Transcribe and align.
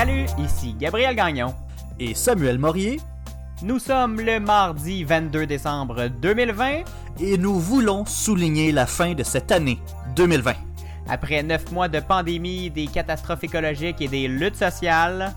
Salut, 0.00 0.24
ici 0.38 0.74
Gabriel 0.80 1.14
Gagnon. 1.14 1.54
Et 1.98 2.14
Samuel 2.14 2.58
Morier. 2.58 2.98
Nous 3.62 3.78
sommes 3.78 4.18
le 4.18 4.40
mardi 4.40 5.04
22 5.04 5.44
décembre 5.44 6.08
2020. 6.08 6.84
Et 7.20 7.36
nous 7.36 7.60
voulons 7.60 8.06
souligner 8.06 8.72
la 8.72 8.86
fin 8.86 9.12
de 9.12 9.22
cette 9.22 9.52
année 9.52 9.78
2020. 10.16 10.54
Après 11.06 11.42
neuf 11.42 11.70
mois 11.70 11.88
de 11.88 12.00
pandémie, 12.00 12.70
des 12.70 12.86
catastrophes 12.86 13.44
écologiques 13.44 14.00
et 14.00 14.08
des 14.08 14.26
luttes 14.26 14.56
sociales, 14.56 15.34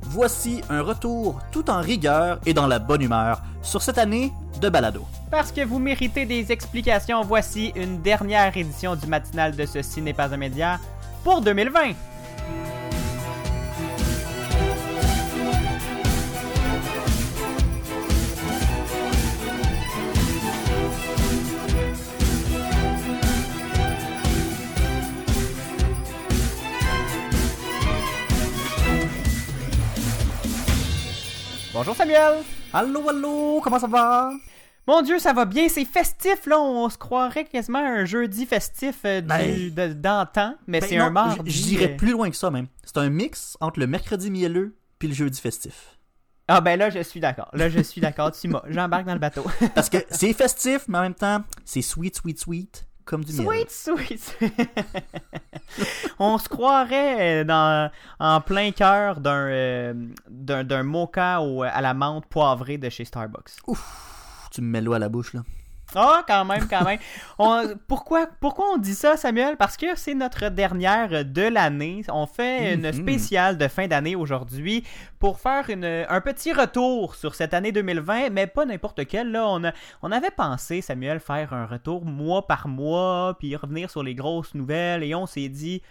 voici 0.00 0.62
un 0.70 0.80
retour 0.80 1.38
tout 1.52 1.68
en 1.68 1.82
rigueur 1.82 2.40
et 2.46 2.54
dans 2.54 2.66
la 2.66 2.78
bonne 2.78 3.02
humeur 3.02 3.42
sur 3.60 3.82
cette 3.82 3.98
année 3.98 4.32
de 4.62 4.70
balado. 4.70 5.04
Parce 5.30 5.52
que 5.52 5.60
vous 5.60 5.78
méritez 5.78 6.24
des 6.24 6.52
explications, 6.52 7.20
voici 7.20 7.70
une 7.76 8.00
dernière 8.00 8.56
édition 8.56 8.96
du 8.96 9.08
matinal 9.08 9.54
de 9.54 9.66
Ceci 9.66 10.00
n'est 10.00 10.14
pas 10.14 10.32
un 10.32 10.38
média 10.38 10.80
pour 11.22 11.42
2020. 11.42 11.92
Bonjour 31.76 31.94
Samuel. 31.94 32.38
Allô, 32.72 33.06
allô, 33.06 33.60
comment 33.62 33.78
ça 33.78 33.86
va? 33.86 34.30
Mon 34.88 35.02
Dieu, 35.02 35.18
ça 35.18 35.34
va 35.34 35.44
bien, 35.44 35.68
c'est 35.68 35.84
festif 35.84 36.46
là, 36.46 36.58
on 36.58 36.88
se 36.88 36.96
croirait 36.96 37.44
quasiment 37.44 37.80
un 37.80 38.06
jeudi 38.06 38.46
festif 38.46 39.00
euh, 39.04 39.20
ben, 39.20 39.92
d'antan, 39.92 40.54
mais 40.66 40.80
ben 40.80 40.88
c'est 40.88 40.96
un 40.96 41.10
mardi. 41.10 41.50
Je 41.50 41.62
dirais 41.64 41.92
euh. 41.92 41.96
plus 41.98 42.12
loin 42.12 42.30
que 42.30 42.36
ça 42.36 42.50
même. 42.50 42.68
C'est 42.82 42.96
un 42.96 43.10
mix 43.10 43.58
entre 43.60 43.78
le 43.78 43.86
mercredi 43.86 44.30
mielleux 44.30 44.74
puis 44.98 45.08
le 45.08 45.12
jeudi 45.12 45.38
festif. 45.38 45.98
Ah 46.48 46.62
ben 46.62 46.78
là, 46.78 46.88
je 46.88 47.02
suis 47.02 47.20
d'accord. 47.20 47.50
Là, 47.52 47.68
je 47.68 47.80
suis 47.80 48.00
d'accord. 48.00 48.32
tu 48.32 48.50
J'embarque 48.70 49.04
dans 49.04 49.12
le 49.12 49.20
bateau. 49.20 49.44
Parce 49.74 49.90
que 49.90 49.98
c'est 50.08 50.32
festif, 50.32 50.86
mais 50.88 50.96
en 50.96 51.02
même 51.02 51.14
temps, 51.14 51.44
c'est 51.66 51.82
sweet, 51.82 52.16
sweet, 52.16 52.40
sweet 52.40 52.86
comme 53.06 53.24
du 53.24 53.32
Sweet, 53.32 53.70
sweet. 53.70 54.38
On 56.18 56.36
se 56.38 56.48
croirait 56.48 57.44
dans, 57.44 57.90
en 58.18 58.40
plein 58.40 58.72
cœur 58.72 59.20
d'un, 59.20 59.46
euh, 59.46 59.94
d'un, 60.28 60.82
mocha 60.82 61.38
à 61.38 61.80
la 61.80 61.94
menthe 61.94 62.26
poivrée 62.26 62.78
de 62.78 62.90
chez 62.90 63.04
Starbucks. 63.04 63.52
Ouf, 63.68 64.48
tu 64.50 64.60
me 64.60 64.66
mets 64.66 64.80
l'eau 64.80 64.92
à 64.92 64.98
la 64.98 65.08
bouche 65.08 65.32
là. 65.32 65.42
Ah, 65.94 66.24
quand 66.26 66.44
même, 66.44 66.66
quand 66.68 66.84
même. 66.84 66.98
pourquoi, 67.86 68.26
pourquoi 68.40 68.66
on 68.74 68.78
dit 68.78 68.94
ça, 68.94 69.16
Samuel? 69.16 69.56
Parce 69.56 69.76
que 69.76 69.96
c'est 69.96 70.14
notre 70.14 70.48
dernière 70.48 71.24
de 71.24 71.42
l'année. 71.42 72.02
On 72.08 72.26
fait 72.26 72.74
une 72.74 72.86
mhm. 72.86 72.92
spéciale 72.92 73.56
de 73.58 73.68
fin 73.68 73.86
d'année 73.86 74.16
aujourd'hui 74.16 74.84
pour 75.18 75.38
faire 75.38 75.70
une, 75.70 75.84
un 75.84 76.20
petit 76.20 76.52
retour 76.52 77.14
sur 77.14 77.34
cette 77.34 77.54
année 77.54 77.72
2020, 77.72 78.30
mais 78.30 78.46
pas 78.46 78.64
n'importe 78.64 79.06
quelle. 79.06 79.30
Là, 79.30 79.46
on, 79.48 79.62
on 80.02 80.12
avait 80.12 80.30
pensé, 80.30 80.80
Samuel, 80.80 81.20
faire 81.20 81.52
un 81.52 81.66
retour 81.66 82.04
mois 82.04 82.46
par 82.46 82.68
mois, 82.68 83.36
puis 83.38 83.54
revenir 83.56 83.90
sur 83.90 84.02
les 84.02 84.14
grosses 84.14 84.54
nouvelles, 84.54 85.02
et 85.02 85.14
on 85.14 85.26
s'est 85.26 85.48
dit, 85.48 85.82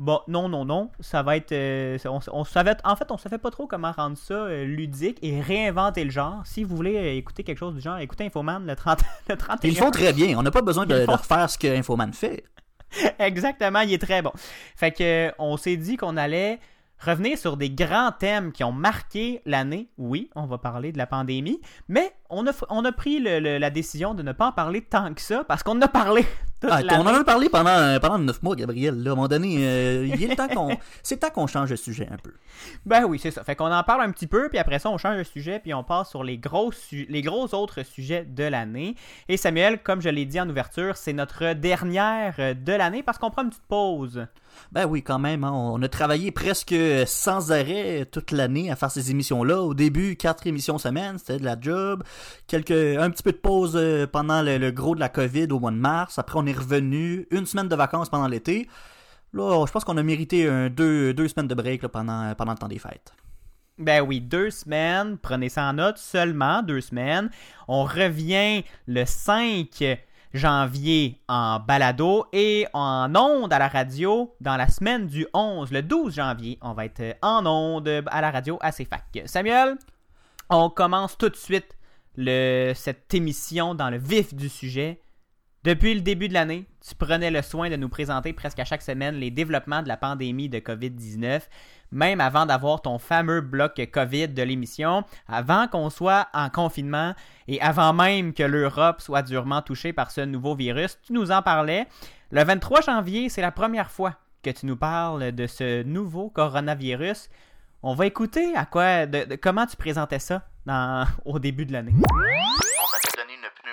Bon, 0.00 0.20
non, 0.28 0.48
non, 0.48 0.64
non. 0.64 0.90
Ça 1.00 1.22
va 1.22 1.36
être. 1.36 1.52
Euh, 1.52 1.98
on, 2.06 2.44
savait, 2.44 2.74
en 2.84 2.96
fait, 2.96 3.10
on 3.10 3.18
savait 3.18 3.36
pas 3.36 3.50
trop 3.50 3.66
comment 3.66 3.92
rendre 3.92 4.16
ça 4.16 4.32
euh, 4.32 4.64
ludique 4.64 5.18
et 5.20 5.42
réinventer 5.42 6.04
le 6.04 6.10
genre. 6.10 6.40
Si 6.46 6.64
vous 6.64 6.74
voulez 6.74 6.96
euh, 6.96 7.16
écouter 7.16 7.44
quelque 7.44 7.58
chose 7.58 7.74
du 7.74 7.82
genre, 7.82 7.98
écoutez 7.98 8.24
Infoman 8.24 8.66
le 8.66 8.74
30, 8.74 9.00
le 9.28 9.36
31. 9.36 9.70
Ils 9.70 9.76
font 9.76 9.90
très 9.90 10.14
bien. 10.14 10.38
On 10.38 10.42
n'a 10.42 10.50
pas 10.50 10.62
besoin 10.62 10.86
de, 10.86 11.00
de, 11.00 11.04
refaire 11.04 11.50
ce 11.50 11.58
que 11.58 11.66
Infoman 11.66 12.14
fait. 12.14 12.44
Exactement, 13.18 13.80
il 13.80 13.92
est 13.92 13.98
très 13.98 14.22
bon. 14.22 14.32
Fait 14.74 14.90
que 14.90 15.32
on 15.38 15.58
s'est 15.58 15.76
dit 15.76 15.98
qu'on 15.98 16.16
allait 16.16 16.60
revenir 16.98 17.36
sur 17.36 17.58
des 17.58 17.68
grands 17.68 18.12
thèmes 18.12 18.52
qui 18.52 18.64
ont 18.64 18.72
marqué 18.72 19.42
l'année. 19.44 19.90
Oui, 19.98 20.30
on 20.34 20.46
va 20.46 20.56
parler 20.56 20.92
de 20.92 20.98
la 20.98 21.06
pandémie, 21.06 21.60
mais 21.88 22.10
on 22.30 22.46
a, 22.46 22.52
on 22.70 22.86
a 22.86 22.92
pris 22.92 23.20
la 23.20 23.70
décision 23.70 24.14
de 24.14 24.22
ne 24.22 24.32
pas 24.32 24.46
en 24.46 24.52
parler 24.52 24.80
tant 24.80 25.12
que 25.12 25.20
ça 25.20 25.44
parce 25.44 25.62
qu'on 25.62 25.76
en 25.76 25.82
a 25.82 25.88
parlé. 25.88 26.24
Ah, 26.68 26.80
on 26.92 27.06
en 27.06 27.14
a 27.14 27.24
parlé 27.24 27.48
pendant, 27.48 27.98
pendant 28.00 28.18
9 28.18 28.42
mois, 28.42 28.54
Gabriel. 28.54 29.02
Là, 29.02 29.10
à 29.10 29.12
un 29.12 29.16
moment 29.16 29.28
donné, 29.28 29.56
euh, 29.60 30.06
il 30.06 30.22
est 30.22 30.36
temps 30.36 30.48
qu'on, 30.48 30.76
c'est 31.02 31.18
temps 31.18 31.30
qu'on 31.30 31.46
change 31.46 31.70
de 31.70 31.76
sujet 31.76 32.08
un 32.10 32.18
peu. 32.18 32.32
Ben 32.84 33.04
oui, 33.04 33.18
c'est 33.18 33.30
ça. 33.30 33.42
Fait 33.44 33.56
qu'on 33.56 33.72
en 33.72 33.82
parle 33.82 34.02
un 34.02 34.10
petit 34.10 34.26
peu, 34.26 34.48
puis 34.48 34.58
après 34.58 34.78
ça, 34.78 34.90
on 34.90 34.98
change 34.98 35.16
de 35.16 35.22
sujet, 35.22 35.58
puis 35.60 35.72
on 35.72 35.84
passe 35.84 36.10
sur 36.10 36.22
les 36.22 36.38
gros, 36.38 36.72
les 36.92 37.22
gros 37.22 37.54
autres 37.54 37.82
sujets 37.82 38.24
de 38.24 38.44
l'année. 38.44 38.94
Et 39.28 39.36
Samuel, 39.36 39.82
comme 39.82 40.02
je 40.02 40.08
l'ai 40.08 40.26
dit 40.26 40.40
en 40.40 40.48
ouverture, 40.48 40.96
c'est 40.96 41.12
notre 41.12 41.54
dernière 41.54 42.54
de 42.54 42.72
l'année 42.72 43.02
parce 43.02 43.18
qu'on 43.18 43.30
prend 43.30 43.42
une 43.42 43.50
petite 43.50 43.66
pause. 43.66 44.26
Ben 44.72 44.86
oui, 44.86 45.02
quand 45.02 45.18
même. 45.18 45.44
Hein. 45.44 45.52
On 45.52 45.82
a 45.82 45.88
travaillé 45.88 46.30
presque 46.30 46.74
sans 47.06 47.52
arrêt 47.52 48.06
toute 48.10 48.30
l'année 48.30 48.70
à 48.70 48.76
faire 48.76 48.90
ces 48.90 49.10
émissions-là. 49.10 49.62
Au 49.62 49.74
début, 49.74 50.16
quatre 50.16 50.46
émissions 50.46 50.78
semaine, 50.78 51.18
c'était 51.18 51.38
de 51.38 51.44
la 51.44 51.56
job. 51.60 52.02
Quelques, 52.46 52.70
un 52.70 53.10
petit 53.10 53.22
peu 53.22 53.32
de 53.32 53.36
pause 53.36 53.72
euh, 53.74 54.06
pendant 54.06 54.42
le, 54.42 54.70
gros 54.70 54.94
de 54.94 55.00
la 55.00 55.08
COVID 55.08 55.48
au 55.50 55.58
mois 55.58 55.70
de 55.70 55.76
mars. 55.76 56.18
Après, 56.18 56.38
on 56.38 56.46
revenu. 56.52 57.26
Une 57.30 57.46
semaine 57.46 57.68
de 57.68 57.76
vacances 57.76 58.08
pendant 58.08 58.28
l'été. 58.28 58.68
Là, 59.32 59.64
je 59.66 59.72
pense 59.72 59.84
qu'on 59.84 59.96
a 59.96 60.02
mérité 60.02 60.48
un, 60.48 60.68
deux, 60.68 61.14
deux 61.14 61.28
semaines 61.28 61.48
de 61.48 61.54
break 61.54 61.86
pendant, 61.88 62.34
pendant 62.34 62.52
le 62.52 62.58
temps 62.58 62.68
des 62.68 62.78
fêtes. 62.78 63.12
Ben 63.78 64.02
oui, 64.02 64.20
deux 64.20 64.50
semaines. 64.50 65.18
Prenez 65.18 65.48
ça 65.48 65.64
en 65.64 65.74
note. 65.74 65.98
Seulement 65.98 66.62
deux 66.62 66.80
semaines. 66.80 67.30
On 67.68 67.84
revient 67.84 68.62
le 68.86 69.04
5 69.04 69.98
janvier 70.32 71.20
en 71.28 71.58
balado 71.58 72.26
et 72.32 72.66
en 72.72 73.12
onde 73.14 73.52
à 73.52 73.58
la 73.58 73.68
radio 73.68 74.34
dans 74.40 74.56
la 74.56 74.68
semaine 74.68 75.06
du 75.06 75.26
11, 75.34 75.70
le 75.72 75.82
12 75.82 76.14
janvier. 76.14 76.58
On 76.62 76.72
va 76.72 76.84
être 76.84 77.16
en 77.22 77.44
onde 77.46 78.04
à 78.06 78.20
la 78.20 78.30
radio 78.30 78.58
à 78.60 78.70
CFAC. 78.70 79.22
Samuel, 79.26 79.76
on 80.48 80.70
commence 80.70 81.16
tout 81.18 81.28
de 81.28 81.36
suite 81.36 81.76
le, 82.16 82.72
cette 82.74 83.12
émission 83.14 83.74
dans 83.74 83.90
le 83.90 83.98
vif 83.98 84.34
du 84.34 84.48
sujet. 84.48 85.00
Depuis 85.62 85.94
le 85.94 86.00
début 86.00 86.28
de 86.28 86.34
l'année, 86.34 86.64
tu 86.86 86.94
prenais 86.94 87.30
le 87.30 87.42
soin 87.42 87.68
de 87.68 87.76
nous 87.76 87.88
présenter 87.88 88.32
presque 88.32 88.58
à 88.58 88.64
chaque 88.64 88.82
semaine 88.82 89.16
les 89.16 89.30
développements 89.30 89.82
de 89.82 89.88
la 89.88 89.96
pandémie 89.96 90.48
de 90.48 90.58
COVID-19 90.58 91.42
même 91.92 92.20
avant 92.20 92.46
d'avoir 92.46 92.82
ton 92.82 92.98
fameux 92.98 93.40
bloc 93.40 93.80
COVID 93.92 94.28
de 94.28 94.42
l'émission, 94.42 95.04
avant 95.28 95.66
qu'on 95.66 95.90
soit 95.90 96.28
en 96.32 96.48
confinement 96.48 97.14
et 97.48 97.60
avant 97.60 97.92
même 97.92 98.32
que 98.32 98.42
l'Europe 98.42 99.00
soit 99.00 99.22
durement 99.22 99.62
touchée 99.62 99.92
par 99.92 100.10
ce 100.10 100.20
nouveau 100.20 100.54
virus. 100.54 100.98
Tu 101.02 101.12
nous 101.12 101.30
en 101.30 101.42
parlais. 101.42 101.86
Le 102.30 102.44
23 102.44 102.82
janvier, 102.82 103.28
c'est 103.28 103.42
la 103.42 103.50
première 103.50 103.90
fois 103.90 104.14
que 104.42 104.50
tu 104.50 104.66
nous 104.66 104.76
parles 104.76 105.32
de 105.32 105.46
ce 105.46 105.82
nouveau 105.82 106.30
coronavirus. 106.30 107.28
On 107.82 107.94
va 107.94 108.06
écouter 108.06 108.54
à 108.54 108.66
quoi, 108.66 109.06
de, 109.06 109.36
comment 109.36 109.66
tu 109.66 109.76
présentais 109.76 110.18
ça 110.18 110.46
au 111.24 111.38
début 111.38 111.66
de 111.66 111.72
l'année 111.72 111.94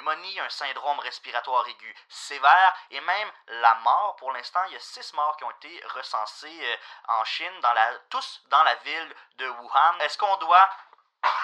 un 0.10 0.50
syndrome 0.50 1.00
respiratoire 1.00 1.68
aigu 1.68 1.96
sévère 2.10 2.74
et 2.92 3.00
même 3.02 3.32
la 3.48 3.76
mort. 3.76 4.16
Pour 4.18 4.32
l'instant, 4.32 4.64
il 4.68 4.74
y 4.74 4.76
a 4.76 4.80
six 4.80 5.14
morts 5.14 5.36
qui 5.38 5.44
ont 5.44 5.52
été 5.52 5.84
recensés 5.96 6.60
euh, 6.62 6.78
en 7.10 7.24
Chine, 7.26 7.60
dans 7.62 7.74
la, 7.74 7.98
tous 8.10 8.42
dans 8.48 8.64
la 8.64 8.76
ville 8.76 9.16
de 9.38 9.50
Wuhan. 9.50 10.00
Est-ce 10.00 10.18
qu'on 10.18 10.38
doit 10.38 10.70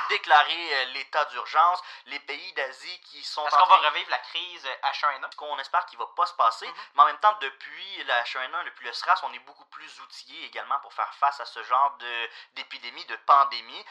déclarer 0.09 0.73
euh, 0.73 0.85
l'état 0.93 1.25
d'urgence, 1.25 1.81
les 2.05 2.19
pays 2.19 2.53
d'Asie 2.53 2.99
qui 3.01 3.23
sont 3.23 3.45
Est-ce 3.45 3.57
qu'on 3.57 3.65
va 3.65 3.89
revivre 3.89 4.09
la 4.09 4.19
crise 4.19 4.67
H1N1 4.83 5.31
Ce 5.31 5.37
qu'on 5.37 5.59
espère 5.59 5.85
qu'il 5.87 5.99
va 5.99 6.07
pas 6.15 6.25
se 6.25 6.33
passer, 6.33 6.67
mm-hmm. 6.67 6.91
mais 6.95 7.01
en 7.01 7.05
même 7.05 7.19
temps 7.19 7.37
depuis 7.41 8.03
la 8.05 8.23
H1N1, 8.23 8.65
depuis 8.65 8.85
le 8.85 8.93
SRAS, 8.93 9.21
on 9.23 9.33
est 9.33 9.39
beaucoup 9.39 9.65
plus 9.65 9.99
outillé 10.01 10.45
également 10.45 10.79
pour 10.79 10.93
faire 10.93 11.13
face 11.15 11.39
à 11.39 11.45
ce 11.45 11.61
genre 11.63 11.97
de 11.97 12.29
d'épidémie, 12.55 13.05
de 13.05 13.15
pandémie 13.25 13.85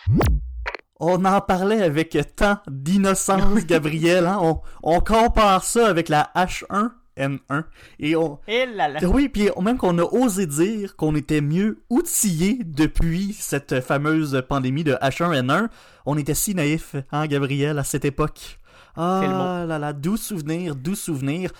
on 1.01 1.25
en 1.25 1.41
parlait 1.41 1.83
avec 1.83 2.17
tant 2.37 2.59
d'innocence, 2.69 3.67
Gabriel. 3.67 4.27
Hein? 4.27 4.39
On, 4.41 4.61
on, 4.83 5.01
compare 5.01 5.65
ça 5.65 5.89
avec 5.89 6.09
la 6.09 6.31
H1N1. 6.37 7.65
Et 7.99 8.17
on. 8.17 8.39
Et 8.47 8.67
là 8.67 8.89
là. 8.89 9.01
Oui, 9.05 9.29
puis 9.29 9.49
même 9.61 9.79
qu'on 9.79 9.99
a 9.99 10.05
osé 10.05 10.47
dire 10.47 10.97
qu'on 10.97 11.15
était 11.17 11.41
mieux 11.41 11.83
outillé 11.91 12.61
depuis 12.65 13.33
cette 13.33 13.81
fameuse 13.81 14.43
pandémie 14.49 14.85
de 14.85 14.95
H1N1. 14.95 15.69
On 16.07 16.17
était 16.17 16.35
si 16.35 16.55
naïf, 16.55 16.97
hein, 17.11 17.27
Gabriel, 17.27 17.79
à 17.79 17.85
cette 17.85 18.05
époque. 18.05 18.59
Ah 18.97 19.65
là 19.67 19.79
là, 19.79 19.93
doux 19.93 20.17
souvenir, 20.17 20.77
doux 20.77 20.95
souvenir. 20.95 21.51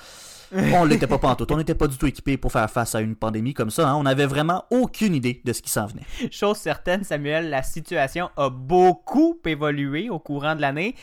on 0.75 0.85
l'était 0.85 1.07
pas 1.07 1.19
pantoute. 1.19 1.51
On 1.51 1.57
n'était 1.57 1.75
pas 1.75 1.87
du 1.87 1.97
tout 1.97 2.07
équipé 2.07 2.37
pour 2.37 2.53
faire 2.53 2.71
face 2.71 2.95
à 2.95 3.01
une 3.01 3.17
pandémie 3.17 3.55
comme 3.55 3.71
ça. 3.71 3.89
Hein. 3.89 3.97
On 3.97 4.03
n'avait 4.03 4.27
vraiment 4.27 4.65
aucune 4.71 5.15
idée 5.15 5.41
de 5.45 5.53
ce 5.53 5.63
qui 5.63 5.71
s'en 5.71 5.87
venait. 5.87 6.05
Chose 6.31 6.59
certaine, 6.59 7.05
Samuel, 7.05 7.51
la 7.51 7.63
situation 7.63 8.31
a 8.37 8.51
beaucoup 8.51 9.39
évolué 9.45 10.11
au 10.11 10.19
courant 10.19 10.55
de 10.55 10.61
l'année. 10.61 10.95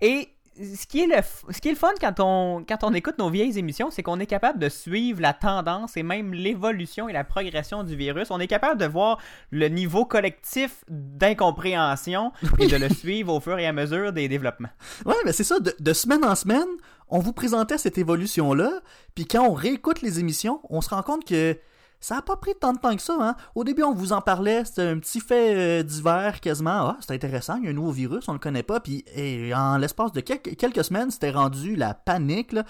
Et 0.00 0.28
ce 0.58 0.86
qui 0.86 1.00
est 1.00 1.06
le, 1.06 1.22
ce 1.52 1.60
qui 1.60 1.68
est 1.68 1.72
le 1.72 1.76
fun 1.76 1.92
quand 2.00 2.20
on, 2.20 2.64
quand 2.68 2.82
on 2.82 2.92
écoute 2.92 3.18
nos 3.18 3.30
vieilles 3.30 3.58
émissions, 3.58 3.90
c'est 3.90 4.02
qu'on 4.02 4.18
est 4.20 4.26
capable 4.26 4.58
de 4.58 4.68
suivre 4.68 5.20
la 5.20 5.32
tendance 5.32 5.96
et 5.96 6.02
même 6.02 6.32
l'évolution 6.32 7.08
et 7.08 7.12
la 7.12 7.24
progression 7.24 7.84
du 7.84 7.96
virus. 7.96 8.30
On 8.30 8.40
est 8.40 8.46
capable 8.46 8.80
de 8.80 8.86
voir 8.86 9.18
le 9.50 9.68
niveau 9.68 10.04
collectif 10.04 10.84
d'incompréhension 10.88 12.32
et 12.58 12.66
de 12.66 12.76
le 12.76 12.88
suivre 12.88 13.34
au 13.34 13.40
fur 13.40 13.58
et 13.58 13.66
à 13.66 13.72
mesure 13.72 14.12
des 14.12 14.28
développements. 14.28 14.70
Ouais, 15.04 15.14
mais 15.24 15.32
c'est 15.32 15.44
ça, 15.44 15.60
de, 15.60 15.74
de, 15.78 15.92
semaine 15.92 16.24
en 16.24 16.34
semaine, 16.34 16.68
on 17.10 17.18
vous 17.20 17.32
présentait 17.32 17.78
cette 17.78 17.98
évolution-là, 17.98 18.80
puis 19.14 19.26
quand 19.26 19.44
on 19.48 19.52
réécoute 19.54 20.02
les 20.02 20.20
émissions, 20.20 20.60
on 20.70 20.80
se 20.80 20.90
rend 20.90 21.02
compte 21.02 21.24
que 21.24 21.58
ça 22.00 22.18
a 22.18 22.22
pas 22.22 22.36
pris 22.36 22.52
tant 22.54 22.72
de 22.72 22.78
temps 22.78 22.94
que 22.94 23.02
ça. 23.02 23.16
Hein? 23.20 23.34
Au 23.56 23.64
début, 23.64 23.82
on 23.82 23.92
vous 23.92 24.12
en 24.12 24.20
parlait, 24.20 24.64
c'était 24.64 24.82
un 24.82 24.98
petit 25.00 25.18
fait 25.18 25.80
euh, 25.80 25.82
divers 25.82 26.40
quasiment. 26.40 26.70
Ah, 26.90 26.96
c'est 27.00 27.12
intéressant, 27.12 27.56
il 27.56 27.64
y 27.64 27.66
a 27.66 27.70
un 27.70 27.72
nouveau 27.74 27.90
virus, 27.90 28.28
on 28.28 28.34
le 28.34 28.38
connaît 28.38 28.62
pas. 28.62 28.78
Puis 28.78 29.04
et 29.16 29.52
en 29.52 29.78
l'espace 29.78 30.12
de 30.12 30.20
quelques, 30.20 30.54
quelques 30.56 30.84
semaines, 30.84 31.10
c'était 31.10 31.32
rendu 31.32 31.74
la 31.74 31.94
panique. 31.94 32.52
Là. 32.52 32.62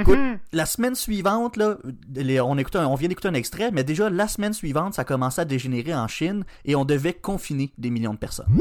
Écoute, 0.00 0.18
la 0.52 0.64
semaine 0.64 0.94
suivante, 0.94 1.58
là, 1.58 1.76
les- 2.14 2.40
on, 2.40 2.56
écoute 2.56 2.76
un- 2.76 2.86
on 2.86 2.94
vient 2.94 3.10
d'écouter 3.10 3.28
un 3.28 3.34
extrait, 3.34 3.70
mais 3.72 3.84
déjà 3.84 4.08
la 4.08 4.26
semaine 4.26 4.54
suivante, 4.54 4.94
ça 4.94 5.04
commençait 5.04 5.42
à 5.42 5.44
dégénérer 5.44 5.94
en 5.94 6.08
Chine 6.08 6.44
et 6.64 6.74
on 6.74 6.86
devait 6.86 7.12
confiner 7.12 7.74
des 7.76 7.90
millions 7.90 8.14
de 8.14 8.18
personnes. 8.18 8.58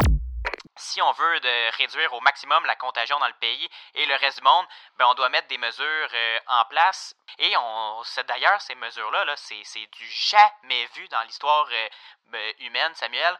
Si 0.77 1.01
on 1.01 1.11
veut 1.11 1.39
de 1.39 1.77
réduire 1.77 2.13
au 2.13 2.21
maximum 2.21 2.65
la 2.65 2.75
contagion 2.75 3.19
dans 3.19 3.27
le 3.27 3.33
pays 3.33 3.69
et 3.95 4.05
le 4.05 4.15
reste 4.15 4.37
du 4.37 4.43
monde, 4.43 4.65
ben 4.97 5.05
on 5.07 5.13
doit 5.13 5.29
mettre 5.29 5.47
des 5.47 5.57
mesures 5.57 6.09
euh, 6.13 6.39
en 6.47 6.65
place. 6.65 7.15
Et 7.39 7.55
on 7.57 8.03
c'est 8.03 8.25
d'ailleurs 8.27 8.61
ces 8.61 8.75
mesures-là, 8.75 9.25
là, 9.25 9.35
c'est, 9.37 9.61
c'est 9.63 9.85
du 9.85 10.09
jamais 10.09 10.85
vu 10.95 11.07
dans 11.09 11.21
l'histoire 11.23 11.67
euh, 11.71 11.89
ben, 12.27 12.53
humaine, 12.59 12.93
Samuel. 12.95 13.37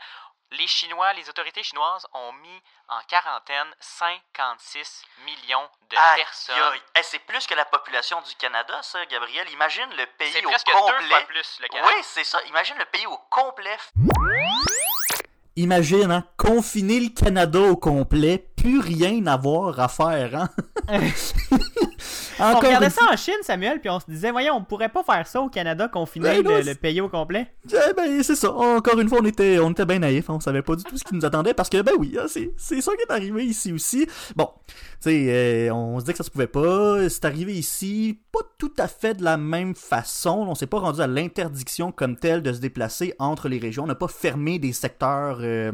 Les 0.53 0.67
Chinois, 0.67 1.13
les 1.13 1.29
autorités 1.29 1.63
chinoises 1.63 2.05
ont 2.11 2.33
mis 2.33 2.61
en 2.89 3.01
quarantaine 3.03 3.73
56 3.79 5.05
millions 5.19 5.69
de 5.89 5.95
Aïe, 5.97 6.17
personnes. 6.17 6.79
Eh, 6.95 7.03
c'est 7.03 7.19
plus 7.19 7.47
que 7.47 7.53
la 7.53 7.63
population 7.63 8.19
du 8.21 8.35
Canada, 8.35 8.81
ça, 8.83 9.05
Gabriel. 9.05 9.49
Imagine 9.51 9.89
le 9.95 10.05
pays 10.07 10.33
C'est 10.33 10.43
au 10.45 10.49
presque 10.49 10.67
deux 10.67 10.73
complet. 10.73 11.07
fois 11.07 11.21
plus 11.21 11.59
le 11.61 11.67
Canada. 11.69 11.93
Oui, 11.95 12.03
c'est 12.03 12.25
ça. 12.25 12.41
Imagine 12.43 12.77
le 12.79 12.85
pays 12.85 13.07
au 13.07 13.17
complet. 13.29 13.77
Imagine, 15.57 16.11
hein, 16.11 16.23
confiner 16.37 16.99
le 16.99 17.09
Canada 17.09 17.59
au 17.59 17.75
complet, 17.75 18.49
plus 18.55 18.79
rien 18.79 19.25
avoir 19.27 19.79
à 19.79 19.87
faire, 19.89 20.35
hein? 20.35 20.49
On 22.41 22.59
regardait 22.59 22.85
une 22.87 22.91
ça 22.91 23.01
en 23.11 23.15
Chine, 23.17 23.33
Samuel, 23.41 23.79
puis 23.79 23.89
on 23.89 23.99
se 23.99 24.05
disait, 24.07 24.31
voyons, 24.31 24.55
on 24.55 24.63
pourrait 24.63 24.89
pas 24.89 25.03
faire 25.03 25.25
ça 25.27 25.41
au 25.41 25.49
Canada, 25.49 25.87
confiner 25.87 26.41
Ben 26.41 26.43
non, 26.43 26.57
le, 26.57 26.61
le 26.63 26.75
pays 26.75 26.99
au 27.01 27.09
complet. 27.09 27.47
Eh 27.71 27.93
ben, 27.95 28.23
c'est 28.23 28.35
ça. 28.35 28.51
Encore 28.51 28.99
une 28.99 29.07
fois, 29.09 29.19
on 29.21 29.25
était, 29.25 29.59
on 29.59 29.71
était 29.71 29.85
bien 29.85 29.99
naïfs. 29.99 30.29
hein. 30.29 30.33
On 30.35 30.39
savait 30.39 30.61
pas 30.61 30.75
du 30.75 30.83
tout 30.83 30.97
ce 30.97 31.03
qui 31.03 31.15
nous 31.15 31.25
attendait 31.25 31.53
parce 31.53 31.69
que, 31.69 31.81
ben 31.81 31.93
oui, 31.99 32.17
hein, 32.19 32.25
c'est, 32.27 32.51
c'est 32.57 32.81
ça 32.81 32.91
qui 32.95 33.01
est 33.03 33.11
arrivé 33.11 33.45
ici 33.45 33.71
aussi. 33.73 34.07
Bon, 34.35 34.49
tu 34.67 34.73
sais, 35.01 35.25
euh, 35.69 35.73
on 35.73 35.99
se 35.99 36.05
dit 36.05 36.11
que 36.11 36.17
ça 36.17 36.23
se 36.23 36.31
pouvait 36.31 36.47
pas. 36.47 37.09
C'est 37.09 37.25
arrivé 37.25 37.53
ici, 37.53 38.19
pas 38.31 38.39
tout 38.57 38.73
à 38.77 38.87
fait 38.87 39.13
de 39.15 39.23
la 39.23 39.37
même 39.37 39.75
façon. 39.75 40.45
On 40.49 40.55
s'est 40.55 40.67
pas 40.67 40.79
rendu 40.79 41.01
à 41.01 41.07
l'interdiction 41.07 41.91
comme 41.91 42.15
telle 42.17 42.41
de 42.41 42.53
se 42.53 42.59
déplacer 42.59 43.13
entre 43.19 43.49
les 43.49 43.59
régions. 43.59 43.83
On 43.83 43.87
n'a 43.87 43.95
pas 43.95 44.07
fermé 44.07 44.59
des 44.59 44.73
secteurs. 44.73 45.39
euh, 45.41 45.71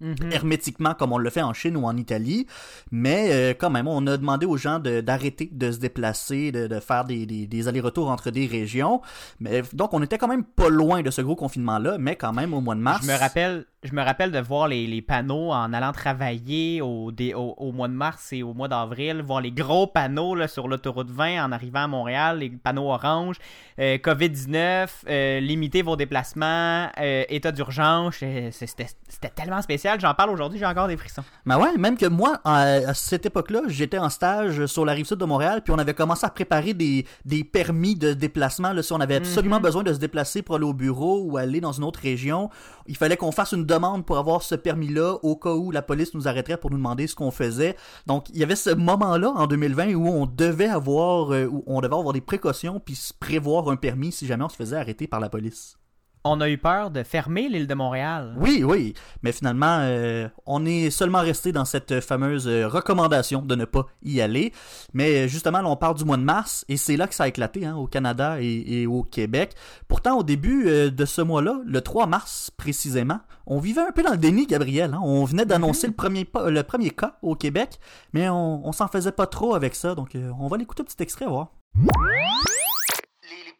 Mhm. 0.00 0.32
hermétiquement 0.32 0.94
comme 0.94 1.12
on 1.12 1.18
le 1.18 1.28
fait 1.30 1.42
en 1.42 1.52
Chine 1.52 1.76
ou 1.76 1.84
en 1.84 1.96
Italie, 1.96 2.46
mais 2.90 3.28
euh, 3.32 3.54
quand 3.58 3.70
même, 3.70 3.86
on 3.86 4.06
a 4.06 4.16
demandé 4.16 4.46
aux 4.46 4.56
gens 4.56 4.78
de- 4.78 5.00
d'arrêter 5.00 5.48
de, 5.52 5.70
se 5.72 5.78
déplacer, 5.78 6.52
de, 6.52 6.66
de 6.66 6.80
faire 6.80 7.04
des, 7.04 7.26
des- 7.26 7.46
des 7.46 7.68
allers-retours 7.68 8.10
entre 8.10 8.30
des 8.30 8.46
régions. 8.46 9.00
Mais 9.40 9.62
donc, 9.72 9.92
on 9.92 10.02
était 10.02 10.18
quand 10.18 10.28
même 10.28 10.44
pas 10.44 10.68
loin 10.68 11.02
de 11.02 11.10
ce 11.10 11.20
gros 11.22 11.36
confinement-là, 11.36 11.98
mais 11.98 12.16
quand 12.16 12.32
même 12.32 12.54
au 12.54 12.60
mois 12.60 12.74
de 12.74 12.80
mars. 12.80 13.04
Je 13.06 13.10
me 13.12 13.18
rappelle, 13.18 13.66
je 13.82 13.94
me 13.94 14.02
rappelle 14.02 14.30
de 14.30 14.38
voir 14.38 14.68
les, 14.68 14.86
les 14.86 15.00
panneaux 15.00 15.52
en 15.52 15.72
allant 15.72 15.92
travailler 15.92 16.82
au, 16.82 17.12
dé- 17.12 17.32
au, 17.32 17.54
au 17.56 17.72
mois 17.72 17.88
de 17.88 17.94
mars 17.94 18.30
et 18.32 18.42
au 18.42 18.52
mois 18.52 18.68
d'avril, 18.68 19.22
voir 19.24 19.40
les 19.40 19.52
gros 19.52 19.86
panneaux 19.86 20.34
là, 20.34 20.48
sur 20.48 20.68
l'autoroute 20.68 21.10
20 21.10 21.42
en 21.42 21.50
arrivant 21.50 21.84
à 21.84 21.86
Montréal, 21.88 22.40
les 22.40 22.50
panneaux 22.50 22.90
orange, 22.92 23.36
euh, 23.78 23.96
COVID-19, 23.96 24.88
euh, 25.08 25.40
limitez 25.40 25.80
vos 25.80 25.96
déplacements, 25.96 26.88
euh, 27.00 27.24
état 27.30 27.52
d'urgence, 27.52 28.16
c'était 28.50 29.30
tellement 29.34 29.62
spécial, 29.62 29.98
j'en 29.98 30.12
parle 30.12 30.28
aujourd'hui, 30.30 30.58
j'ai 30.58 30.66
encore 30.66 30.88
des 30.88 30.98
frissons. 30.98 31.24
Ben 31.46 31.58
ouais, 31.58 31.74
même 31.78 31.96
que 31.96 32.04
moi, 32.06 32.38
à, 32.44 32.92
cette 32.92 33.24
époque-là, 33.24 33.62
j'étais 33.68 33.96
en 33.98 34.10
stage 34.10 34.66
sur 34.66 34.84
la 34.84 34.92
rive 34.92 35.06
sud 35.06 35.16
de 35.16 35.24
Montréal, 35.24 35.62
puis 35.64 35.72
on 35.72 35.78
avait 35.78 35.94
commencé 35.94 36.26
à 36.26 36.30
préparer 36.30 36.74
des, 36.74 37.06
des 37.24 37.44
permis 37.44 37.94
de 37.94 38.12
déplacement. 38.12 38.72
Là, 38.74 38.82
si 38.82 38.92
on 38.92 39.00
avait 39.00 39.16
absolument 39.16 39.56
Mhm. 39.56 39.62
besoin 39.62 39.82
de 39.84 39.92
se 39.94 39.98
déplacer 39.98 40.42
pour 40.42 40.56
aller 40.56 40.64
au 40.66 40.74
bureau 40.74 41.22
ou 41.22 41.38
aller 41.38 41.60
dans 41.62 41.72
une 41.72 41.84
autre 41.84 42.00
région, 42.02 42.50
il 42.86 42.96
fallait 42.96 43.16
qu'on 43.16 43.32
fasse 43.32 43.52
une 43.52 43.64
demande 43.70 44.04
pour 44.04 44.18
avoir 44.18 44.42
ce 44.42 44.54
permis-là 44.54 45.18
au 45.22 45.36
cas 45.36 45.52
où 45.52 45.70
la 45.70 45.82
police 45.82 46.14
nous 46.14 46.28
arrêterait 46.28 46.56
pour 46.56 46.70
nous 46.70 46.76
demander 46.76 47.06
ce 47.06 47.14
qu'on 47.14 47.30
faisait. 47.30 47.76
Donc, 48.06 48.28
il 48.30 48.38
y 48.38 48.42
avait 48.42 48.56
ce 48.56 48.70
moment-là 48.70 49.32
en 49.34 49.46
2020 49.46 49.94
où 49.94 50.08
on 50.08 50.26
devait 50.26 50.68
avoir, 50.68 51.32
euh, 51.32 51.46
où 51.46 51.62
on 51.66 51.80
devait 51.80 51.94
avoir 51.94 52.12
des 52.12 52.20
précautions 52.20 52.80
puis 52.80 52.98
prévoir 53.18 53.68
un 53.70 53.76
permis 53.76 54.12
si 54.12 54.26
jamais 54.26 54.44
on 54.44 54.48
se 54.48 54.56
faisait 54.56 54.76
arrêter 54.76 55.06
par 55.06 55.20
la 55.20 55.28
police. 55.28 55.79
On 56.22 56.40
a 56.42 56.50
eu 56.50 56.58
peur 56.58 56.90
de 56.90 57.02
fermer 57.02 57.48
l'île 57.48 57.66
de 57.66 57.72
Montréal. 57.74 58.34
Oui, 58.38 58.62
oui, 58.62 58.92
mais 59.22 59.32
finalement, 59.32 59.78
euh, 59.80 60.28
on 60.44 60.66
est 60.66 60.90
seulement 60.90 61.20
resté 61.20 61.50
dans 61.50 61.64
cette 61.64 62.00
fameuse 62.00 62.46
euh, 62.46 62.68
recommandation 62.68 63.40
de 63.40 63.54
ne 63.54 63.64
pas 63.64 63.86
y 64.02 64.20
aller. 64.20 64.52
Mais 64.92 65.24
euh, 65.24 65.28
justement, 65.28 65.62
là, 65.62 65.68
on 65.68 65.76
parle 65.76 65.94
du 65.96 66.04
mois 66.04 66.18
de 66.18 66.22
mars, 66.22 66.66
et 66.68 66.76
c'est 66.76 66.98
là 66.98 67.06
que 67.06 67.14
ça 67.14 67.24
a 67.24 67.28
éclaté 67.28 67.64
hein, 67.64 67.74
au 67.76 67.86
Canada 67.86 68.36
et, 68.38 68.82
et 68.82 68.86
au 68.86 69.02
Québec. 69.02 69.54
Pourtant, 69.88 70.18
au 70.18 70.22
début 70.22 70.68
euh, 70.68 70.90
de 70.90 71.04
ce 71.06 71.22
mois-là, 71.22 71.60
le 71.64 71.80
3 71.80 72.06
mars 72.06 72.50
précisément, 72.54 73.20
on 73.46 73.58
vivait 73.58 73.80
un 73.80 73.92
peu 73.92 74.02
dans 74.02 74.10
le 74.12 74.18
déni, 74.18 74.46
Gabriel. 74.46 74.92
hein. 74.92 75.00
On 75.02 75.24
venait 75.24 75.46
d'annoncer 75.46 75.86
le, 75.86 75.94
premier, 75.94 76.28
le 76.46 76.62
premier 76.62 76.90
cas 76.90 77.16
au 77.22 77.34
Québec, 77.34 77.78
mais 78.12 78.28
on, 78.28 78.66
on 78.66 78.72
s'en 78.72 78.88
faisait 78.88 79.12
pas 79.12 79.26
trop 79.26 79.54
avec 79.54 79.74
ça. 79.74 79.94
Donc, 79.94 80.14
euh, 80.14 80.30
on 80.38 80.48
va 80.48 80.58
l'écouter 80.58 80.82
un 80.82 80.84
petit 80.84 81.02
extrait, 81.02 81.24
voir. 81.26 81.48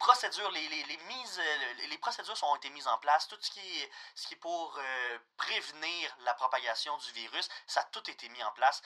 Procédures, 0.00 0.50
les, 0.50 0.66
les, 0.68 0.82
les 0.84 0.96
mises, 0.96 1.38
euh, 1.38 1.74
les, 1.88 1.98
procédures 1.98 2.34
ont 2.44 2.56
été 2.56 2.70
mises 2.70 2.88
en 2.88 2.98
place. 2.98 3.28
Tout 3.28 3.36
ce 3.40 3.50
qui 3.50 3.60
est, 3.82 3.90
ce 4.16 4.26
qui 4.26 4.34
est 4.34 4.38
pour 4.38 4.76
euh, 4.78 5.18
prévenir 5.36 6.16
la 6.20 6.34
propagation 6.34 6.96
du 6.98 7.12
virus, 7.12 7.48
ça 7.66 7.80
a 7.80 7.84
tout 7.84 8.10
été 8.10 8.28
mis 8.30 8.42
en 8.42 8.50
place. 8.52 8.82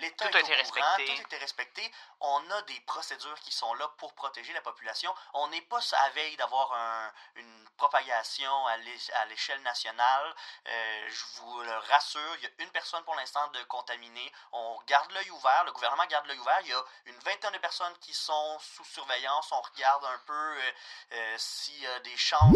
L'État 0.00 0.28
Tout 0.28 0.36
a 0.36 0.40
est 0.40 0.42
été 0.42 0.52
au 0.60 0.70
courant, 0.72 0.80
respecté. 0.96 1.14
tout 1.14 1.18
a 1.20 1.26
été 1.26 1.36
respecté. 1.36 1.92
On 2.20 2.50
a 2.50 2.62
des 2.62 2.80
procédures 2.80 3.38
qui 3.40 3.52
sont 3.52 3.72
là 3.74 3.86
pour 3.98 4.14
protéger 4.14 4.52
la 4.54 4.62
population. 4.62 5.14
On 5.34 5.46
n'est 5.48 5.60
pas 5.62 5.80
à 5.98 6.08
veille 6.10 6.36
d'avoir 6.36 6.72
un- 6.72 7.12
une 7.36 7.68
propagation 7.76 8.66
à 8.66 8.76
l'é- 8.78 9.12
à 9.16 9.26
l'échelle 9.26 9.60
nationale. 9.62 10.34
Euh, 10.66 11.08
je 11.10 11.24
vous 11.40 11.60
le 11.60 11.76
rassure, 11.90 12.36
il 12.36 12.42
y 12.44 12.46
a 12.46 12.50
une 12.58 12.70
personne 12.70 13.04
pour 13.04 13.14
l'instant 13.16 13.46
de 13.48 13.62
contaminée. 13.64 14.32
On 14.52 14.80
garde 14.86 15.10
l'œil 15.12 15.30
ouvert, 15.30 15.64
le 15.64 15.72
gouvernement 15.72 16.06
garde 16.06 16.26
l'œil 16.26 16.38
ouvert. 16.38 16.60
Il 16.62 16.68
y 16.68 16.72
a 16.72 16.82
une 17.06 17.18
vingtaine 17.18 17.52
de 17.52 17.58
personnes 17.58 17.96
qui 17.98 18.14
sont 18.14 18.58
sous 18.60 18.84
surveillance. 18.84 19.52
On 19.52 19.60
regarde 19.60 20.04
un 20.06 20.18
peu 20.26 20.53
s'il 21.36 21.74
y 21.82 21.86
a 21.86 22.00
des 22.04 22.16
chances. 22.16 22.54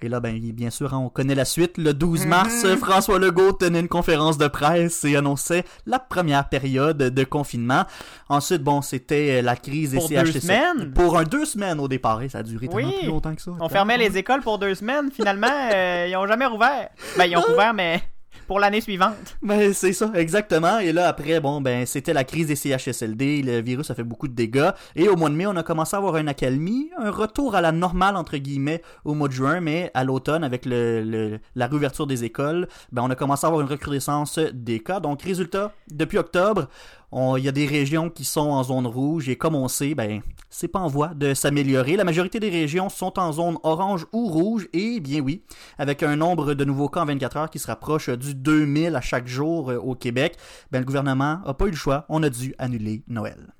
Et 0.00 0.08
là, 0.08 0.18
ben, 0.20 0.36
bien 0.52 0.70
sûr, 0.70 0.94
hein, 0.94 0.98
on 0.98 1.08
connaît 1.08 1.34
la 1.34 1.44
suite. 1.44 1.76
Le 1.78 1.92
12 1.94 2.22
Mhm. 2.22 2.28
mars, 2.28 2.64
euh, 2.64 2.76
François 2.76 3.18
Legault 3.18 3.52
tenait 3.52 3.80
une 3.80 3.88
conférence 3.88 4.36
de 4.38 4.48
presse 4.48 5.04
et 5.04 5.16
annonçait 5.16 5.64
la 5.86 5.98
première 6.00 6.48
période 6.48 6.96
de 6.98 7.24
confinement. 7.24 7.84
Ensuite, 8.28 8.62
bon, 8.62 8.82
c'était 8.82 9.38
euh, 9.38 9.42
la 9.42 9.54
crise 9.56 9.90
des 9.92 9.98
Pour 9.98 10.08
deux 10.08 10.14
CHSLD. 10.16 10.40
semaines? 10.40 10.92
Pour 10.94 11.18
un 11.18 11.24
deux 11.24 11.44
semaines 11.44 11.78
au 11.80 11.88
départ. 11.88 12.20
Et 12.22 12.28
ça 12.28 12.38
a 12.38 12.42
duré 12.42 12.68
tellement 12.68 12.88
Oui. 12.88 12.98
plus 13.00 13.08
longtemps 13.08 13.34
que 13.34 13.42
ça. 13.42 13.52
On 13.60 13.68
fermait 13.68 13.98
les 13.98 14.16
écoles 14.18 14.40
pour 14.40 14.58
deux 14.58 14.74
semaines, 14.74 15.10
finalement, 15.12 15.46
euh, 15.72 16.06
ils 16.08 16.16
ont 16.16 16.26
jamais 16.26 16.46
rouvert. 16.46 16.88
Ben, 17.16 17.26
ils 17.26 17.36
ont 17.36 17.40
rouvert, 17.48 17.74
mais 17.74 18.02
pour 18.46 18.60
l'année 18.60 18.80
suivante. 18.80 19.36
Mais 19.42 19.72
c'est 19.72 19.92
ça, 19.92 20.10
exactement. 20.14 20.78
Et 20.78 20.92
là, 20.92 21.08
après, 21.08 21.40
bon, 21.40 21.60
ben, 21.60 21.86
c'était 21.86 22.12
la 22.12 22.24
crise 22.24 22.46
des 22.48 22.56
CHSLD. 22.56 23.42
Le 23.42 23.60
virus 23.60 23.90
a 23.90 23.94
fait 23.94 24.02
beaucoup 24.04 24.28
de 24.28 24.34
dégâts. 24.34 24.70
Et 24.96 25.08
au 25.08 25.16
mois 25.16 25.30
de 25.30 25.34
mai, 25.34 25.46
on 25.46 25.56
a 25.56 25.62
commencé 25.62 25.94
à 25.96 25.98
avoir 25.98 26.16
une 26.16 26.28
accalmie, 26.28 26.90
un 26.98 27.10
retour 27.10 27.54
à 27.54 27.60
la 27.60 27.72
normale, 27.72 28.16
entre 28.16 28.36
guillemets, 28.36 28.82
au 29.04 29.14
mois 29.14 29.28
de 29.28 29.32
juin. 29.32 29.60
Mais 29.60 29.90
à 29.94 30.04
l'automne, 30.04 30.44
avec 30.44 30.66
le, 30.66 31.02
le- 31.02 31.40
la 31.54 31.66
réouverture 31.66 32.06
des 32.06 32.24
écoles, 32.24 32.68
ben, 32.90 33.02
on 33.04 33.10
a 33.10 33.14
commencé 33.14 33.44
à 33.46 33.48
avoir 33.48 33.62
une 33.62 33.68
recrudescence 33.68 34.38
des 34.38 34.80
cas. 34.80 35.00
Donc, 35.00 35.22
résultat, 35.22 35.72
depuis 35.90 36.18
octobre, 36.18 36.68
il 37.12 37.44
y 37.44 37.48
a 37.48 37.52
des 37.52 37.66
régions 37.66 38.08
qui 38.08 38.24
sont 38.24 38.40
en 38.40 38.62
zone 38.62 38.86
rouge. 38.86 39.28
Et 39.28 39.36
comme 39.36 39.54
on 39.54 39.68
sait, 39.68 39.94
ben, 39.94 40.22
c'est 40.48 40.68
pas 40.68 40.78
en 40.78 40.88
voie 40.88 41.08
de 41.08 41.34
s'améliorer. 41.34 41.96
La 41.96 42.04
majorité 42.04 42.40
des 42.40 42.50
régions 42.50 42.88
sont 42.88 43.18
en 43.18 43.32
zone 43.32 43.58
orange 43.62 44.06
ou 44.12 44.28
rouge. 44.28 44.68
Et 44.72 45.00
bien 45.00 45.20
oui, 45.20 45.44
avec 45.78 46.02
un 46.02 46.16
nombre 46.16 46.54
de 46.54 46.64
nouveaux 46.64 46.88
cas 46.88 47.02
en 47.02 47.06
24 47.06 47.36
heures 47.36 47.50
qui 47.50 47.58
se 47.58 47.66
rapproche 47.66 48.08
du 48.08 48.34
2000 48.34 48.96
à 48.96 49.00
chaque 49.00 49.26
jour 49.26 49.70
euh, 49.70 49.76
au 49.76 49.94
Québec, 49.94 50.36
ben, 50.70 50.80
le 50.80 50.84
gouvernement 50.84 51.40
a 51.44 51.54
pas 51.54 51.66
eu 51.66 51.70
le 51.70 51.76
choix. 51.76 52.06
On 52.08 52.22
a 52.22 52.30
dû 52.30 52.54
annuler 52.58 53.04
Noël. 53.08 53.52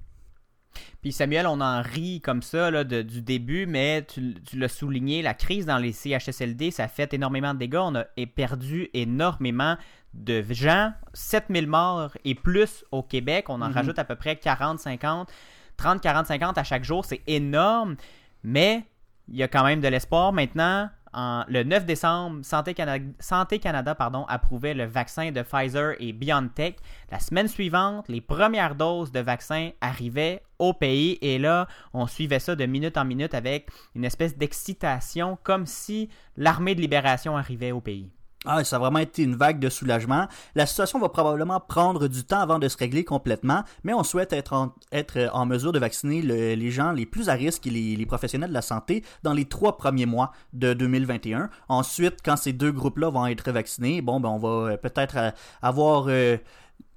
Puis 1.02 1.10
Samuel, 1.10 1.48
on 1.48 1.60
en 1.60 1.82
rit 1.82 2.20
comme 2.20 2.42
ça 2.42 2.70
là, 2.70 2.84
du 2.84 3.22
début, 3.22 3.66
mais 3.66 4.06
tu, 4.06 4.34
l'as 4.54 4.68
souligné, 4.68 5.20
la 5.20 5.34
crise 5.34 5.66
dans 5.66 5.78
les 5.78 5.92
CHSLD, 5.92 6.70
ça 6.70 6.86
fait 6.86 7.12
énormément 7.12 7.54
de 7.54 7.58
dégâts. 7.58 7.80
On 7.82 7.96
a 7.96 8.04
perdu 8.36 8.88
énormément 8.94 9.76
de 10.14 10.42
gens, 10.50 10.92
7000 11.14 11.66
morts 11.66 12.10
et 12.24 12.34
plus 12.34 12.84
au 12.92 13.02
Québec. 13.02 13.46
On 13.48 13.60
en 13.62 13.68
Mhm. 13.68 13.72
rajoute 13.74 13.98
à 13.98 14.04
peu 14.04 14.14
près 14.16 14.36
40, 14.36 14.78
50, 14.78 15.30
30, 15.76 16.00
40, 16.00 16.26
50 16.26 16.58
à 16.58 16.64
chaque 16.64 16.84
jour. 16.84 17.04
C'est 17.04 17.22
énorme, 17.26 17.96
mais 18.44 18.84
il 19.28 19.36
y 19.36 19.42
a 19.42 19.48
quand 19.48 19.64
même 19.64 19.80
de 19.80 19.88
l'espoir. 19.88 20.32
Maintenant, 20.32 20.90
en- 21.14 21.44
le 21.48 21.62
9 21.62 21.84
décembre, 21.84 22.42
Santé 22.42 22.72
Canada, 22.74 23.04
Santé 23.18 23.58
Canada 23.58 23.94
pardon, 23.94 24.24
approuvait 24.28 24.72
le 24.74 24.84
vaccin 24.84 25.30
de 25.30 25.42
Pfizer 25.42 25.94
et 26.00 26.12
BioNTech. 26.12 26.78
La 27.10 27.18
semaine 27.18 27.48
suivante, 27.48 28.08
les 28.08 28.20
premières 28.22 28.74
doses 28.74 29.12
de 29.12 29.20
vaccins 29.20 29.70
arrivaient 29.82 30.42
au 30.58 30.72
pays 30.72 31.18
et 31.20 31.38
là, 31.38 31.68
on 31.92 32.06
suivait 32.06 32.38
ça 32.38 32.54
de 32.56 32.64
minute 32.64 32.96
en 32.96 33.04
minute 33.04 33.34
avec 33.34 33.68
une 33.94 34.04
espèce 34.04 34.36
d'excitation 34.38 35.38
comme 35.42 35.66
si 35.66 36.08
l'armée 36.36 36.74
de 36.74 36.80
libération 36.80 37.36
arrivait 37.36 37.72
au 37.72 37.80
pays. 37.82 38.10
Ah, 38.44 38.64
ça 38.64 38.74
a 38.76 38.78
vraiment 38.80 38.98
été 38.98 39.22
une 39.22 39.36
vague 39.36 39.60
de 39.60 39.68
soulagement. 39.68 40.26
La 40.56 40.66
situation 40.66 40.98
va 40.98 41.08
probablement 41.08 41.60
prendre 41.60 42.08
du 42.08 42.24
temps 42.24 42.40
avant 42.40 42.58
de 42.58 42.66
se 42.66 42.76
régler 42.76 43.04
complètement, 43.04 43.62
mais 43.84 43.94
on 43.94 44.02
souhaite 44.02 44.32
être 44.32 44.52
en, 44.52 44.74
être 44.90 45.30
en 45.32 45.46
mesure 45.46 45.70
de 45.70 45.78
vacciner 45.78 46.22
le- 46.22 46.54
les 46.54 46.70
gens 46.72 46.90
les 46.90 47.06
plus 47.06 47.28
à 47.28 47.34
risque 47.34 47.68
et 47.68 47.70
les, 47.70 48.04
professionnels 48.06 48.48
de 48.48 48.54
la 48.54 48.62
santé 48.62 49.04
dans 49.22 49.32
les 49.32 49.44
trois 49.44 49.76
premiers 49.76 50.06
mois 50.06 50.32
de 50.54 50.74
2021. 50.74 51.50
Ensuite, 51.68 52.16
quand 52.24 52.36
ces 52.36 52.52
deux 52.52 52.72
groupes-là 52.72 53.10
vont 53.10 53.26
être 53.26 53.52
vaccinés, 53.52 54.02
bon, 54.02 54.18
ben, 54.18 54.30
on 54.30 54.38
va 54.38 54.72
euh, 54.72 54.76
peut-être 54.76 55.16
euh, 55.18 55.30
avoir 55.62 56.06
euh, 56.08 56.36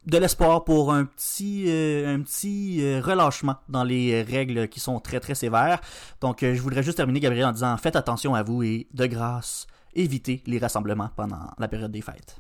de 0.08 0.18
l'espoir 0.18 0.64
pour 0.64 0.92
un 0.94 1.06
petit, 1.06 1.66
euh, 1.68 2.16
un 2.16 2.22
petit 2.22 2.80
euh, 2.82 3.02
relâchement 3.04 3.58
dans 3.70 3.84
les 3.84 4.14
euh, 4.14 4.26
règles 4.28 4.68
qui 4.68 4.80
sont 4.80 5.00
très 5.00 5.20
très 5.20 5.36
sévères. 5.36 5.80
Donc, 6.22 6.42
euh, 6.42 6.56
je 6.56 6.62
voudrais 6.62 6.82
juste 6.82 6.98
terminer, 6.98 7.20
Gabriel, 7.20 7.46
en 7.46 7.52
disant 7.52 7.78
faites 7.78 7.96
attention 7.96 8.34
à 8.34 8.42
vous 8.42 8.64
et 8.64 8.88
de 8.94 9.06
grâce, 9.06 9.68
évitez 9.96 10.42
les 10.46 10.60
rassemblements 10.60 11.10
pendant 11.16 11.52
la 11.58 11.68
période 11.68 11.92
des 11.92 12.02
fêtes. 12.02 12.40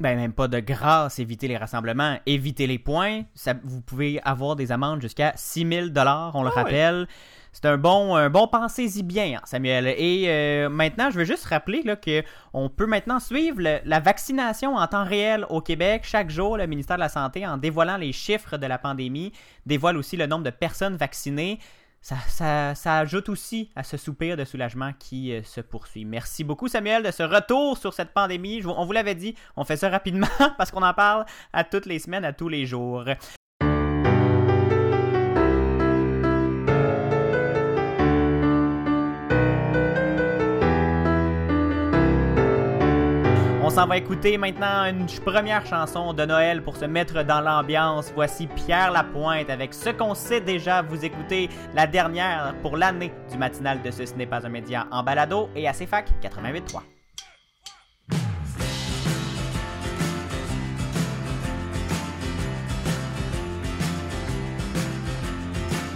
Ben, 0.00 0.16
même 0.16 0.32
pas 0.32 0.48
de 0.48 0.58
grâce, 0.58 1.20
éviter 1.20 1.46
les 1.46 1.56
rassemblements, 1.56 2.18
éviter 2.26 2.66
les 2.66 2.80
points. 2.80 3.22
Ça, 3.34 3.54
vous 3.62 3.80
pouvez 3.80 4.20
avoir 4.24 4.56
des 4.56 4.72
amendes 4.72 5.00
jusqu'à 5.00 5.32
6000 5.36 5.92
dollars, 5.92 6.34
on 6.34 6.42
le 6.42 6.48
Ah 6.52 6.56
ouais. 6.56 6.62
rappelle. 6.64 7.06
C'est 7.52 7.66
un 7.66 7.78
bon, 7.78 8.16
un 8.16 8.28
bon 8.28 8.48
pensez-y 8.48 9.04
bien, 9.04 9.36
hein, 9.36 9.40
Samuel. 9.44 9.86
Et 9.86 10.24
euh, 10.26 10.68
maintenant, 10.68 11.12
je 11.12 11.18
veux 11.18 11.24
juste 11.24 11.44
rappeler 11.44 11.82
là, 11.84 11.94
que 11.94 12.24
on 12.52 12.68
peut 12.68 12.86
maintenant 12.86 13.20
suivre 13.20 13.58
le- 13.60 13.78
la 13.84 14.00
vaccination 14.00 14.74
en 14.74 14.84
temps 14.88 15.04
réel 15.04 15.46
au 15.48 15.60
Québec. 15.60 16.02
Chaque 16.04 16.28
jour, 16.30 16.56
le 16.56 16.66
ministère 16.66 16.96
de 16.96 17.02
la 17.02 17.08
Santé, 17.08 17.46
en 17.46 17.56
dévoilant 17.56 17.96
les 17.96 18.10
chiffres 18.12 18.56
de 18.56 18.66
la 18.66 18.78
pandémie, 18.78 19.32
dévoile 19.64 19.96
aussi 19.96 20.16
le 20.16 20.26
nombre 20.26 20.42
de 20.42 20.50
personnes 20.50 20.96
vaccinées. 20.96 21.60
Ça, 22.04 22.16
ça, 22.28 22.74
ça 22.74 22.98
ajoute 22.98 23.30
aussi 23.30 23.70
à 23.74 23.82
ce 23.82 23.96
soupir 23.96 24.36
de 24.36 24.44
soulagement 24.44 24.92
qui 24.98 25.32
euh, 25.32 25.42
se 25.42 25.62
poursuit. 25.62 26.04
Merci 26.04 26.44
beaucoup, 26.44 26.68
Samuel, 26.68 27.02
de 27.02 27.10
ce 27.10 27.22
retour 27.22 27.78
sur 27.78 27.94
cette 27.94 28.10
pandémie. 28.10 28.60
On 28.66 28.84
vous 28.84 28.92
l'avait 28.92 29.14
dit, 29.14 29.34
on 29.56 29.64
fait 29.64 29.78
ça 29.78 29.88
rapidement 29.88 30.26
parce 30.58 30.70
qu'on 30.70 30.82
en 30.82 30.92
parle 30.92 31.24
à 31.54 31.64
toutes 31.64 31.86
les 31.86 31.98
semaines, 31.98 32.26
à 32.26 32.34
tous 32.34 32.50
les 32.50 32.66
jours. 32.66 33.06
S'en 43.74 43.88
va 43.88 43.96
écouter 43.96 44.38
maintenant 44.38 44.84
une 44.84 45.06
première 45.24 45.66
chanson 45.66 46.12
de 46.12 46.24
Noël 46.24 46.62
pour 46.62 46.76
se 46.76 46.84
mettre 46.84 47.24
dans 47.24 47.40
l'ambiance. 47.40 48.12
Voici 48.14 48.46
Pierre 48.46 48.92
Lapointe 48.92 49.50
avec 49.50 49.74
ce 49.74 49.90
qu'on 49.90 50.14
sait 50.14 50.40
déjà. 50.40 50.82
Vous 50.82 51.04
écoutez 51.04 51.48
la 51.74 51.88
dernière 51.88 52.54
pour 52.62 52.76
l'année 52.76 53.12
du 53.32 53.36
matinal 53.36 53.82
de 53.82 53.90
Ce, 53.90 54.06
ce 54.06 54.14
n'est 54.14 54.26
pas 54.26 54.46
un 54.46 54.48
média 54.48 54.86
en 54.92 55.02
balado 55.02 55.48
et 55.56 55.66
à 55.66 55.72
CFAC 55.72 56.08
88.3. 56.22 56.82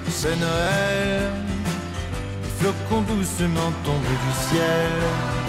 C'est 0.09 0.37
Noël, 0.41 1.31
flocons 2.59 3.03
doucement 3.03 3.71
tombent 3.85 4.03
du 4.03 4.33
ciel. 4.33 5.48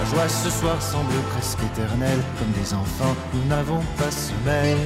La 0.00 0.06
joie 0.06 0.28
ce 0.28 0.48
soir 0.48 0.80
semble 0.80 1.12
presque 1.32 1.58
éternelle, 1.62 2.22
comme 2.38 2.50
des 2.52 2.72
enfants, 2.72 3.14
nous 3.34 3.44
n'avons 3.48 3.82
pas 3.98 4.10
sommeil. 4.10 4.76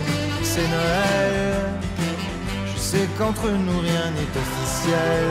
C'est 0.42 0.66
Noël, 0.66 1.71
je 2.66 2.78
sais 2.80 3.09
qu'entre 3.16 3.47
nous 3.49 3.78
rien 3.78 4.11
n'est 4.11 4.35
officiel. 4.44 5.25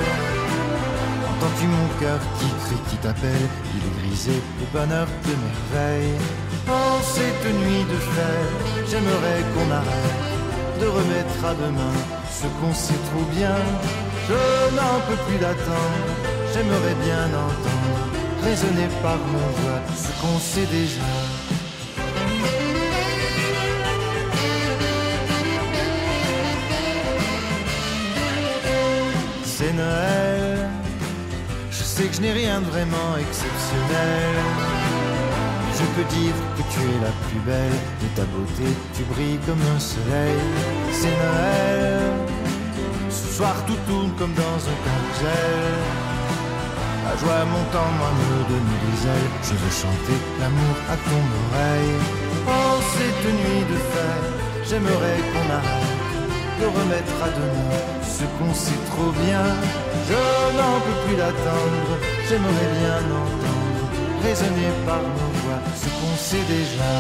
Entends-tu 1.32 1.68
mon 1.68 1.88
cœur 2.00 2.20
qui 2.40 2.48
crie, 2.64 2.84
qui 2.90 2.96
t'appelle? 2.98 3.48
Il 3.76 3.84
est 3.84 4.08
grisé 4.08 4.42
au 4.62 4.78
bonheur 4.78 5.08
de 5.28 5.34
merveille. 5.46 6.16
En 6.70 7.02
cette 7.04 7.46
nuit 7.60 7.84
de 7.84 8.00
fête, 8.16 8.90
j'aimerais 8.90 9.42
qu'on 9.52 9.70
arrête 9.70 10.80
de 10.80 10.88
remettre 10.88 11.40
à 11.46 11.54
demain 11.56 11.96
ce 12.32 12.48
qu'on 12.58 12.74
sait 12.74 13.04
trop 13.12 13.26
bien. 13.36 13.58
Je 14.30 14.76
n'en 14.78 14.96
peux 15.08 15.22
plus 15.28 15.40
d'attendre, 15.40 16.08
j'aimerais 16.54 16.96
bien 17.04 17.26
entendre 17.36 17.93
résonner 18.44 18.88
par 19.02 19.18
mon 19.18 19.48
voix 19.60 19.82
ce 19.96 20.10
qu'on 20.20 20.40
sait 20.40 20.66
déjà. 20.66 21.12
C'est 29.46 29.74
Noël, 29.74 30.70
je 31.72 31.84
sais 31.84 32.04
que 32.04 32.16
je 32.16 32.22
n'ai 32.22 32.34
rien 32.34 32.60
de 32.60 32.66
vraiment 32.66 33.12
exceptionnel. 33.20 34.36
Je 35.78 35.86
peux 35.96 36.08
dire 36.16 36.36
que 36.58 36.64
tu 36.74 36.80
es 36.80 37.00
la 37.02 37.12
plus 37.28 37.40
belle 37.46 37.80
de 38.02 38.08
ta 38.16 38.26
beauté, 38.26 38.70
tu 38.96 39.04
brilles 39.04 39.40
comme 39.46 39.62
un 39.76 39.80
soleil. 39.80 40.40
C'est 40.92 41.16
Noël, 41.24 42.12
ce 43.10 43.36
soir 43.36 43.56
tout 43.66 43.78
tourne 43.88 44.12
comme 44.18 44.34
dans 44.34 44.60
un 44.72 44.78
carrousel. 44.86 46.13
La 47.04 47.14
joie 47.20 47.44
monte 47.54 47.76
en 47.76 47.90
moi, 48.00 48.12
me 48.20 48.44
donne 48.50 48.74
des 48.86 48.98
ailes. 49.14 49.32
Je 49.48 49.56
veux 49.62 49.76
chanter 49.84 50.18
l'amour 50.40 50.76
à 50.94 50.96
ton 51.08 51.24
oreille. 51.44 51.98
En 52.48 52.74
cette 52.96 53.26
nuit 53.40 53.66
de 53.72 53.78
fête, 53.92 54.30
j'aimerais 54.68 55.20
qu'on 55.32 55.48
arrête 55.60 56.04
de 56.60 56.66
remettre 56.78 57.18
à 57.28 57.30
demain 57.40 57.84
ce 58.16 58.24
qu'on 58.36 58.54
sait 58.54 58.84
trop 58.92 59.12
bien. 59.26 59.46
Je 60.10 60.24
n'en 60.58 60.76
peux 60.86 61.00
plus 61.06 61.16
d'attendre, 61.16 61.92
j'aimerais 62.28 62.72
bien 62.80 62.98
entendre 63.24 63.64
résonner 64.24 64.72
par 64.86 65.02
nos 65.02 65.32
voix 65.42 65.62
ce 65.76 65.88
qu'on 65.98 66.16
sait 66.18 66.46
déjà. 66.48 66.94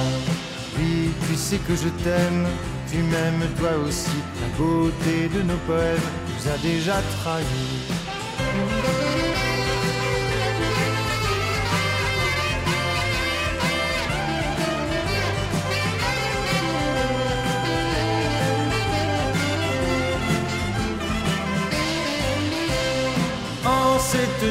Oui, 0.77 1.12
tu 1.27 1.36
sais 1.36 1.57
que 1.57 1.75
je 1.75 1.89
t'aime, 2.03 2.48
tu 2.89 2.98
m'aimes 2.98 3.48
toi 3.57 3.72
aussi. 3.88 4.17
La 4.41 4.57
beauté 4.57 5.29
de 5.33 5.41
nos 5.43 5.57
poèmes 5.67 6.07
nous 6.27 6.51
a 6.51 6.57
déjà 6.57 6.95
trahis. 7.15 9.02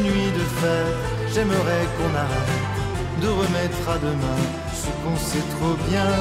Nuit 0.00 0.32
de 0.32 0.44
fête, 0.61 0.96
j'aimerais 1.34 1.84
qu'on 1.96 2.14
arrête 2.14 2.82
de 3.22 3.28
remettre 3.28 3.88
à 3.88 3.99
demain 3.99 4.42
ce 4.75 4.88
qu'on 5.02 5.16
sait 5.16 5.46
trop 5.56 5.76
bien. 5.88 6.12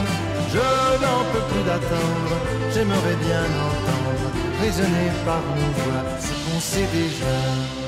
Je 0.53 0.67
n'en 1.03 1.21
peux 1.31 1.45
plus 1.51 1.63
d'attendre, 1.63 2.35
j'aimerais 2.73 3.17
bien 3.27 3.45
entendre 3.69 4.27
résonner 4.61 5.09
par 5.25 5.41
nos 5.57 5.71
voix 5.81 6.03
ce 6.19 6.33
qu'on 6.43 6.59
sait 6.59 6.87
déjà. 6.93 7.80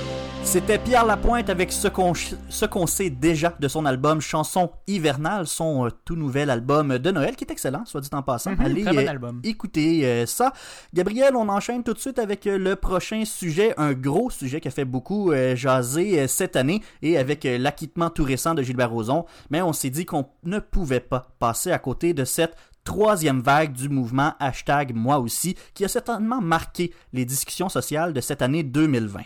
C'était 0.45 0.77
Pierre 0.77 1.05
Lapointe 1.05 1.49
avec 1.49 1.71
ce 1.71 1.87
qu'on 1.87 2.87
sait 2.87 3.09
déjà 3.09 3.55
de 3.59 3.67
son 3.67 3.85
album 3.85 4.21
Chanson 4.21 4.69
hivernale, 4.85 5.47
son 5.47 5.87
euh, 5.87 5.89
tout 6.05 6.15
nouvel 6.15 6.51
album 6.51 6.99
de 6.99 7.11
Noël 7.11 7.35
qui 7.35 7.43
est 7.43 7.51
excellent, 7.51 7.85
soit 7.85 8.01
dit 8.01 8.09
en 8.11 8.21
passant. 8.21 8.51
Mhm, 8.51 8.61
Allez 8.61 8.83
très 8.83 8.93
bon 8.93 8.99
euh, 8.99 9.09
album. 9.09 9.41
écouter 9.43 10.05
euh, 10.05 10.25
ça. 10.27 10.53
Gabriel, 10.93 11.35
on 11.35 11.49
enchaîne 11.49 11.83
tout 11.83 11.93
de 11.93 11.97
suite 11.97 12.19
avec 12.19 12.45
le 12.45 12.75
prochain 12.75 13.23
sujet, 13.25 13.73
un 13.77 13.93
gros 13.93 14.29
sujet 14.29 14.61
qui 14.61 14.67
a 14.67 14.71
fait 14.71 14.85
beaucoup 14.85 15.31
jaser 15.55 16.27
cette 16.27 16.55
année 16.55 16.81
et 17.01 17.17
avec 17.17 17.45
l'acquittement 17.45 18.11
tout 18.11 18.23
récent 18.23 18.53
de 18.53 18.61
Gilbert 18.61 18.91
Rozon, 18.91 19.25
mais 19.49 19.61
on 19.61 19.73
s'est 19.73 19.89
dit 19.89 20.05
qu'on 20.05 20.27
ne 20.43 20.59
pouvait 20.59 20.99
pas 20.99 21.31
passer 21.39 21.71
à 21.71 21.79
côté 21.79 22.13
de 22.13 22.25
cette 22.25 22.55
troisième 22.83 23.41
vague 23.41 23.73
du 23.73 23.89
mouvement 23.89 24.33
hashtag 24.39 24.93
moi 24.93 25.17
aussi 25.17 25.55
qui 25.73 25.85
a 25.85 25.87
certainement 25.87 26.41
marqué 26.41 26.93
les 27.13 27.25
discussions 27.25 27.69
sociales 27.69 28.13
de 28.13 28.21
cette 28.21 28.41
année 28.41 28.61
2020. 28.61 29.21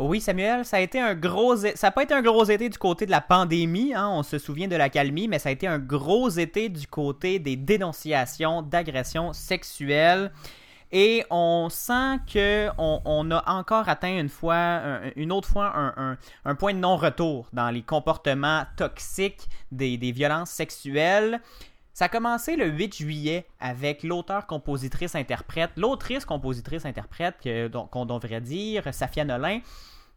Oui, 0.00 0.20
Samuel, 0.20 0.64
ça 0.64 0.76
a 0.76 0.80
été 0.80 1.00
un 1.00 1.16
gros. 1.16 1.56
Ça 1.56 1.72
n'a 1.82 1.90
pas 1.90 2.04
été 2.04 2.14
un 2.14 2.22
gros 2.22 2.44
été 2.44 2.68
du 2.68 2.78
côté 2.78 3.04
de 3.04 3.10
la 3.10 3.20
pandémie, 3.20 3.94
hein, 3.94 4.08
on 4.08 4.22
se 4.22 4.38
souvient 4.38 4.68
de 4.68 4.76
la 4.76 4.88
calmie, 4.88 5.26
mais 5.26 5.40
ça 5.40 5.48
a 5.48 5.52
été 5.52 5.66
un 5.66 5.80
gros 5.80 6.28
été 6.28 6.68
du 6.68 6.86
côté 6.86 7.40
des 7.40 7.56
dénonciations 7.56 8.62
d'agressions 8.62 9.32
sexuelles. 9.32 10.30
Et 10.92 11.24
on 11.30 11.68
sent 11.68 12.18
que 12.32 12.68
on, 12.78 13.30
a 13.32 13.50
encore 13.50 13.88
atteint 13.88 14.20
une 14.20 14.28
fois, 14.28 14.54
un- 14.54 15.10
une 15.16 15.32
autre 15.32 15.48
fois, 15.48 15.74
un, 16.44 16.54
point 16.54 16.74
de 16.74 16.78
non-retour 16.78 17.48
dans 17.52 17.70
les 17.70 17.82
comportements 17.82 18.62
toxiques 18.76 19.48
des 19.72 19.96
violences 20.12 20.50
sexuelles. 20.50 21.40
Ça 21.98 22.04
a 22.04 22.08
commencé 22.08 22.54
le 22.54 22.66
8 22.68 22.94
juillet 22.96 23.44
avec 23.58 24.04
l'auteur, 24.04 24.46
compositrice, 24.46 25.16
interprète, 25.16 25.72
l'autrice, 25.76 26.24
compositrice, 26.24 26.86
interprète, 26.86 27.34
que- 27.42 27.66
donc, 27.66 27.90
qu'on 27.90 28.06
devrait 28.06 28.40
dire, 28.40 28.84
Safia 28.94 29.24
Nolin, 29.24 29.58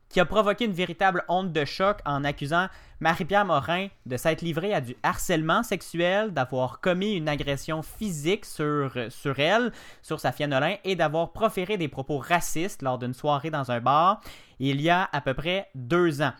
qui 0.07 0.19
a 0.19 0.25
provoqué 0.25 0.65
une 0.65 0.73
véritable 0.73 1.23
onde 1.27 1.51
de 1.51 1.65
choc 1.65 1.97
en 2.05 2.23
accusant 2.23 2.67
Marie-Pierre 2.99 3.45
Morin 3.45 3.87
de 4.05 4.15
s'être 4.15 4.43
livrée 4.43 4.75
à 4.75 4.81
du 4.81 4.95
harcèlement 5.01 5.63
sexuel, 5.63 6.31
d'avoir 6.31 6.81
commis 6.81 7.13
une 7.15 7.27
agression 7.27 7.81
physique 7.81 8.45
sur, 8.45 8.93
sur 9.09 9.39
elle, 9.39 9.71
sur 10.03 10.19
Safia 10.19 10.45
Nolin, 10.45 10.75
et 10.83 10.95
d'avoir 10.95 11.31
proféré 11.31 11.77
des 11.77 11.87
propos 11.87 12.19
racistes 12.19 12.83
lors 12.83 12.99
d'une 12.99 13.15
soirée 13.15 13.49
dans 13.49 13.71
un 13.71 13.79
bar 13.79 14.21
il 14.59 14.81
y 14.81 14.91
a 14.91 15.09
à 15.11 15.19
peu 15.21 15.33
près 15.33 15.67
deux 15.73 16.21
ans. 16.21 16.33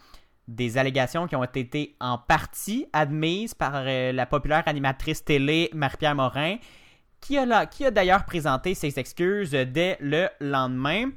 Des 0.48 0.78
allégations 0.78 1.28
qui 1.28 1.36
ont 1.36 1.44
été 1.44 1.96
en 2.00 2.18
partie 2.18 2.88
admises 2.94 3.54
par 3.54 3.74
euh, 3.76 4.12
la 4.12 4.26
populaire 4.26 4.64
animatrice 4.66 5.24
télé 5.24 5.70
Marie-Pierre 5.74 6.16
Morin, 6.16 6.58
qui 7.20 7.38
a, 7.38 7.92
d'ailleurs 7.92 8.26
présenté 8.26 8.74
ses 8.74 9.00
excuses 9.00 9.52
dès 9.52 9.98
le 10.00 10.28
lendemain. 10.40 11.12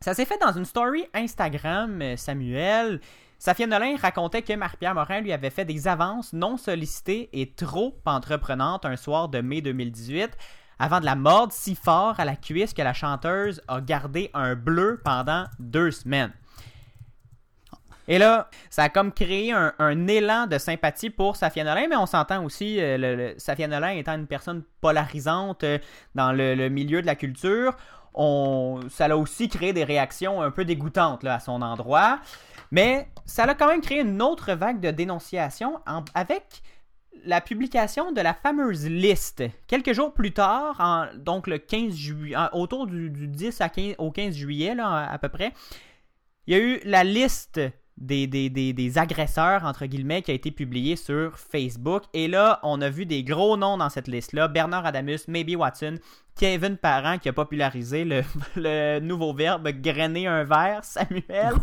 Ça 0.00 0.14
s'est 0.14 0.24
fait 0.24 0.38
dans 0.40 0.52
une 0.52 0.64
story 0.64 1.04
Instagram, 1.14 2.00
euh, 2.00 2.16
Samuel. 2.16 3.00
Safia 3.38 3.66
Nolin 3.66 3.96
racontait 3.96 4.42
que 4.42 4.54
Marie-Pierre 4.54 4.94
Morin 4.94 5.20
lui 5.20 5.32
avait 5.32 5.50
fait 5.50 5.64
des 5.64 5.88
avances 5.88 6.32
non 6.32 6.56
sollicitées 6.56 7.28
et 7.32 7.52
trop 7.52 7.98
entreprenantes 8.06 8.86
un 8.86 8.96
soir 8.96 9.28
de 9.28 9.40
mai 9.40 9.60
2018 9.60 10.30
avant 10.78 11.00
de 11.00 11.04
la 11.04 11.16
mordre 11.16 11.52
si 11.52 11.74
fort 11.74 12.18
à 12.20 12.24
la 12.24 12.36
cuisse 12.36 12.74
que 12.74 12.82
la 12.82 12.92
chanteuse 12.92 13.60
a 13.68 13.80
gardé 13.80 14.30
un 14.34 14.54
bleu 14.54 15.00
pendant 15.04 15.44
deux 15.58 15.90
semaines. 15.90 16.32
Et 18.08 18.18
là, 18.18 18.48
ça 18.70 18.84
a 18.84 18.88
comme 18.88 19.12
créé 19.12 19.52
un, 19.52 20.06
élan 20.06 20.46
de 20.46 20.58
sympathie 20.58 21.10
pour 21.10 21.36
Safia 21.36 21.64
Nolin, 21.64 21.88
mais 21.88 21.96
on 21.96 22.06
s'entend 22.06 22.44
aussi, 22.44 22.80
euh, 22.80 22.96
le, 22.98 23.98
étant 23.98 24.14
une 24.14 24.26
personne 24.26 24.62
polarisante 24.80 25.64
euh, 25.64 25.78
dans 26.14 26.32
le, 26.32 26.68
milieu 26.68 27.02
de 27.02 27.06
la 27.06 27.16
culture, 27.16 27.76
ça 28.14 29.06
a 29.06 29.16
aussi 29.16 29.48
créé 29.48 29.72
des 29.72 29.84
réactions 29.84 30.40
un 30.40 30.50
peu 30.50 30.64
dégoûtantes 30.64 31.24
à 31.24 31.40
son 31.40 31.60
endroit. 31.62 32.20
Mais 32.70 33.08
ça 33.24 33.44
a 33.44 33.54
quand 33.54 33.68
même 33.68 33.80
créé 33.80 34.00
une 34.00 34.22
autre 34.22 34.52
vague 34.52 34.80
de 34.80 34.90
dénonciation 34.90 35.80
avec 36.14 36.62
la 37.24 37.40
publication 37.40 38.12
de 38.12 38.20
la 38.20 38.34
fameuse 38.34 38.86
liste. 38.86 39.42
Quelques 39.66 39.92
jours 39.92 40.14
plus 40.14 40.32
tard, 40.32 41.10
donc 41.16 41.46
le 41.46 41.58
15 41.58 41.94
juillet, 41.94 42.36
autour 42.52 42.86
du, 42.86 43.10
du 43.10 43.26
10 43.28 43.60
à 43.60 43.68
15, 43.68 43.94
au 43.98 44.10
15 44.10 44.34
juillet 44.34 44.74
à 44.78 45.18
peu 45.20 45.28
près, 45.28 45.52
il 46.46 46.56
y 46.56 46.56
a 46.56 46.62
eu 46.62 46.80
la 46.84 47.04
liste 47.04 47.60
des, 47.98 48.26
des, 48.26 48.50
des, 48.50 48.72
des 48.72 48.98
agresseurs, 48.98 49.64
entre 49.64 49.86
guillemets, 49.86 50.22
qui 50.22 50.30
a 50.30 50.34
été 50.34 50.50
publiée 50.50 50.96
sur 50.96 51.38
Facebook. 51.38 52.02
Et 52.12 52.28
là, 52.28 52.60
on 52.62 52.80
a 52.80 52.90
vu 52.90 53.06
des 53.06 53.24
gros 53.24 53.56
noms 53.56 53.78
dans 53.78 53.88
cette 53.88 54.08
liste-là. 54.08 54.48
Bernard 54.48 54.84
Adamus, 54.86 55.20
Maybe 55.28 55.56
Watson, 55.56 55.96
Kevin 56.38 56.76
Parent 56.76 57.18
qui 57.18 57.28
a 57.30 57.32
popularisé 57.32 58.04
le, 58.04 58.22
le 58.56 59.00
nouveau 59.00 59.32
verbe 59.32 59.68
grainer 59.68 60.26
un 60.26 60.44
verre, 60.44 60.84
Samuel. 60.84 61.54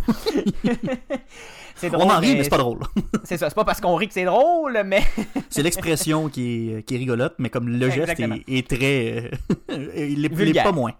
c'est 1.75 1.93
On 1.93 2.09
en 2.09 2.19
rit, 2.19 2.35
mais 2.35 2.43
c'est 2.43 2.49
pas 2.49 2.57
drôle. 2.57 2.79
C'est 3.23 3.37
ça, 3.37 3.49
c'est 3.49 3.55
pas 3.55 3.63
parce 3.63 3.79
qu'on 3.79 3.95
rit 3.95 4.07
que 4.09 4.13
c'est 4.13 4.25
drôle, 4.25 4.81
mais 4.85 5.01
C'est 5.49 5.63
l'expression 5.63 6.27
qui 6.27 6.73
est, 6.73 6.83
qui 6.83 6.95
est 6.95 6.97
rigolote, 6.97 7.35
mais 7.37 7.49
comme 7.49 7.69
le 7.69 7.89
geste 7.89 8.19
est, 8.19 8.43
est 8.47 8.67
très. 8.67 9.31
euh, 9.69 10.09
il 10.11 10.21
l'est 10.23 10.61
pas 10.63 10.73
moins. 10.73 10.91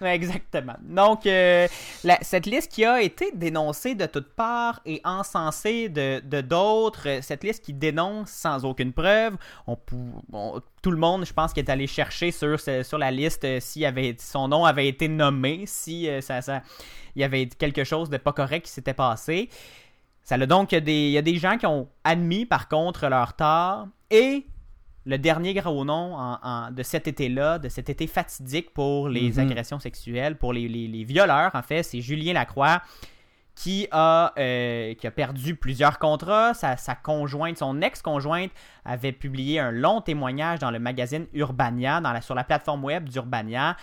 Exactement. 0.00 0.76
Donc, 0.80 1.26
euh, 1.26 1.66
cette 2.22 2.46
liste 2.46 2.70
qui 2.70 2.84
a 2.84 3.02
été 3.02 3.32
dénoncée 3.34 3.94
de 3.94 4.06
toutes 4.06 4.32
parts 4.34 4.80
et 4.86 5.00
encensée 5.04 5.88
de 5.88 6.40
d'autres, 6.40 7.08
euh, 7.08 7.22
cette 7.22 7.42
liste 7.42 7.64
qui 7.64 7.72
dénonce 7.72 8.30
sans 8.30 8.64
aucune 8.64 8.92
preuve, 8.92 9.36
on, 9.66 9.76
tout 10.82 10.90
le 10.90 10.96
monde, 10.96 11.26
je 11.26 11.32
pense, 11.32 11.52
qui 11.52 11.60
est 11.60 11.70
allé 11.70 11.86
chercher 11.86 12.30
sur, 12.30 12.58
sur 12.60 12.98
la 12.98 13.10
liste 13.10 13.44
euh, 13.44 13.58
si 13.60 13.84
avait, 13.84 14.16
son 14.18 14.48
nom 14.48 14.64
avait 14.64 14.88
été 14.88 15.08
nommé, 15.08 15.64
si 15.66 16.08
ça, 16.20 16.42
ça, 16.42 16.62
il 17.16 17.22
y 17.22 17.24
avait 17.24 17.46
quelque 17.46 17.84
chose 17.84 18.08
de 18.10 18.16
pas 18.16 18.32
correct 18.32 18.66
qui 18.66 18.72
s'était 18.72 18.94
passé. 18.94 19.48
Ça 20.22 20.34
a 20.34 20.46
donc 20.46 20.72
il 20.72 20.78
y 20.78 20.82
des, 20.82 21.06
il 21.06 21.12
y 21.12 21.18
a 21.18 21.22
des 21.22 21.36
gens 21.36 21.56
qui 21.56 21.66
ont 21.66 21.88
admis 22.04 22.44
par 22.44 22.68
contre 22.68 23.08
leur 23.08 23.34
tort 23.34 23.88
et 24.10 24.44
le 25.08 25.16
dernier 25.18 25.54
gros 25.54 25.84
nom 25.84 26.14
en- 26.14 26.38
en- 26.42 26.70
de 26.70 26.82
cet 26.82 27.08
été-là, 27.08 27.58
de 27.58 27.68
cet 27.70 27.88
été 27.88 28.06
fatidique 28.06 28.74
pour 28.74 29.08
les 29.08 29.32
Mhm. 29.32 29.38
agressions 29.38 29.80
sexuelles, 29.80 30.36
pour 30.36 30.52
les, 30.52 30.68
les- 30.68 30.86
les 30.86 31.04
violeurs, 31.04 31.50
en 31.54 31.62
fait, 31.62 31.82
c'est 31.82 32.00
Julien 32.02 32.34
Lacroix 32.34 32.82
qui 33.54 33.88
a, 33.90 34.32
euh, 34.38 34.94
qui 34.94 35.06
a 35.06 35.10
perdu 35.10 35.56
plusieurs 35.56 35.98
contrats. 35.98 36.54
Sa, 36.54 36.76
sa 36.76 36.94
conjointe, 36.94 37.56
son 37.58 37.80
ex-conjointe, 37.80 38.52
avait 38.84 39.10
publié 39.12 39.58
un 39.58 39.72
long 39.72 40.00
témoignage 40.00 40.60
dans 40.60 40.70
le 40.70 40.78
magazine 40.78 41.26
Urbania, 41.32 42.00
dans 42.00 42.12
la, 42.12 42.20
sur 42.20 42.34
la 42.36 42.44
plateforme 42.44 42.84
web 42.84 43.08
d'Urbania. 43.08 43.76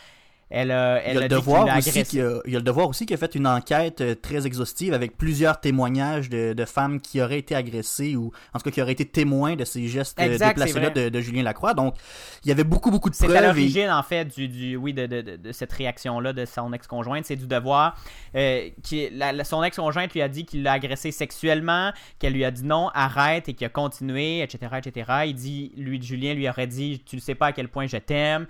Elle 0.51 0.69
a, 0.69 1.01
Il 1.09 1.15
y, 1.15 1.17
a 1.17 1.21
le 1.21 1.27
devoir 1.27 1.65
aussi 1.75 2.03
qui 2.03 2.21
a, 2.21 2.39
il 2.45 2.53
y 2.53 2.55
a 2.55 2.59
le 2.59 2.63
devoir 2.63 2.87
aussi 2.87 3.07
qui 3.07 3.15
a 3.15 3.17
fait 3.17 3.33
une 3.33 3.47
enquête 3.47 4.01
euh, 4.01 4.13
très 4.13 4.45
exhaustive 4.45 4.93
avec 4.93 5.17
plusieurs 5.17 5.59
témoignages 5.59 6.29
de, 6.29 6.53
de 6.53 6.65
femmes 6.65 7.01
qui 7.01 7.19
auraient 7.19 7.39
été 7.39 7.55
agressées 7.55 8.15
ou 8.15 8.31
en 8.53 8.59
tout 8.59 8.65
cas 8.65 8.71
qui 8.71 8.79
auraient 8.81 8.91
été 8.91 9.05
témoins 9.05 9.55
de 9.55 9.65
ces 9.65 9.87
gestes 9.87 10.19
euh, 10.21 10.37
déplacés-là 10.37 10.91
de, 10.91 11.09
de 11.09 11.21
Julien 11.21 11.41
Lacroix. 11.41 11.73
Donc, 11.73 11.95
il 12.43 12.49
y 12.49 12.51
avait 12.51 12.63
beaucoup, 12.63 12.91
beaucoup 12.91 13.09
de 13.09 13.15
C'est 13.15 13.25
à 13.25 13.27
preuves. 13.29 13.41
et- 13.43 13.47
l'origine, 13.47 13.89
en 13.89 14.03
fait, 14.03 14.25
du, 14.25 14.47
du 14.47 14.75
oui, 14.75 14.93
de, 14.93 15.51
cette 15.51 15.73
réaction-là 15.73 16.31
de 16.31 16.45
son 16.45 16.71
ex-conjointe. 16.73 17.25
C'est 17.25 17.35
du 17.37 17.47
devoir. 17.47 17.97
Euh, 18.35 18.69
qui, 18.83 19.09
la- 19.09 19.31
la- 19.33 19.43
son 19.45 19.63
ex-conjointe 19.63 20.13
lui 20.13 20.21
a 20.21 20.27
dit 20.29 20.45
qu'il 20.45 20.61
l'a 20.61 20.73
agressé 20.73 21.11
sexuellement, 21.11 21.91
qu'elle 22.19 22.33
lui 22.33 22.45
a 22.45 22.51
dit 22.51 22.63
non, 22.63 22.89
arrête, 22.93 23.49
et 23.49 23.53
qu'il 23.55 23.65
a 23.65 23.69
continué, 23.69 24.41
etc., 24.43 24.75
etc. 24.77 25.11
Il 25.25 25.33
dit, 25.33 25.71
lui, 25.75 25.99
Julien 25.99 26.35
lui 26.35 26.47
aurait 26.47 26.67
dit, 26.67 27.01
tu 27.03 27.15
ne 27.15 27.21
sais 27.21 27.35
pas 27.35 27.47
à 27.47 27.51
quel 27.51 27.67
point 27.67 27.87
je 27.87 27.97
t'aime. 27.97 28.45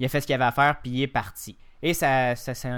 Il 0.00 0.06
a 0.06 0.08
fait 0.08 0.20
ce 0.20 0.26
qu'il 0.26 0.34
avait 0.34 0.44
à 0.44 0.52
faire, 0.52 0.76
puis 0.80 0.90
il 0.92 1.02
est 1.02 1.06
parti. 1.08 1.56
Et 1.82 1.94
ça, 1.94 2.34
ça, 2.36 2.54
ça- 2.54 2.68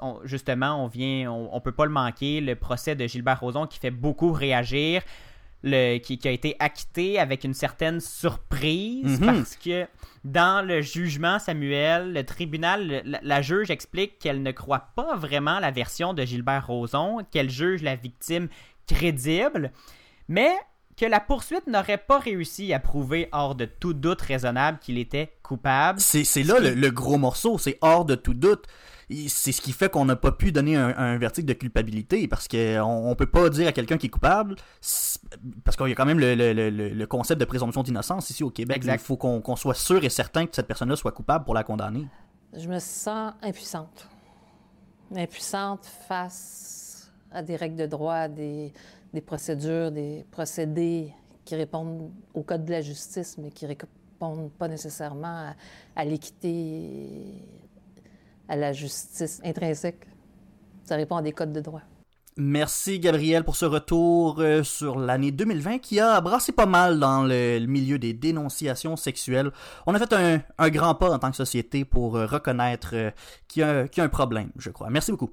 on- 0.00 0.20
justement, 0.24 0.82
on 0.84 0.86
vient, 0.86 1.30
on, 1.32 1.48
on 1.52 1.60
peut 1.60 1.72
pas 1.72 1.84
le 1.84 1.90
manquer, 1.90 2.40
le 2.40 2.54
procès 2.56 2.94
de 2.94 3.06
Gilbert 3.06 3.40
Rozon 3.40 3.66
qui 3.66 3.78
fait 3.78 3.90
beaucoup 3.90 4.32
réagir, 4.32 5.02
le, 5.66 5.98
qui, 5.98 6.18
qui 6.18 6.28
a 6.28 6.30
été 6.30 6.54
acquitté 6.58 7.18
avec 7.18 7.42
une 7.44 7.54
certaine 7.54 7.98
surprise 8.00 9.18
Mhm. 9.20 9.26
parce 9.26 9.56
que 9.56 9.86
dans 10.24 10.64
le 10.66 10.82
jugement, 10.82 11.38
Samuel, 11.38 12.12
le 12.12 12.22
tribunal, 12.24 13.02
la, 13.04 13.18
la 13.22 13.42
juge 13.42 13.70
explique 13.70 14.18
qu'elle 14.18 14.42
ne 14.42 14.52
croit 14.52 14.88
pas 14.94 15.16
vraiment 15.16 15.58
la 15.60 15.70
version 15.70 16.12
de 16.14 16.22
Gilbert 16.24 16.66
Rozon, 16.66 17.18
qu'elle 17.30 17.50
juge 17.50 17.82
la 17.82 17.96
victime 17.96 18.48
crédible, 18.86 19.72
mais 20.28 20.52
que 20.96 21.06
la 21.06 21.20
poursuite 21.20 21.66
n'aurait 21.66 21.98
pas 21.98 22.18
réussi 22.18 22.72
à 22.72 22.78
prouver 22.80 23.28
hors 23.32 23.54
de 23.54 23.64
tout 23.64 23.94
doute 23.94 24.20
raisonnable 24.22 24.78
qu'il 24.78 24.98
était 24.98 25.32
coupable. 25.42 26.00
C'est 26.00 26.24
c'est 26.24 26.42
là 26.44 26.60
le, 26.60 26.70
le 26.74 26.90
gros 26.90 27.18
morceau, 27.18 27.58
c'est 27.58 27.78
hors 27.80 28.04
de 28.04 28.14
tout 28.14 28.34
doute. 28.34 28.64
C'est 29.28 29.52
ce 29.52 29.60
qui 29.60 29.72
fait 29.72 29.90
qu'on 29.90 30.06
n'a 30.06 30.16
pas 30.16 30.32
pu 30.32 30.50
donner 30.50 30.76
un, 30.76 30.88
un 30.96 31.18
verdict 31.18 31.46
de 31.46 31.52
culpabilité 31.52 32.26
parce 32.26 32.48
qu'on 32.48 32.80
on 32.82 33.14
peut 33.14 33.26
pas 33.26 33.50
dire 33.50 33.68
à 33.68 33.72
quelqu'un 33.72 33.98
qui 33.98 34.06
est 34.06 34.10
coupable 34.10 34.56
parce 34.80 35.76
qu'il 35.76 35.88
y 35.88 35.92
a 35.92 35.94
quand 35.94 36.06
même 36.06 36.18
le, 36.18 36.34
le- 36.34 36.52
le- 36.54 36.88
le 36.88 37.06
concept 37.06 37.38
de 37.38 37.44
présomption 37.44 37.82
d'innocence 37.82 38.30
ici 38.30 38.42
au 38.42 38.48
Québec. 38.50 38.78
Exact. 38.78 38.94
Il 39.02 39.04
faut 39.04 39.18
qu'on 39.18 39.42
qu'on 39.42 39.56
soit 39.56 39.74
sûr 39.74 40.02
et 40.04 40.08
certain 40.08 40.46
que 40.46 40.56
cette 40.56 40.66
personne-là 40.66 40.96
soit 40.96 41.12
coupable 41.12 41.44
pour 41.44 41.54
la 41.54 41.64
condamner. 41.64 42.06
Je 42.56 42.66
me 42.66 42.78
sens 42.78 43.34
impuissante. 43.42 44.08
Impuissante 45.14 45.84
face 46.08 47.10
à 47.30 47.42
des 47.42 47.56
règles 47.56 47.76
de 47.76 47.86
droit, 47.86 48.14
à 48.14 48.28
des, 48.28 48.72
des 49.14 49.20
procédures, 49.20 49.92
des 49.92 50.26
procédés 50.30 51.12
qui 51.44 51.54
répondent 51.54 52.10
au 52.34 52.42
code 52.42 52.64
de 52.64 52.72
la 52.72 52.80
justice, 52.80 53.38
mais 53.38 53.50
qui 53.50 53.64
répondent 53.64 54.50
pas 54.58 54.68
nécessairement 54.68 55.52
à, 55.94 56.04
l'équité, 56.04 57.42
à 58.48 58.56
la 58.56 58.72
justice 58.72 59.40
intrinsèque. 59.44 60.06
Ça 60.82 60.96
répond 60.96 61.16
à 61.16 61.22
des 61.22 61.32
codes 61.32 61.52
de 61.52 61.60
droit. 61.60 61.82
Merci 62.36 62.98
Gabriel 62.98 63.44
pour 63.44 63.54
ce 63.54 63.64
retour 63.64 64.40
euh, 64.40 64.64
sur 64.64 64.98
l'année 64.98 65.30
2020 65.30 65.78
qui 65.78 66.00
a 66.00 66.20
brassé 66.20 66.50
pas 66.50 66.66
mal 66.66 66.98
dans 66.98 67.22
le, 67.22 67.64
milieu 67.64 67.96
des 67.96 68.12
dénonciations 68.12 68.96
sexuelles. 68.96 69.52
On 69.86 69.94
a 69.94 70.00
fait 70.00 70.12
un, 70.12 70.70
grand 70.70 70.96
pas 70.96 71.12
en 71.12 71.20
tant 71.20 71.30
que 71.30 71.36
société 71.36 71.84
pour 71.84 72.16
euh, 72.16 72.26
reconnaître 72.26 72.90
euh, 72.94 73.10
qu'il 73.46 73.60
y 73.60 73.62
a 73.62 73.86
un 73.96 74.08
problème, 74.08 74.50
je 74.58 74.70
crois. 74.70 74.90
Merci 74.90 75.12
beaucoup. 75.12 75.30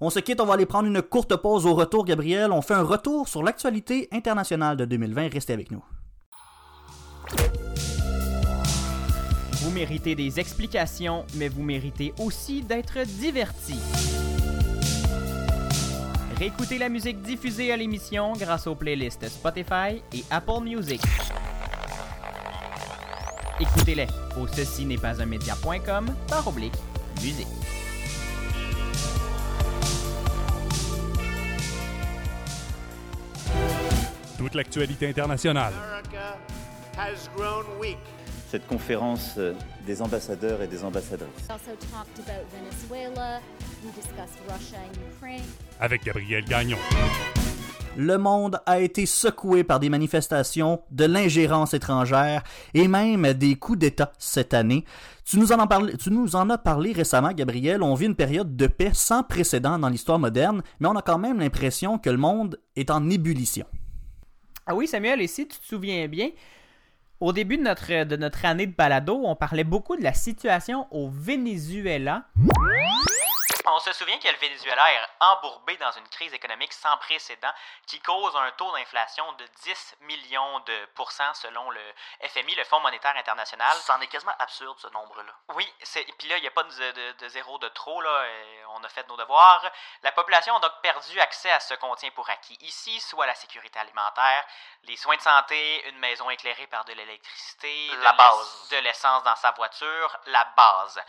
On 0.00 0.10
se 0.10 0.18
quitte, 0.18 0.40
on 0.40 0.46
va 0.46 0.54
aller 0.54 0.66
prendre 0.66 0.88
une 0.88 1.00
courte 1.00 1.36
pause 1.36 1.64
au 1.64 1.74
retour, 1.74 2.04
Gabriel. 2.04 2.52
On 2.52 2.60
fait 2.60 2.74
un 2.74 2.82
retour 2.82 3.28
sur 3.28 3.42
l'actualité 3.42 4.08
internationale 4.12 4.76
de 4.76 4.84
2020. 4.84 5.32
Restez 5.32 5.54
avec 5.54 5.70
nous. 5.70 5.82
Vous 9.62 9.70
méritez 9.70 10.14
des 10.14 10.38
explications, 10.38 11.24
mais 11.34 11.48
vous 11.48 11.62
méritez 11.62 12.12
aussi 12.18 12.62
d'être 12.62 13.04
divertis. 13.06 13.80
Réécoutez 16.38 16.76
la 16.76 16.90
musique 16.90 17.22
diffusée 17.22 17.72
à 17.72 17.76
l'émission 17.78 18.34
grâce 18.34 18.66
aux 18.66 18.74
playlists 18.74 19.26
Spotify 19.28 20.02
et 20.12 20.22
Apple 20.30 20.60
Music. 20.62 21.00
Écoutez-les 23.58 24.06
au 24.38 24.46
ceci 24.46 24.84
n'est 24.84 24.98
pas 24.98 25.22
un 25.22 25.26
média.com 25.26 26.14
par 26.28 26.46
oblique 26.46 26.74
musique. 27.22 27.46
Toute 34.46 34.54
l'actualité 34.54 35.08
internationale. 35.08 35.72
America 35.74 36.38
has 36.96 37.28
grown 37.36 37.64
weak. 37.80 37.98
cette 38.48 38.64
conférence 38.68 39.34
euh, 39.38 39.54
des 39.84 40.00
ambassadeurs 40.00 40.62
et 40.62 40.68
des 40.68 40.84
ambassadrices. 40.84 41.26
We 41.48 41.50
also 41.50 41.72
talked 41.90 42.20
about 42.20 42.46
Venezuela. 42.54 43.40
We 43.84 43.90
discussed 43.92 44.38
Russia 44.48 44.78
and 44.78 45.16
Ukraine. 45.16 45.42
Avec 45.80 46.04
Gabriel 46.04 46.44
Gagnon. 46.44 46.76
le 47.96 48.18
monde 48.18 48.60
a 48.66 48.78
été 48.78 49.04
secoué 49.04 49.64
par 49.64 49.80
des 49.80 49.88
manifestations, 49.88 50.80
de 50.92 51.06
l'ingérence 51.06 51.74
étrangère 51.74 52.44
et 52.72 52.86
même 52.86 53.32
des 53.32 53.56
coups 53.56 53.80
d'État 53.80 54.12
cette 54.16 54.54
année. 54.54 54.84
Tu 55.24 55.40
nous, 55.40 55.50
en 55.50 55.58
as 55.58 55.66
parlé, 55.66 55.96
tu 55.96 56.12
nous 56.12 56.36
en 56.36 56.48
as 56.50 56.58
parlé 56.58 56.92
récemment, 56.92 57.32
Gabriel. 57.32 57.82
On 57.82 57.96
vit 57.96 58.06
une 58.06 58.14
période 58.14 58.54
de 58.54 58.68
paix 58.68 58.92
sans 58.92 59.24
précédent 59.24 59.76
dans 59.76 59.88
l'histoire 59.88 60.20
moderne, 60.20 60.62
mais 60.78 60.86
on 60.86 60.94
a 60.94 61.02
quand 61.02 61.18
même 61.18 61.40
l'impression 61.40 61.98
que 61.98 62.10
le 62.10 62.18
monde 62.18 62.60
est 62.76 62.92
en 62.92 63.10
ébullition. 63.10 63.66
Ah 64.68 64.74
oui, 64.74 64.88
Samuel, 64.88 65.20
et 65.20 65.28
si 65.28 65.46
tu 65.46 65.58
te 65.58 65.64
souviens 65.64 66.08
bien, 66.08 66.30
au 67.20 67.32
début 67.32 67.56
de 67.56 67.62
notre, 67.62 68.02
de 68.02 68.16
notre 68.16 68.44
année 68.44 68.66
de 68.66 68.74
balado, 68.74 69.20
on 69.24 69.36
parlait 69.36 69.62
beaucoup 69.62 69.96
de 69.96 70.02
la 70.02 70.12
situation 70.12 70.88
au 70.90 71.08
Venezuela. 71.08 72.26
On 73.68 73.80
se 73.80 73.92
souvient 73.94 74.18
que 74.20 74.28
le 74.28 74.36
Venezuela 74.36 74.92
est 74.92 75.08
embourbé 75.18 75.76
dans 75.78 75.90
une 75.90 76.08
crise 76.08 76.32
économique 76.32 76.72
sans 76.72 76.96
précédent 76.98 77.52
qui 77.88 78.00
cause 78.00 78.34
un 78.36 78.50
taux 78.52 78.70
d'inflation 78.72 79.30
de 79.32 79.44
10 79.64 79.96
millions 80.02 80.60
de 80.60 80.84
pourcents 80.94 81.34
selon 81.34 81.68
le 81.70 81.80
FMI, 82.28 82.54
le 82.54 82.62
Fonds 82.64 82.78
monétaire 82.78 83.16
international. 83.16 83.76
C'en 83.78 84.00
est 84.00 84.06
quasiment 84.06 84.34
absurde 84.38 84.78
ce 84.78 84.86
nombre-là. 84.88 85.32
Oui, 85.48 85.68
puis 86.18 86.28
là, 86.28 86.36
il 86.38 86.42
n'y 86.42 86.46
a 86.46 86.52
pas 86.52 86.62
de, 86.62 86.92
de- 86.92 87.12
de 87.12 87.28
zéro 87.28 87.58
de 87.58 87.66
trop, 87.68 88.00
là. 88.00 88.24
et 88.28 88.64
on 88.68 88.84
a 88.84 88.88
fait 88.88 89.06
nos 89.08 89.16
devoirs. 89.16 89.68
La 90.02 90.12
population 90.12 90.54
a 90.56 90.60
donc 90.60 90.80
perdu 90.80 91.18
accès 91.20 91.50
à 91.50 91.58
ce 91.58 91.74
qu'on 91.74 91.94
tient 91.96 92.10
pour 92.12 92.30
acquis 92.30 92.56
ici, 92.60 93.00
soit 93.00 93.26
la 93.26 93.34
sécurité 93.34 93.80
alimentaire, 93.80 94.44
les 94.84 94.96
soins 94.96 95.16
de 95.16 95.22
santé, 95.22 95.88
une 95.88 95.98
maison 95.98 96.30
éclairée 96.30 96.68
par 96.68 96.84
de 96.84 96.92
l'électricité, 96.92 97.88
La 98.00 98.12
base. 98.12 98.68
de 98.70 98.76
l'essence 98.78 99.24
dans 99.24 99.36
sa 99.36 99.50
voiture, 99.50 100.16
la 100.26 100.44
base. 100.56 101.02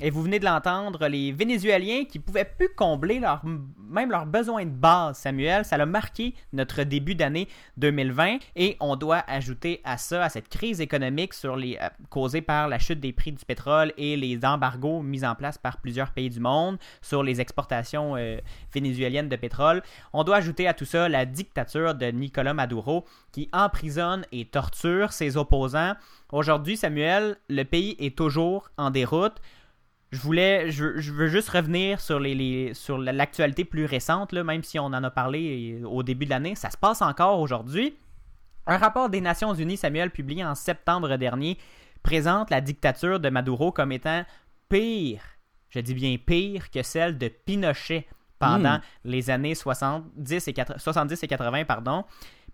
Et 0.00 0.10
vous 0.10 0.22
venez 0.22 0.38
de 0.38 0.44
l'entendre, 0.44 1.06
les 1.06 1.32
Vénézuéliens 1.32 2.04
qui 2.04 2.18
pouvaient 2.18 2.44
plus 2.44 2.70
combler 2.74 3.20
leur, 3.20 3.44
même 3.44 4.10
leurs 4.10 4.26
besoins 4.26 4.64
de 4.64 4.70
base, 4.70 5.18
Samuel, 5.18 5.64
ça 5.64 5.76
a 5.76 5.86
marqué 5.86 6.34
notre 6.52 6.82
début 6.82 7.14
d'année 7.14 7.46
2020 7.76 8.38
et 8.56 8.76
on 8.80 8.96
doit 8.96 9.22
ajouter 9.28 9.80
à 9.84 9.98
ça, 9.98 10.24
à 10.24 10.28
cette 10.28 10.48
crise 10.48 10.80
économique 10.80 11.34
sur 11.34 11.56
les, 11.56 11.78
euh, 11.80 11.88
causée 12.08 12.40
par 12.40 12.68
la 12.68 12.78
chute 12.78 13.00
des 13.00 13.12
prix 13.12 13.32
du 13.32 13.44
pétrole 13.44 13.92
et 13.96 14.16
les 14.16 14.44
embargos 14.44 15.02
mis 15.02 15.24
en 15.24 15.34
place 15.34 15.58
par 15.58 15.76
plusieurs 15.76 16.10
pays 16.10 16.30
du 16.30 16.40
monde 16.40 16.78
sur 17.00 17.22
les 17.22 17.40
exportations 17.40 18.16
euh, 18.16 18.38
vénézuéliennes 18.72 19.28
de 19.28 19.36
pétrole, 19.36 19.82
on 20.12 20.24
doit 20.24 20.36
ajouter 20.36 20.66
à 20.66 20.74
tout 20.74 20.86
ça 20.86 21.08
la 21.08 21.26
dictature 21.26 21.94
de 21.94 22.06
Nicolas 22.06 22.54
Maduro 22.54 23.04
qui 23.30 23.48
emprisonne 23.52 24.24
et 24.32 24.46
torture 24.46 25.12
ses 25.12 25.36
opposants. 25.36 25.94
Aujourd'hui, 26.32 26.76
Samuel, 26.76 27.36
le 27.48 27.62
pays 27.64 27.94
est 27.98 28.16
toujours 28.16 28.70
en 28.78 28.90
déroute. 28.90 29.40
Je 30.12 30.20
voulais, 30.20 30.70
je, 30.70 30.98
je 31.00 31.10
veux 31.12 31.26
juste 31.28 31.48
revenir 31.48 32.00
sur 32.00 32.20
les, 32.20 32.34
les- 32.34 32.74
sur 32.74 32.98
l'actualité 32.98 33.64
plus 33.64 33.86
récente, 33.86 34.32
là, 34.32 34.44
même 34.44 34.62
si 34.62 34.78
on 34.78 34.84
en 34.84 35.02
a 35.04 35.10
parlé 35.10 35.78
euh, 35.82 35.86
au 35.86 36.02
début 36.02 36.26
de 36.26 36.30
l'année, 36.30 36.54
ça 36.54 36.70
se 36.70 36.76
passe 36.76 37.00
encore 37.02 37.40
aujourd'hui. 37.40 37.96
Un 38.66 38.76
rapport 38.76 39.08
des 39.08 39.20
Nations 39.22 39.54
Unies, 39.54 39.78
Samuel, 39.78 40.10
publié 40.10 40.44
en 40.44 40.54
septembre 40.54 41.16
dernier, 41.16 41.56
présente 42.02 42.50
la 42.50 42.60
dictature 42.60 43.20
de 43.20 43.30
Maduro 43.30 43.72
comme 43.72 43.90
étant 43.90 44.24
pire, 44.68 45.22
je 45.70 45.80
dis 45.80 45.94
bien 45.94 46.16
pire, 46.18 46.70
que 46.70 46.82
celle 46.82 47.16
de 47.18 47.28
Pinochet 47.28 48.06
pendant 48.38 48.80
les 49.04 49.30
années 49.30 49.54
70 49.54 50.46
et, 50.48 50.52
80 50.52 50.78
70 50.78 51.22
et 51.22 51.28
80. 51.28 51.64
Pardon. 51.64 52.04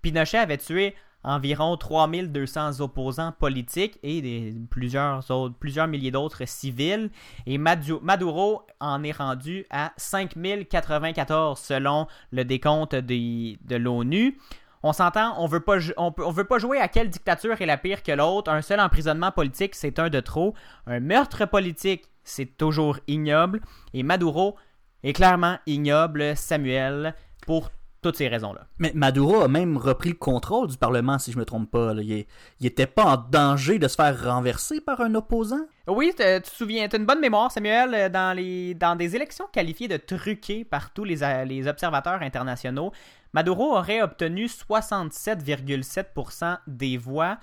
Pinochet 0.00 0.38
avait 0.38 0.58
tué 0.58 0.94
environ 1.24 1.76
3200 1.76 2.80
opposants 2.80 3.32
politiques 3.32 3.98
et 4.02 4.54
plusieurs, 4.70 5.30
autres, 5.30 5.54
plusieurs 5.58 5.88
milliers 5.88 6.10
d'autres 6.10 6.46
civils. 6.46 7.10
Et 7.46 7.58
Madu- 7.58 8.00
Maduro 8.02 8.62
en 8.80 9.02
est 9.02 9.12
rendu 9.12 9.66
à 9.70 9.92
5094 9.96 11.58
selon 11.58 12.06
le 12.30 12.44
décompte 12.44 12.94
de 12.94 13.76
l'ONU. 13.76 14.38
On 14.82 14.92
s'entend, 14.92 15.34
on 15.42 15.46
veut 15.48 15.58
veut 15.58 16.44
pas 16.44 16.58
jouer 16.58 16.78
à 16.78 16.86
quelle 16.88 17.10
dictature 17.10 17.60
est 17.60 17.66
la 17.66 17.76
pire 17.76 18.02
que 18.04 18.12
l'autre. 18.12 18.50
Un 18.50 18.62
seul 18.62 18.78
emprisonnement 18.80 19.32
politique, 19.32 19.74
c'est 19.74 19.98
un 19.98 20.08
de 20.08 20.20
trop. 20.20 20.54
Un 20.86 21.00
meurtre 21.00 21.46
politique, 21.46 22.04
c'est 22.22 22.56
toujours 22.56 22.98
ignoble. 23.08 23.60
Et 23.92 24.04
Maduro 24.04 24.56
est 25.02 25.12
clairement 25.14 25.58
ignoble, 25.66 26.36
Samuel, 26.36 27.14
pour 27.44 27.70
toutes 28.00 28.16
ces 28.16 28.28
raisons-là. 28.28 28.66
Mais 28.78 28.92
Maduro 28.94 29.40
a 29.42 29.48
même 29.48 29.76
repris 29.76 30.10
le 30.10 30.14
contrôle 30.14 30.68
du 30.68 30.76
Parlement, 30.76 31.18
si 31.18 31.32
je 31.32 31.38
me 31.38 31.44
trompe 31.44 31.70
pas. 31.70 31.94
là. 31.94 32.02
Il, 32.02 32.12
est- 32.12 32.26
il 32.60 32.66
était 32.66 32.86
pas 32.86 33.04
en 33.04 33.16
danger 33.16 33.78
de 33.78 33.88
se 33.88 33.96
faire 33.96 34.22
renverser 34.24 34.80
par 34.80 35.00
un 35.00 35.14
opposant? 35.16 35.60
Oui, 35.88 36.10
tu 36.10 36.16
te 36.22 36.48
souviens, 36.48 36.88
tu 36.88 36.96
as 36.96 36.98
une 36.98 37.06
bonne 37.06 37.20
mémoire, 37.20 37.50
Samuel, 37.50 37.94
euh, 37.94 38.08
dans, 38.08 38.36
les, 38.36 38.74
dans 38.74 38.94
des 38.94 39.16
élections 39.16 39.46
qualifiées 39.52 39.88
de 39.88 39.96
truquées 39.96 40.64
par 40.64 40.92
tous 40.92 41.04
les, 41.04 41.22
euh, 41.24 41.44
les 41.44 41.66
observateurs 41.66 42.22
internationaux. 42.22 42.92
Maduro 43.32 43.76
aurait 43.76 44.00
obtenu 44.02 44.46
67,7% 44.46 46.58
des 46.66 46.96
voix. 46.96 47.38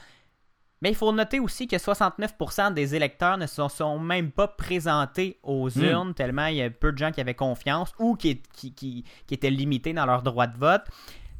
Mais 0.81 0.89
il 0.89 0.95
faut 0.95 1.11
noter 1.11 1.39
aussi 1.39 1.67
que 1.67 1.77
69% 1.77 2.73
des 2.73 2.95
électeurs 2.95 3.37
ne 3.37 3.47
se 3.47 3.67
sont 3.69 3.97
même 3.99 4.31
pas 4.31 4.47
présentés 4.47 5.39
aux 5.43 5.69
Hmm. 5.69 5.83
urnes, 5.83 6.13
tellement 6.13 6.47
il 6.47 6.57
y 6.57 6.61
a 6.61 6.69
peu 6.69 6.91
de 6.91 6.97
gens 6.97 7.11
qui 7.11 7.21
avaient 7.21 7.33
confiance 7.33 7.93
ou 7.97 8.15
qui, 8.15 8.41
qui, 8.53 8.73
qui- 8.73 9.03
qui 9.25 9.33
étaient 9.33 9.49
limités 9.49 9.93
dans 9.93 10.05
leur 10.05 10.21
droit 10.21 10.47
de 10.47 10.57
vote. 10.57 10.83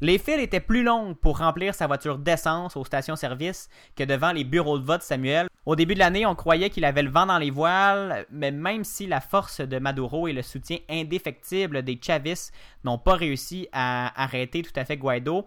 Les 0.02 0.18
files 0.18 0.40
étaient 0.40 0.60
plus 0.60 0.82
longues 0.82 1.14
pour 1.16 1.38
remplir 1.38 1.74
sa 1.74 1.86
voiture 1.86 2.18
d'essence 2.18 2.76
aux 2.76 2.84
stations-service 2.84 3.70
que 3.94 4.04
devant 4.04 4.32
les 4.32 4.44
bureaux 4.44 4.78
de 4.78 4.84
vote, 4.84 5.00
Samuel. 5.02 5.48
Au 5.64 5.74
début 5.74 5.94
de 5.94 6.00
l'année, 6.00 6.26
on 6.26 6.34
croyait 6.34 6.68
qu'il 6.68 6.84
avait 6.84 7.02
le 7.02 7.10
vent 7.10 7.24
dans 7.24 7.38
les 7.38 7.50
voiles, 7.50 8.26
mais 8.30 8.50
même 8.50 8.84
si 8.84 9.06
la 9.06 9.20
force 9.22 9.60
de 9.62 9.78
Maduro 9.78 10.28
et 10.28 10.34
le 10.34 10.42
soutien 10.42 10.78
indéfectible 10.90 11.82
des 11.82 11.98
Chavistes 12.00 12.52
n'ont 12.84 12.98
pas 12.98 13.14
réussi 13.14 13.68
à 13.72 14.12
arrêter 14.22 14.60
tout 14.62 14.72
à 14.78 14.84
fait 14.84 14.98
Guaido, 14.98 15.46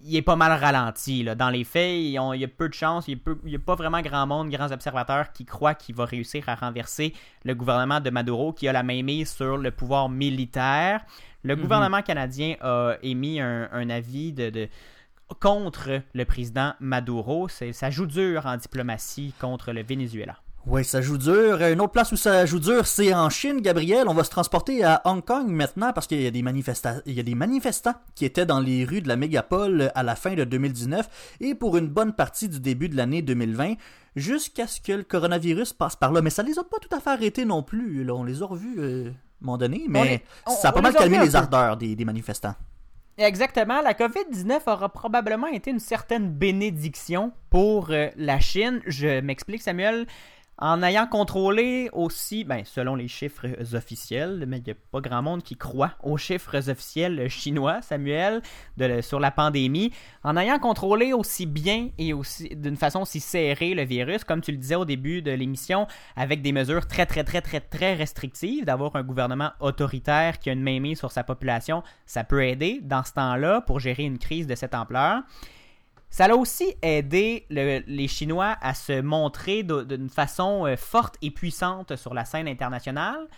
il 0.00 0.16
est 0.16 0.22
pas 0.22 0.36
mal 0.36 0.52
ralenti. 0.58 1.22
Là. 1.22 1.34
Dans 1.34 1.50
les 1.50 1.64
faits, 1.64 2.00
il 2.00 2.10
y 2.10 2.18
a 2.18 2.48
peu 2.48 2.68
de 2.68 2.74
chance, 2.74 3.06
il 3.08 3.18
n'y 3.44 3.54
a, 3.54 3.58
pas 3.58 3.74
vraiment 3.74 4.00
grand 4.00 4.26
monde, 4.26 4.50
grands 4.50 4.72
observateurs 4.72 5.32
qui 5.32 5.44
croient 5.44 5.74
qu'il 5.74 5.94
va 5.94 6.04
réussir 6.04 6.48
à 6.48 6.54
renverser 6.54 7.14
le 7.44 7.54
gouvernement 7.54 8.00
de 8.00 8.10
Maduro 8.10 8.52
qui 8.52 8.68
a 8.68 8.72
la 8.72 8.82
main 8.82 9.02
mise 9.02 9.30
sur 9.30 9.56
le 9.56 9.70
pouvoir 9.70 10.08
militaire. 10.08 11.04
Le 11.44 11.56
gouvernement 11.56 12.02
canadien 12.02 12.56
a 12.60 12.94
émis 13.02 13.40
un, 13.40 13.68
un 13.72 13.90
avis 13.90 14.32
de, 14.32 14.50
de- 14.50 14.68
contre 15.40 16.02
le 16.14 16.24
président 16.24 16.74
Maduro. 16.80 17.48
Ça 17.48 17.90
joue 17.90 18.06
dur 18.06 18.46
en 18.46 18.56
diplomatie 18.56 19.34
contre 19.40 19.72
le 19.72 19.82
Venezuela. 19.82 20.36
Oui, 20.64 20.84
ça 20.84 21.00
joue 21.00 21.18
dur. 21.18 21.60
Une 21.60 21.80
autre 21.80 21.90
place 21.92 22.12
où 22.12 22.16
ça 22.16 22.46
joue 22.46 22.60
dur, 22.60 22.86
c'est 22.86 23.12
en 23.12 23.28
Chine, 23.30 23.60
Gabriel. 23.60 24.04
On 24.06 24.14
va 24.14 24.22
se 24.22 24.30
transporter 24.30 24.84
à 24.84 25.02
Hong 25.04 25.24
Kong 25.24 25.48
maintenant 25.48 25.92
parce 25.92 26.06
qu'il 26.06 26.22
y 26.22 26.26
a 26.26 26.30
des 26.30 26.42
manifestants, 26.42 26.98
il 27.04 27.14
y 27.14 27.20
a 27.20 27.24
des 27.24 27.34
manifestants 27.34 27.94
qui 28.14 28.24
étaient 28.24 28.46
dans 28.46 28.60
les 28.60 28.84
rues 28.84 29.02
de 29.02 29.08
la 29.08 29.16
mégapole 29.16 29.90
à 29.96 30.04
la 30.04 30.14
fin 30.14 30.34
de 30.34 30.44
2019 30.44 31.36
et 31.40 31.56
pour 31.56 31.76
une 31.78 31.88
bonne 31.88 32.12
partie 32.12 32.48
du 32.48 32.60
début 32.60 32.88
de 32.88 32.96
l'année 32.96 33.22
2020 33.22 33.74
jusqu'à 34.14 34.68
ce 34.68 34.80
que 34.80 34.92
le 34.92 35.02
coronavirus 35.02 35.72
passe 35.72 35.96
par 35.96 36.12
là. 36.12 36.22
Mais 36.22 36.30
ça 36.30 36.44
les 36.44 36.56
a 36.56 36.62
pas 36.62 36.78
tout 36.80 36.94
à 36.94 37.00
fait 37.00 37.10
arrêtés 37.10 37.44
non 37.44 37.64
plus. 37.64 38.04
Là, 38.04 38.14
on 38.14 38.22
les 38.22 38.40
a 38.40 38.46
revus 38.46 38.76
euh, 38.78 39.06
à 39.06 39.08
un 39.08 39.12
moment 39.46 39.58
donné, 39.58 39.86
mais 39.88 40.04
les- 40.04 40.20
on- 40.46 40.50
ça 40.52 40.68
a 40.68 40.72
pas 40.72 40.80
mal 40.80 40.92
calmé 40.94 41.18
les 41.18 41.34
ardeurs 41.34 41.76
des, 41.76 41.96
des 41.96 42.04
manifestants. 42.04 42.54
Exactement. 43.18 43.82
La 43.82 43.94
COVID-19 43.94 44.60
aura 44.68 44.88
probablement 44.90 45.48
été 45.48 45.70
une 45.72 45.80
certaine 45.80 46.30
bénédiction 46.30 47.32
pour 47.50 47.88
euh, 47.90 48.08
la 48.16 48.38
Chine. 48.38 48.80
Je 48.86 49.20
m'explique, 49.20 49.60
Samuel. 49.60 50.06
En 50.58 50.82
ayant 50.82 51.06
contrôlé 51.06 51.88
aussi, 51.92 52.44
ben, 52.44 52.62
selon 52.64 52.94
les 52.94 53.08
chiffres 53.08 53.46
officiels, 53.74 54.44
mais 54.46 54.58
il 54.58 54.64
n'y 54.64 54.70
a 54.70 54.76
pas 54.92 55.00
grand 55.00 55.22
monde 55.22 55.42
qui 55.42 55.56
croit 55.56 55.92
aux 56.02 56.18
chiffres 56.18 56.70
officiels 56.70 57.28
chinois, 57.28 57.80
Samuel, 57.80 58.42
sur 59.00 59.18
la 59.18 59.30
pandémie, 59.30 59.92
en 60.22 60.36
ayant 60.36 60.58
contrôlé 60.58 61.14
aussi 61.14 61.46
bien 61.46 61.88
et 61.98 62.12
aussi 62.12 62.50
d'une 62.54 62.76
façon 62.76 63.00
aussi 63.00 63.18
serrée 63.18 63.74
le 63.74 63.82
virus, 63.82 64.24
comme 64.24 64.42
tu 64.42 64.52
le 64.52 64.58
disais 64.58 64.74
au 64.74 64.84
début 64.84 65.22
de 65.22 65.32
l'émission, 65.32 65.86
avec 66.16 66.42
des 66.42 66.52
mesures 66.52 66.86
très 66.86 67.06
très 67.06 67.24
très 67.24 67.40
très 67.40 67.60
très 67.60 67.94
restrictives, 67.94 68.64
d'avoir 68.64 68.94
un 68.94 69.02
gouvernement 69.02 69.52
autoritaire 69.58 70.38
qui 70.38 70.50
a 70.50 70.52
une 70.52 70.62
mainmise 70.62 70.98
sur 70.98 71.10
sa 71.10 71.24
population, 71.24 71.82
ça 72.04 72.24
peut 72.24 72.44
aider 72.44 72.80
dans 72.82 73.04
ce 73.04 73.14
temps-là 73.14 73.62
pour 73.62 73.80
gérer 73.80 74.04
une 74.04 74.18
crise 74.18 74.46
de 74.46 74.54
cette 74.54 74.74
ampleur. 74.74 75.22
Ça 76.12 76.26
a 76.26 76.34
aussi 76.34 76.74
aidé 76.82 77.46
le- 77.48 77.82
les 77.86 78.06
Chinois 78.06 78.58
à 78.60 78.74
se 78.74 79.00
montrer 79.00 79.62
d'une 79.62 80.10
façon 80.10 80.66
euh, 80.66 80.76
forte 80.76 81.16
et 81.22 81.30
puissante 81.30 81.96
sur 81.96 82.12
la 82.12 82.26
scène 82.26 82.48
internationale 82.48 83.28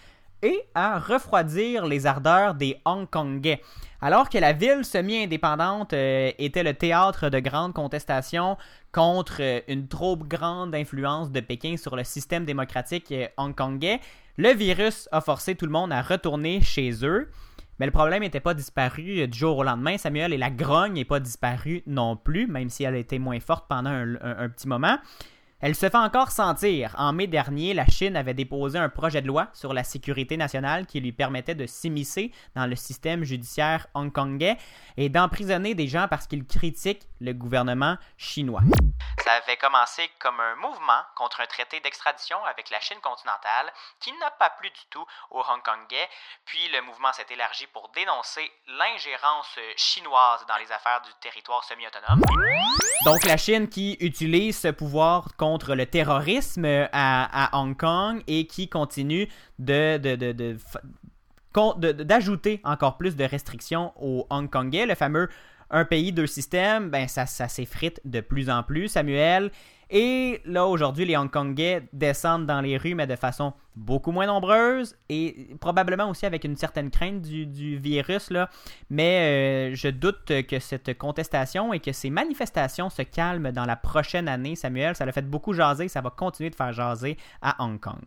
et 0.42 0.60
à 0.74 0.98
refroidir 0.98 1.86
les 1.86 2.04
ardeurs 2.04 2.54
des 2.54 2.76
Hongkongais. 2.84 3.62
Alors 4.00 4.28
que 4.28 4.38
la 4.38 4.52
ville 4.52 4.84
semi-indépendante 4.84 5.92
euh, 5.92 6.32
était 6.36 6.64
le 6.64 6.74
théâtre 6.74 7.28
de 7.28 7.38
grandes 7.38 7.74
contestations 7.74 8.56
contre 8.90 9.36
euh, 9.38 9.60
une 9.68 9.86
trop 9.86 10.16
grande 10.16 10.74
influence 10.74 11.30
de 11.30 11.38
Pékin 11.38 11.76
sur 11.76 11.94
le 11.94 12.02
système 12.02 12.44
démocratique 12.44 13.14
hongkongais, 13.36 14.00
le 14.36 14.52
virus 14.52 15.08
a 15.12 15.20
forcé 15.20 15.54
tout 15.54 15.66
le 15.66 15.70
monde 15.70 15.92
à 15.92 16.02
retourner 16.02 16.60
chez 16.60 17.06
eux. 17.06 17.30
Mais 17.78 17.86
le 17.86 17.92
problème 17.92 18.22
n'était 18.22 18.40
pas 18.40 18.54
disparu 18.54 19.20
euh, 19.20 19.26
du 19.26 19.38
jour 19.38 19.58
au 19.58 19.64
lendemain, 19.64 19.98
Samuel, 19.98 20.32
et 20.32 20.38
la 20.38 20.50
grogne 20.50 20.94
n'est 20.94 21.04
pas 21.04 21.20
disparue 21.20 21.82
non 21.86 22.16
plus, 22.16 22.46
même 22.46 22.70
si 22.70 22.84
elle 22.84 22.94
a 22.94 22.98
été 22.98 23.18
moins 23.18 23.40
forte 23.40 23.66
pendant 23.68 23.90
un, 23.90 24.48
petit 24.48 24.68
moment. 24.68 24.98
Elle 25.60 25.74
se 25.74 25.88
fait 25.88 25.96
encore 25.96 26.30
sentir. 26.30 26.94
En 26.98 27.12
mai 27.12 27.26
dernier, 27.26 27.72
la 27.72 27.86
Chine 27.86 28.16
avait 28.16 28.34
déposé 28.34 28.78
un 28.78 28.88
projet 28.88 29.22
de 29.22 29.26
loi 29.26 29.48
sur 29.54 29.72
la 29.72 29.84
sécurité 29.84 30.36
nationale 30.36 30.86
qui 30.86 31.00
lui 31.00 31.12
permettait 31.12 31.54
de 31.54 31.66
s'immiscer 31.66 32.32
dans 32.54 32.66
le 32.66 32.76
système 32.76 33.24
judiciaire 33.24 33.86
hongkongais 33.94 34.56
et 34.96 35.08
d'emprisonner 35.08 35.74
des 35.74 35.88
gens 35.88 36.06
parce 36.08 36.26
qu'ils 36.26 36.44
critiquent 36.44 37.06
le 37.20 37.32
gouvernement 37.32 37.96
chinois. 38.18 38.60
Ça 39.24 39.32
avait 39.32 39.56
commencé 39.56 40.02
comme 40.18 40.38
un 40.38 40.56
mouvement 40.56 41.00
contre 41.16 41.40
un 41.40 41.46
traité 41.46 41.80
d'extradition 41.80 42.36
avec 42.44 42.68
la 42.68 42.80
Chine 42.80 43.00
continentale 43.02 43.72
qui 44.00 44.12
n'a 44.20 44.30
pas 44.32 44.50
plu 44.60 44.68
du 44.68 44.84
tout 44.90 45.04
aux 45.30 45.40
Hongkongais, 45.40 46.08
puis 46.44 46.68
le 46.72 46.82
mouvement 46.82 47.12
s'est 47.12 47.26
élargi 47.30 47.66
pour 47.72 47.90
dénoncer 47.94 48.50
l'ingérence 48.78 49.58
chinoise 49.76 50.44
dans 50.46 50.56
les 50.58 50.70
affaires 50.70 51.00
du 51.02 51.10
territoire 51.20 51.64
semi-autonome. 51.64 52.20
Donc 53.06 53.24
la 53.24 53.38
Chine 53.38 53.68
qui 53.68 53.96
utilise 54.00 54.60
ce 54.60 54.68
pouvoir 54.68 55.28
contre 55.44 55.74
le 55.74 55.84
terrorisme 55.84 56.64
à, 56.90 57.50
Hong 57.52 57.76
Kong 57.76 58.22
et 58.26 58.46
qui 58.46 58.66
continue 58.66 59.28
de, 59.58 59.98
d'ajouter 62.02 62.62
encore 62.64 62.96
plus 62.96 63.14
de 63.14 63.24
restrictions 63.24 63.92
aux 64.00 64.26
Hongkongais. 64.30 64.86
Le 64.86 64.94
fameux 64.94 65.28
un 65.68 65.84
pays, 65.84 66.12
deux 66.12 66.26
systèmes, 66.26 66.88
ben 66.88 67.08
ça 67.08 67.26
s'effrite 67.26 68.00
de 68.06 68.20
plus 68.20 68.48
en 68.48 68.62
plus, 68.62 68.88
Samuel. 68.88 69.50
Et 69.90 70.40
là, 70.44 70.66
aujourd'hui, 70.66 71.04
les 71.04 71.16
Hongkongais 71.16 71.88
descendent 71.92 72.46
dans 72.46 72.60
les 72.60 72.76
rues, 72.76 72.94
mais 72.94 73.06
de 73.06 73.16
façon 73.16 73.52
beaucoup 73.76 74.12
moins 74.12 74.26
nombreuse 74.26 74.96
et 75.08 75.56
probablement 75.60 76.08
aussi 76.08 76.26
avec 76.26 76.44
une 76.44 76.56
certaine 76.56 76.90
crainte 76.90 77.22
du, 77.22 77.76
virus. 77.78 78.30
Là. 78.30 78.48
Mais 78.90 79.72
euh, 79.72 79.74
je 79.74 79.88
doute 79.88 80.32
que 80.48 80.58
cette 80.58 80.96
contestation 80.96 81.72
et 81.72 81.80
que 81.80 81.92
ces 81.92 82.10
manifestations 82.10 82.90
se 82.90 83.02
calment 83.02 83.52
dans 83.52 83.66
la 83.66 83.76
prochaine 83.76 84.28
année, 84.28 84.56
Samuel. 84.56 84.94
Ça 84.96 85.04
l'a 85.04 85.12
fait 85.12 85.28
beaucoup 85.28 85.52
jaser, 85.52 85.88
ça 85.88 86.00
va 86.00 86.10
continuer 86.10 86.50
de 86.50 86.54
faire 86.54 86.72
jaser 86.72 87.16
à 87.42 87.62
Hong 87.64 87.80
Kong. 87.80 88.02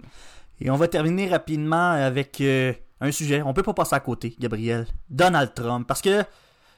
Et 0.60 0.70
on 0.70 0.76
va 0.76 0.88
terminer 0.88 1.30
rapidement 1.30 1.92
avec 1.92 2.42
euh, 2.42 2.74
un 3.02 3.12
sujet. 3.12 3.42
On 3.44 3.54
peut 3.54 3.64
pas 3.64 3.74
passer 3.74 3.96
à 3.96 4.00
côté, 4.00 4.36
Gabriel. 4.40 4.88
Donald 5.10 5.54
Trump. 5.54 5.86
Parce 5.88 6.02
que 6.02 6.24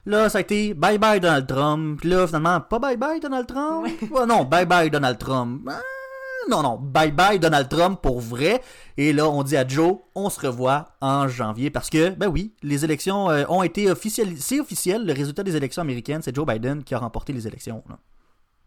là, 0.09 0.29
ça 0.29 0.39
a 0.39 0.41
été 0.41 0.73
bye 0.73 0.97
bye 0.97 1.19
Donald 1.19 1.47
Trump. 1.47 1.99
Puis 2.01 2.09
là, 2.09 2.25
finalement, 2.27 2.59
pas 2.61 2.79
bye 2.79 2.97
bye 2.97 3.19
Donald 3.19 3.47
Trump? 3.47 3.87
Non, 4.27 4.43
bye 4.43 4.65
bye 4.65 4.89
Donald 4.89 5.17
Trump. 5.17 5.61
Ah, 5.69 5.79
non, 6.49 6.63
non, 6.63 6.77
bye 6.81 7.11
bye 7.11 7.37
Donald 7.39 7.69
Trump 7.69 7.99
pour 8.01 8.19
vrai. 8.19 8.61
Et 8.97 9.13
là, 9.13 9.29
on 9.29 9.43
dit 9.43 9.55
à 9.55 9.67
Joe, 9.67 9.97
on 10.15 10.29
se 10.29 10.39
revoit 10.45 10.89
en 11.01 11.27
janvier. 11.27 11.69
Parce 11.69 11.89
que, 11.89 12.09
ben 12.09 12.27
oui, 12.27 12.53
les 12.63 12.83
élections 12.83 13.29
euh, 13.29 13.43
ont 13.49 13.61
été 13.63 13.89
officielles. 13.91 14.35
C'est 14.37 14.59
officiel, 14.59 15.05
le 15.05 15.13
résultat 15.13 15.43
des 15.43 15.55
élections 15.55 15.81
américaines, 15.81 16.21
c'est 16.21 16.35
Joe 16.35 16.45
Biden 16.47 16.83
qui 16.83 16.95
a 16.95 16.99
remporté 16.99 17.31
les 17.33 17.45
élections. 17.47 17.83
là. 17.89 17.97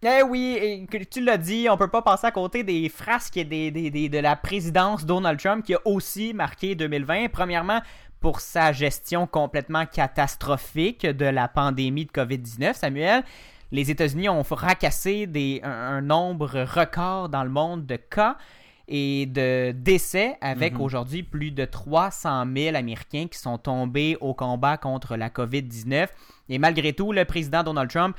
Eh 0.04 0.22
oui, 0.24 0.58
et 0.60 0.86
tu 1.06 1.22
l'as 1.22 1.36
dit, 1.38 1.68
on 1.70 1.76
peut 1.76 1.86
pas 1.86 2.02
passer 2.02 2.26
à 2.26 2.32
côté 2.32 2.64
des 2.64 2.88
frasques 2.88 3.36
et 3.36 3.44
des, 3.44 3.70
des- 3.70 3.88
des- 3.90 4.08
de 4.08 4.18
la 4.18 4.34
présidence 4.34 5.06
Donald 5.06 5.38
Trump 5.38 5.64
qui 5.64 5.74
a 5.74 5.78
aussi 5.84 6.34
marqué 6.34 6.74
2020. 6.74 7.28
Premièrement, 7.32 7.80
pour 8.22 8.40
sa 8.40 8.72
gestion 8.72 9.26
complètement 9.26 9.84
catastrophique 9.84 11.04
de 11.04 11.26
la 11.26 11.48
pandémie 11.48 12.06
de 12.06 12.12
COVID-19, 12.12 12.74
Samuel. 12.74 13.24
Les 13.72 13.90
États-Unis 13.90 14.28
ont 14.28 14.42
racassé 14.42 15.26
des, 15.26 15.60
un, 15.64 15.70
un 15.70 16.00
nombre 16.00 16.62
record 16.62 17.28
dans 17.28 17.42
le 17.42 17.50
monde 17.50 17.84
de 17.84 17.96
cas 17.96 18.38
et 18.86 19.26
de 19.26 19.72
décès 19.72 20.36
avec 20.40 20.78
aujourd'hui 20.78 21.22
plus 21.22 21.50
de 21.50 21.64
300 21.64 22.44
000 22.54 22.76
Américains 22.76 23.26
qui 23.30 23.38
sont 23.38 23.58
tombés 23.58 24.16
au 24.20 24.34
combat 24.34 24.76
contre 24.76 25.16
la 25.16 25.28
COVID-19. 25.28 26.08
Et 26.48 26.58
malgré 26.58 26.92
tout, 26.92 27.12
le 27.12 27.24
président 27.24 27.62
Donald 27.62 27.90
Trump 27.90 28.16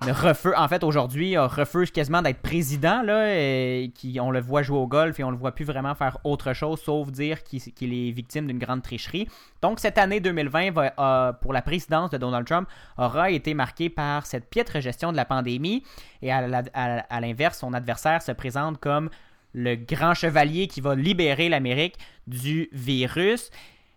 en 0.00 0.68
fait, 0.68 0.84
aujourd'hui, 0.84 1.36
refuse 1.36 1.90
quasiment 1.90 2.22
d'être 2.22 2.40
président, 2.40 3.02
là, 3.02 3.34
et 3.34 3.90
qui, 3.94 4.18
on 4.20 4.30
le 4.30 4.40
voit 4.40 4.62
jouer 4.62 4.78
au 4.78 4.86
golf 4.86 5.18
et 5.18 5.24
on 5.24 5.30
le 5.30 5.36
voit 5.36 5.52
plus 5.52 5.64
vraiment 5.64 5.94
faire 5.94 6.18
autre 6.24 6.52
chose 6.52 6.80
sauf 6.80 7.10
dire 7.10 7.42
qu'il 7.42 7.92
est 7.92 8.10
victime 8.12 8.46
d'une 8.46 8.58
grande 8.58 8.82
tricherie. 8.82 9.28
Donc, 9.60 9.80
cette 9.80 9.98
année 9.98 10.20
2020, 10.20 10.70
va, 10.70 11.32
pour 11.42 11.52
la 11.52 11.62
présidence 11.62 12.10
de 12.10 12.16
Donald 12.18 12.46
Trump, 12.46 12.68
aura 12.96 13.30
été 13.30 13.54
marquée 13.54 13.90
par 13.90 14.24
cette 14.26 14.48
piètre 14.48 14.80
gestion 14.80 15.10
de 15.10 15.16
la 15.16 15.24
pandémie. 15.24 15.82
Et 16.22 16.30
à 16.30 17.20
l'inverse, 17.20 17.58
son 17.58 17.74
adversaire 17.74 18.22
se 18.22 18.32
présente 18.32 18.78
comme 18.78 19.10
le 19.52 19.74
grand 19.74 20.14
chevalier 20.14 20.68
qui 20.68 20.80
va 20.80 20.94
libérer 20.94 21.48
l'Amérique 21.48 21.96
du 22.26 22.68
virus. 22.72 23.50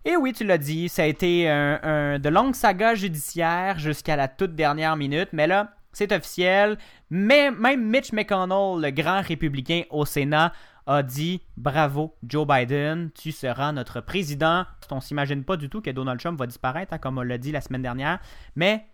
Et 0.04 0.16
oui, 0.16 0.34
tu 0.34 0.46
l'as 0.46 0.58
dit, 0.58 0.90
ça 0.90 1.04
a 1.04 1.06
été 1.06 1.48
un- 1.48 2.18
de 2.18 2.30
longues 2.30 2.56
sagas 2.56 2.96
judiciaires 2.96 3.78
jusqu'à 3.78 4.16
la 4.16 4.28
toute 4.28 4.56
dernière 4.56 4.96
minute, 4.96 5.30
mais 5.32 5.46
là, 5.46 5.76
c'est 5.94 6.12
officiel. 6.12 6.78
Mais 7.10 7.52
même 7.52 7.86
Mitch 7.86 8.14
McConnell, 8.14 8.82
le 8.82 8.92
grand 8.92 9.22
républicain 9.22 9.84
au 9.90 10.06
Sénat, 10.06 10.54
a 10.88 11.04
dit 11.04 11.42
bravo 11.58 12.16
Joe 12.28 12.48
Biden, 12.48 13.12
tu 13.14 13.32
seras 13.32 13.72
notre 13.72 14.02
président. 14.02 14.66
On 14.90 15.00
s'imagine 15.00 15.44
pas 15.44 15.58
du 15.58 15.70
tout 15.70 15.82
que 15.82 15.90
Donald 15.90 16.20
Trump 16.20 16.40
va 16.40 16.48
disparaître, 16.48 16.94
hein, 16.94 16.98
comme 16.98 17.18
on 17.18 17.22
l'a 17.22 17.38
dit 17.38 17.52
la 17.52 17.62
semaine 17.62 17.82
dernière, 17.82 18.20
mais 18.56 18.86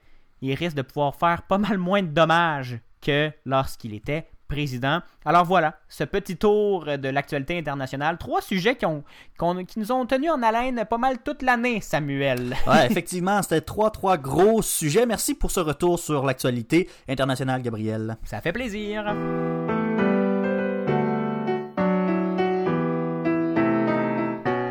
il 0.41 0.53
risque 0.53 0.75
de 0.75 0.81
pouvoir 0.81 1.15
faire 1.15 1.43
pas 1.43 1.57
mal 1.57 1.77
moins 1.77 2.03
de 2.03 2.07
dommages 2.07 2.79
que 3.01 3.31
lorsqu'il 3.45 3.93
était 3.93 4.27
président. 4.47 5.01
Alors 5.25 5.45
voilà, 5.45 5.75
ce 5.89 6.03
petit 6.03 6.37
tour 6.37 6.85
de 6.97 7.09
l'actualité 7.09 7.57
internationale. 7.57 8.17
Trois 8.17 8.41
sujets 8.41 8.75
qui, 8.75 8.85
ont, 8.85 9.03
qu'on- 9.37 9.65
qui 9.65 9.79
nous 9.79 9.91
ont 9.91 10.05
tenus 10.05 10.31
en 10.31 10.41
haleine 10.41 10.85
pas 10.89 10.97
mal 10.97 11.17
toute 11.23 11.41
l'année, 11.41 11.81
Samuel. 11.81 12.55
Ouais, 12.65 12.85
effectivement, 12.89 13.41
c'était 13.41 13.61
trois, 13.61 13.91
trois 13.91 14.17
gros 14.17 14.61
sujets. 14.61 15.05
Merci 15.05 15.35
pour 15.35 15.51
ce 15.51 15.59
retour 15.59 15.99
sur 15.99 16.25
l'actualité 16.25 16.89
internationale, 17.07 17.61
Gabriel. 17.61 18.17
Ça 18.23 18.41
fait 18.41 18.53
plaisir. 18.53 19.05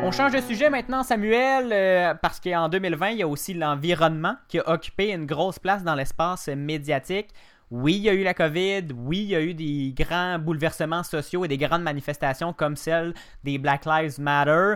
On 0.03 0.11
change 0.11 0.31
de 0.31 0.39
sujet 0.39 0.69
maintenant, 0.69 1.03
Samuel, 1.03 1.69
euh, 1.73 2.13
parce 2.21 2.39
qu'en 2.39 2.69
2020, 2.69 3.09
il 3.09 3.17
y 3.17 3.23
a 3.23 3.27
aussi 3.27 3.53
l'environnement 3.53 4.35
qui 4.47 4.57
a 4.59 4.69
occupé 4.69 5.09
une 5.11 5.25
grosse 5.25 5.59
place 5.59 5.83
dans 5.83 5.95
l'espace 5.95 6.47
médiatique. 6.47 7.27
Oui, 7.69 7.95
il 7.95 8.03
y 8.03 8.09
a 8.09 8.13
eu 8.13 8.23
la 8.23 8.33
COVID, 8.33 8.87
oui, 8.95 9.17
il 9.19 9.29
y 9.29 9.35
a 9.35 9.41
eu 9.41 9.53
des 9.53 9.93
grands 9.93 10.39
bouleversements 10.39 11.03
sociaux 11.03 11.43
et 11.43 11.49
des 11.49 11.57
grandes 11.57 11.83
manifestations 11.83 12.53
comme 12.53 12.77
celle 12.77 13.13
des 13.43 13.57
Black 13.57 13.85
Lives 13.85 14.21
Matter, 14.21 14.75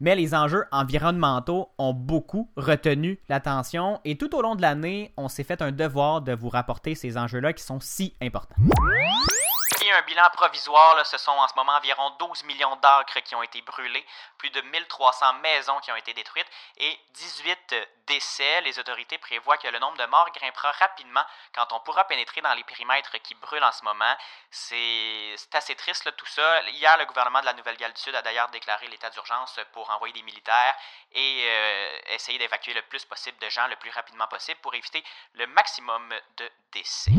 mais 0.00 0.16
les 0.16 0.34
enjeux 0.34 0.64
environnementaux 0.72 1.68
ont 1.76 1.92
beaucoup 1.92 2.48
retenu 2.56 3.18
l'attention 3.28 4.00
et 4.06 4.16
tout 4.16 4.34
au 4.34 4.40
long 4.40 4.54
de 4.54 4.62
l'année, 4.62 5.12
on 5.18 5.28
s'est 5.28 5.44
fait 5.44 5.60
un 5.60 5.70
devoir 5.70 6.22
de 6.22 6.32
vous 6.32 6.48
rapporter 6.48 6.94
ces 6.94 7.18
enjeux-là 7.18 7.52
qui 7.52 7.62
sont 7.62 7.78
si 7.78 8.14
importants. 8.22 8.56
Un 9.92 10.02
bilan 10.02 10.30
provisoire, 10.30 11.04
ce 11.04 11.18
sont 11.18 11.32
en 11.32 11.48
ce 11.48 11.54
moment 11.56 11.72
environ 11.72 12.10
12 12.10 12.44
millions 12.44 12.76
d'acres 12.76 13.20
qui 13.20 13.34
ont 13.34 13.42
été 13.42 13.60
brûlés, 13.62 14.06
plus 14.38 14.50
de 14.50 14.60
1300 14.60 15.34
maisons 15.42 15.80
qui 15.80 15.90
ont 15.90 15.96
été 15.96 16.14
détruites 16.14 16.46
et 16.76 16.98
18 17.10 17.74
décès. 18.06 18.60
Les 18.60 18.78
autorités 18.78 19.18
prévoient 19.18 19.56
que 19.56 19.66
le 19.66 19.80
nombre 19.80 19.96
de 19.96 20.06
morts 20.06 20.30
grimpera 20.32 20.70
rapidement 20.72 21.24
quand 21.52 21.72
on 21.72 21.80
pourra 21.80 22.04
pénétrer 22.04 22.40
dans 22.40 22.54
les 22.54 22.62
périmètres 22.62 23.18
qui 23.22 23.34
brûlent 23.34 23.64
en 23.64 23.72
ce 23.72 23.82
moment. 23.82 24.16
C'est 24.50 25.34
assez 25.54 25.74
triste 25.74 26.14
tout 26.16 26.26
ça. 26.26 26.62
Hier, 26.68 26.96
le 26.98 27.06
gouvernement 27.06 27.40
de 27.40 27.46
la 27.46 27.54
Nouvelle-Galles 27.54 27.92
du 27.92 28.00
Sud 28.00 28.14
a 28.14 28.22
d'ailleurs 28.22 28.48
déclaré 28.50 28.86
l'état 28.86 29.10
d'urgence 29.10 29.58
pour 29.72 29.90
envoyer 29.90 30.14
des 30.14 30.22
militaires 30.22 30.76
et 31.12 31.44
euh, 31.48 31.98
essayer 32.10 32.38
d'évacuer 32.38 32.74
le 32.74 32.82
plus 32.82 33.04
possible 33.04 33.38
de 33.38 33.48
gens 33.48 33.66
le 33.66 33.76
plus 33.76 33.90
rapidement 33.90 34.28
possible 34.28 34.60
pour 34.60 34.72
éviter 34.74 35.02
le 35.34 35.48
maximum 35.48 36.14
de 36.36 36.48
décès. 36.70 37.10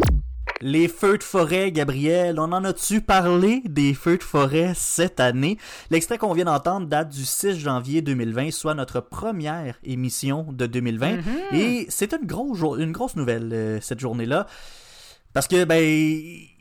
Les 0.64 0.88
feux 0.88 1.18
de 1.18 1.24
forêt, 1.24 1.72
Gabriel, 1.72 2.40
on 2.40 2.52
en 2.52 2.64
a-tu 2.64 3.02
parlé 3.02 3.64
des 3.66 3.96
feux 3.96 4.18
de 4.18 4.24
forêt 4.24 4.74
cette 4.76 5.20
année? 5.20 5.58
L'extrait 5.90 6.20
qu'on 6.20 6.34
vient 6.34 6.46
d'entendre 6.46 6.86
date 6.86 7.10
du 7.10 7.26
6 7.26 7.58
janvier 7.60 8.04
2020, 8.04 8.52
soit 8.52 8.76
notre 8.76 9.00
première 9.00 9.80
émission 9.84 10.46
de 10.52 10.68
2020. 10.68 11.18
Et 11.54 11.88
c'est 11.90 12.14
une 12.14 12.28
grosse, 12.28 12.60
une 12.80 12.92
grosse 12.92 13.16
nouvelle, 13.16 13.50
euh, 13.52 13.80
cette 13.82 14.00
journée-là. 14.00 14.46
Parce 15.34 15.48
que, 15.48 15.64
ben, 15.64 15.82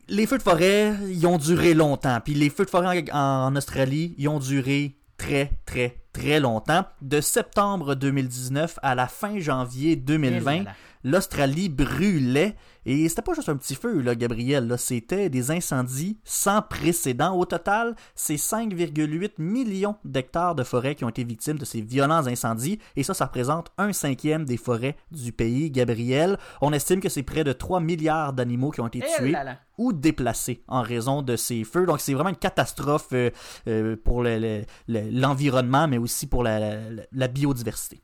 les 0.09 0.27
feux 0.27 0.39
de 0.39 0.43
forêt, 0.43 0.95
ils 1.09 1.27
ont 1.27 1.37
duré 1.37 1.75
longtemps. 1.75 2.21
Puis 2.25 2.33
les 2.33 2.49
feux 2.49 2.65
de 2.65 2.71
forêt 2.71 3.05
en, 3.13 3.19
en 3.19 3.55
Australie, 3.57 4.15
ils 4.17 4.29
ont 4.29 4.39
duré 4.39 4.97
très, 5.19 5.53
très, 5.67 5.99
très 6.15 6.41
longtemps. 6.41 6.87
De 7.03 7.21
septembre 7.21 7.95
2019 7.95 8.79
à 8.83 8.95
la 8.95 9.09
fin 9.09 9.39
janvier 9.39 9.97
2020, 9.97 10.53
Et 10.53 10.59
là 10.59 10.65
là. 10.65 10.71
l'Australie 11.05 11.69
brûlait. 11.69 12.57
Et 12.87 13.09
c'était 13.11 13.21
pas 13.23 13.35
juste 13.35 13.51
un 13.51 13.57
petit 13.57 13.75
feu, 13.75 14.01
là, 14.01 14.15
Gabriel. 14.15 14.67
Là, 14.67 14.79
c'était 14.79 15.29
des 15.29 15.51
incendies 15.51 16.19
sans 16.25 16.63
précédent. 16.63 17.37
Au 17.37 17.45
total, 17.45 17.95
c'est 18.15 18.37
5,8 18.37 19.33
millions 19.39 19.97
d'hectares 20.05 20.55
de 20.55 20.63
forêts 20.65 20.95
qui 20.95 21.05
ont 21.05 21.11
été 21.11 21.23
victimes 21.25 21.59
de 21.59 21.65
ces 21.67 21.83
violents 21.83 22.27
incendies. 22.27 22.79
Et 22.97 23.03
ça, 23.03 23.13
ça 23.13 23.27
représente 23.27 23.71
un 23.77 23.93
cinquième 23.93 24.45
des 24.47 24.57
forêts 24.57 24.97
du 25.11 25.31
pays, 25.33 25.71
Gabriel. 25.71 26.39
On 26.63 26.73
estime 26.73 27.01
que 27.01 27.11
c'est 27.11 27.23
près 27.23 27.45
de 27.45 27.53
3 27.53 27.81
milliards 27.81 28.33
d'animaux 28.33 28.71
qui 28.71 28.81
ont 28.81 28.87
été 28.89 29.03
Eh 29.07 29.17
tués 29.19 29.33
là 29.33 29.45
là. 29.45 29.59
ou 29.77 29.93
déplacés 29.93 30.63
en 30.67 30.81
raison 30.83 31.21
de 31.21 31.37
ces 31.37 31.65
feux. 31.65 31.85
Donc 31.85 32.01
c'est 32.01 32.15
vraiment 32.15 32.31
une 32.31 32.37
catastrophe 32.37 33.09
euh, 33.13 33.31
euh, 33.69 33.95
pour 34.03 34.23
le- 34.23 34.39
le- 34.39 34.63
le- 34.89 35.11
l'environnement, 35.11 35.87
mais 35.87 35.99
aussi 35.99 36.27
pour 36.27 36.43
la, 36.43 36.59
la- 36.59 37.03
la 37.13 37.29
biodiversité. 37.29 38.01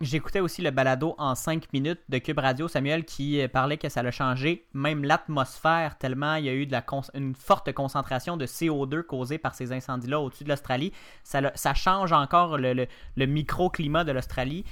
J'écoutais 0.00 0.40
aussi 0.40 0.60
le 0.60 0.70
balado 0.70 1.14
en 1.18 1.36
5 1.36 1.72
minutes 1.72 2.00
de 2.08 2.18
Cube 2.18 2.40
Radio, 2.40 2.66
Samuel, 2.66 3.04
qui 3.04 3.40
parlait 3.48 3.76
que 3.76 3.88
ça 3.88 4.00
a 4.00 4.10
changé 4.10 4.66
même 4.74 5.04
l'atmosphère 5.04 5.96
tellement 5.98 6.34
il 6.34 6.46
y 6.46 6.48
a 6.48 6.52
eu 6.52 6.66
la 6.66 6.84
une 7.14 7.34
forte 7.34 7.72
concentration 7.72 8.36
de 8.36 8.44
CO2 8.44 9.02
causée 9.02 9.38
par 9.38 9.54
ces 9.54 9.72
incendies-là 9.72 10.20
au-dessus 10.20 10.42
de 10.44 10.48
l'Australie. 10.48 10.92
Ça, 11.22 11.74
change 11.74 12.12
encore 12.12 12.58
le 12.58 12.86
microclimat 13.26 14.02
de 14.02 14.12
l'Australie. 14.12 14.64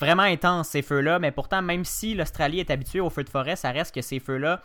Vraiment 0.00 0.24
intense 0.24 0.70
ces 0.70 0.82
feux-là, 0.82 1.20
mais 1.20 1.30
pourtant, 1.30 1.62
même 1.62 1.84
si 1.84 2.14
l'Australie 2.14 2.58
est 2.58 2.70
habituée 2.70 3.00
aux 3.00 3.10
feux 3.10 3.22
de 3.24 3.30
forêt, 3.30 3.54
ça 3.54 3.70
reste 3.70 3.94
que 3.94 4.02
ces 4.02 4.18
feux-là, 4.18 4.60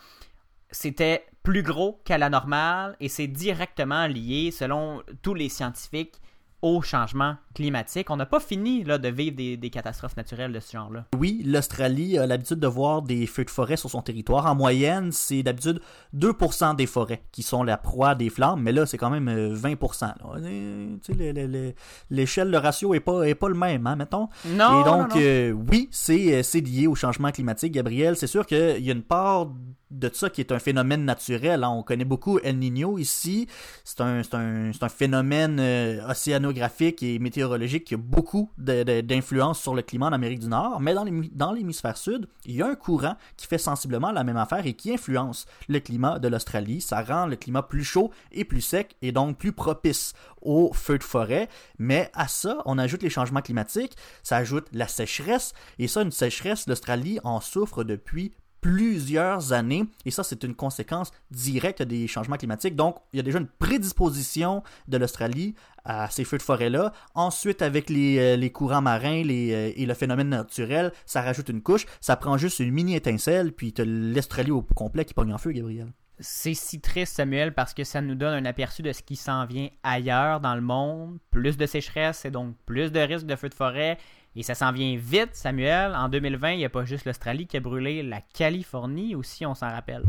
c'était 0.72 1.26
plus 1.44 1.62
gros 1.62 2.02
qu'à 2.04 2.18
la 2.18 2.30
normale 2.30 2.96
et 3.00 3.10
c'est 3.10 3.28
directement 3.28 4.08
lié, 4.08 4.50
selon 4.52 5.04
tous 5.22 5.36
les 5.36 5.50
scientifiques, 5.50 6.20
au 6.62 6.82
changement 6.82 7.36
climatique. 7.56 8.10
On 8.10 8.16
n'a 8.18 8.26
pas 8.26 8.40
fini 8.40 8.84
là, 8.84 8.98
de 8.98 9.08
vivre 9.10 9.36
des, 9.36 9.58
des 9.58 9.70
catastrophes 9.70 10.18
naturelles 10.18 10.52
de 10.52 10.60
ce 10.60 10.74
genre-là. 10.74 11.06
Oui, 11.18 11.42
l'Australie 11.46 12.18
a 12.18 12.28
l'habitude 12.28 12.60
de 12.60 12.68
voir 12.68 13.02
des 13.02 13.26
feux 13.28 13.46
de 13.46 13.50
forêt 13.50 13.78
sur 13.78 13.90
son 13.90 14.02
territoire. 14.02 14.46
En 14.46 14.56
moyenne, 14.56 15.12
c'est 15.12 15.42
d'habitude 15.44 15.80
2% 16.16 16.76
des 16.76 16.86
forêts 16.86 17.24
qui 17.32 17.44
sont 17.44 17.64
la 17.64 17.78
proie 17.78 18.16
des 18.16 18.30
flammes, 18.30 18.62
mais 18.62 18.72
là, 18.72 18.86
c'est 18.86 18.98
quand 18.98 19.10
même 19.10 19.28
euh, 19.30 19.56
20%. 19.56 20.02
là. 20.02 20.16
Euh, 20.38 21.72
L'échelle, 22.10 22.50
le 22.52 22.58
ratio 22.58 22.94
est 22.94 23.00
pas, 23.00 23.24
est 23.28 23.36
pas 23.36 23.50
le 23.50 23.56
même, 23.56 23.86
hein, 23.88 23.96
mettons. 23.96 24.28
Non, 24.46 24.82
Et 24.82 24.84
donc, 24.84 25.10
non, 25.10 25.16
non. 25.16 25.22
euh, 25.22 25.52
oui, 25.72 25.88
c'est 25.92 26.36
euh, 26.36 26.44
c'est 26.44 26.62
lié 26.62 26.88
au 26.88 26.96
changement 26.96 27.32
climatique, 27.32 27.72
Gabriel. 27.74 28.16
C'est 28.16 28.28
sûr 28.28 28.46
qu'il 28.46 28.84
y 28.84 28.90
a 28.90 28.94
une 28.94 29.04
part 29.04 29.48
de 29.92 30.10
ça 30.14 30.30
qui 30.30 30.42
est 30.42 30.52
un 30.52 30.60
phénomène 30.60 31.06
naturel. 31.06 31.64
hein. 31.64 31.70
On 31.70 31.84
connaît 31.84 32.06
beaucoup 32.06 32.40
El 32.40 32.60
Niño 32.60 32.98
ici. 32.98 33.48
C'est 33.84 34.02
un, 34.02 34.90
phénomène 34.90 35.60
euh, 35.60 36.08
océanographique 36.10 37.04
et 37.04 37.20
météorologique 37.20 37.86
qui 37.86 37.96
a 37.96 37.98
beaucoup 37.98 38.52
d'influence 38.58 39.62
sur 39.62 39.76
le 39.76 39.82
climat 39.82 40.08
en 40.08 40.14
Amérique 40.14 40.40
du 40.40 40.48
Nord. 40.48 40.80
Mais 40.80 40.94
dans 41.34 41.52
l'hémisphère 41.52 41.98
sud, 41.98 42.28
il 42.46 42.56
y 42.56 42.62
a 42.62 42.68
un 42.68 42.76
courant 42.76 43.16
qui 43.38 43.48
fait 43.48 43.58
sensiblement 43.58 44.12
la 44.12 44.24
même 44.24 44.38
affaire 44.38 44.66
et 44.66 44.74
qui 44.74 44.94
influence 44.94 45.46
le 45.68 45.80
climat 45.80 46.20
de 46.20 46.28
l'Australie. 46.28 46.82
Ça 46.82 47.02
rend 47.02 47.26
le 47.26 47.36
climat 47.36 47.64
plus 47.64 47.84
chaud 47.84 48.12
et 48.32 48.46
plus 48.46 48.62
sec 48.62 48.96
et 49.02 49.12
donc 49.12 49.38
plus 49.38 49.54
propice 49.54 50.14
aux 50.42 50.72
feux 50.74 50.98
de 50.98 51.04
forêt. 51.04 51.50
Mais 51.78 52.12
à 52.14 52.28
ça, 52.28 52.58
on 52.66 52.78
ajoute 52.78 53.04
les 53.04 53.10
changements 53.10 53.42
climatiques, 53.42 53.96
ça 54.24 54.38
ajoute 54.38 54.68
la 54.72 54.88
sécheresse. 54.88 55.54
Et 55.78 55.88
ça, 55.88 56.02
une 56.02 56.12
sécheresse, 56.12 56.68
l'Australie 56.68 57.20
en 57.24 57.42
souffre 57.42 57.84
depuis 57.84 58.34
plusieurs 58.62 59.54
années. 59.54 59.86
Et 60.06 60.12
ça, 60.12 60.24
c'est 60.24 60.44
une 60.44 60.56
conséquence 60.56 61.12
directe 61.32 61.82
des 61.82 62.08
changements 62.08 62.38
climatiques. 62.38 62.76
Donc, 62.76 62.98
il 63.14 63.18
y 63.18 63.20
a 63.20 63.24
déjà 63.24 63.40
une 63.40 63.48
prédisposition 63.48 64.64
de 64.88 64.98
l'Australie 64.98 65.56
à 65.86 66.10
ces 66.10 66.24
feux 66.24 66.38
de 66.38 66.44
forêt-là. 66.44 66.94
Ensuite, 67.16 67.62
avec 67.62 67.90
les, 67.90 68.20
euh, 68.20 68.36
les 68.36 68.52
courants 68.52 68.82
marins 68.82 69.24
les, 69.24 69.54
euh, 69.54 69.74
et 69.76 69.86
le 69.86 69.94
phénomène 69.94 70.30
naturel, 70.30 70.92
ça 71.06 71.22
rajoute 71.22 71.50
une 71.50 71.62
couche. 71.62 71.86
Ça 72.02 72.16
prend 72.16 72.38
juste 72.38 72.60
une 72.60 72.72
mini 72.72 72.96
étincelle, 72.96 73.54
puis 73.54 73.74
tu 73.74 73.84
l'Australie 73.86 74.52
au 74.52 74.62
complet 74.62 75.06
qui 75.06 75.14
pogne 75.14 75.34
en 75.34 75.38
feu, 75.38 75.52
Gabriel. 75.52 75.88
C'est 76.22 76.54
si 76.54 76.82
triste, 76.82 77.16
Samuel, 77.16 77.54
parce 77.54 77.74
que 77.74 77.86
ça 77.86 78.02
nous 78.02 78.16
donne 78.16 78.34
un 78.34 78.46
aperçu 78.46 78.82
de 78.82 78.92
ce 78.92 79.02
qui 79.02 79.16
s'en 79.16 79.46
vient 79.46 79.70
ailleurs 79.84 80.42
dans 80.42 80.54
le 80.56 80.62
monde. 80.62 81.18
Plus 81.32 81.56
de 81.56 81.66
sécheresse 81.66 82.26
et 82.26 82.32
donc 82.32 82.56
plus 82.66 82.92
de 82.92 83.00
risques 83.00 83.26
de 83.26 83.38
feux 83.38 83.48
de 83.48 83.54
forêt. 83.54 83.98
Et 84.36 84.44
ça 84.44 84.56
s'en 84.56 84.72
vient 84.72 84.96
vite, 84.98 85.36
Samuel. 85.36 85.96
En 85.96 86.08
2020, 86.08 86.52
il 86.52 86.58
n'y 86.60 86.66
a 86.66 86.70
pas 86.70 86.86
juste 86.86 87.06
l'Australie 87.06 87.48
qui 87.48 87.58
a 87.58 87.60
brûlé, 87.60 88.04
la 88.04 88.22
Californie 88.22 89.16
aussi, 89.16 89.46
on 89.46 89.56
s'en 89.56 89.70
rappelle. 89.70 90.04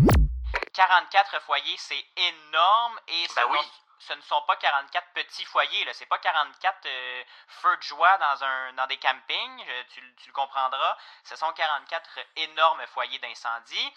44 0.75 1.41
foyers, 1.43 1.77
c'est 1.79 2.05
énorme 2.17 3.01
et 3.09 3.27
Ben 3.35 3.43
oui. 3.51 3.59
ce 3.99 4.13
ne 4.13 4.21
sont 4.23 4.43
pas 4.47 4.57
44 4.57 5.07
petits 5.15 5.45
foyers, 5.45 5.85
là. 5.85 5.93
c'est 5.95 6.07
pas 6.07 6.19
44 6.19 6.87
euh, 6.87 7.23
feux 7.49 7.77
de 7.77 7.83
joie 7.83 8.19
dans, 8.19 8.45
un, 8.45 8.73
dans 8.75 8.87
des 8.87 8.97
campings, 8.99 9.65
tu, 9.93 10.01
tu 10.17 10.29
le 10.29 10.33
comprendras. 10.33 10.97
Ce 11.25 11.37
sont 11.37 11.53
44 11.53 12.19
énormes 12.37 12.87
foyers 12.95 13.19
d'incendie. 13.19 13.93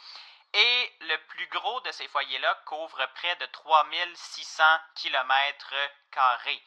Et 0.55 0.91
le 1.01 1.17
plus 1.29 1.47
gros 1.47 1.81
de 1.81 1.91
ces 1.91 2.07
foyers-là 2.07 2.53
couvre 2.65 3.03
près 3.15 3.35
de 3.37 3.45
3600 3.47 4.63
km 4.95 5.75
carrés. 6.11 6.61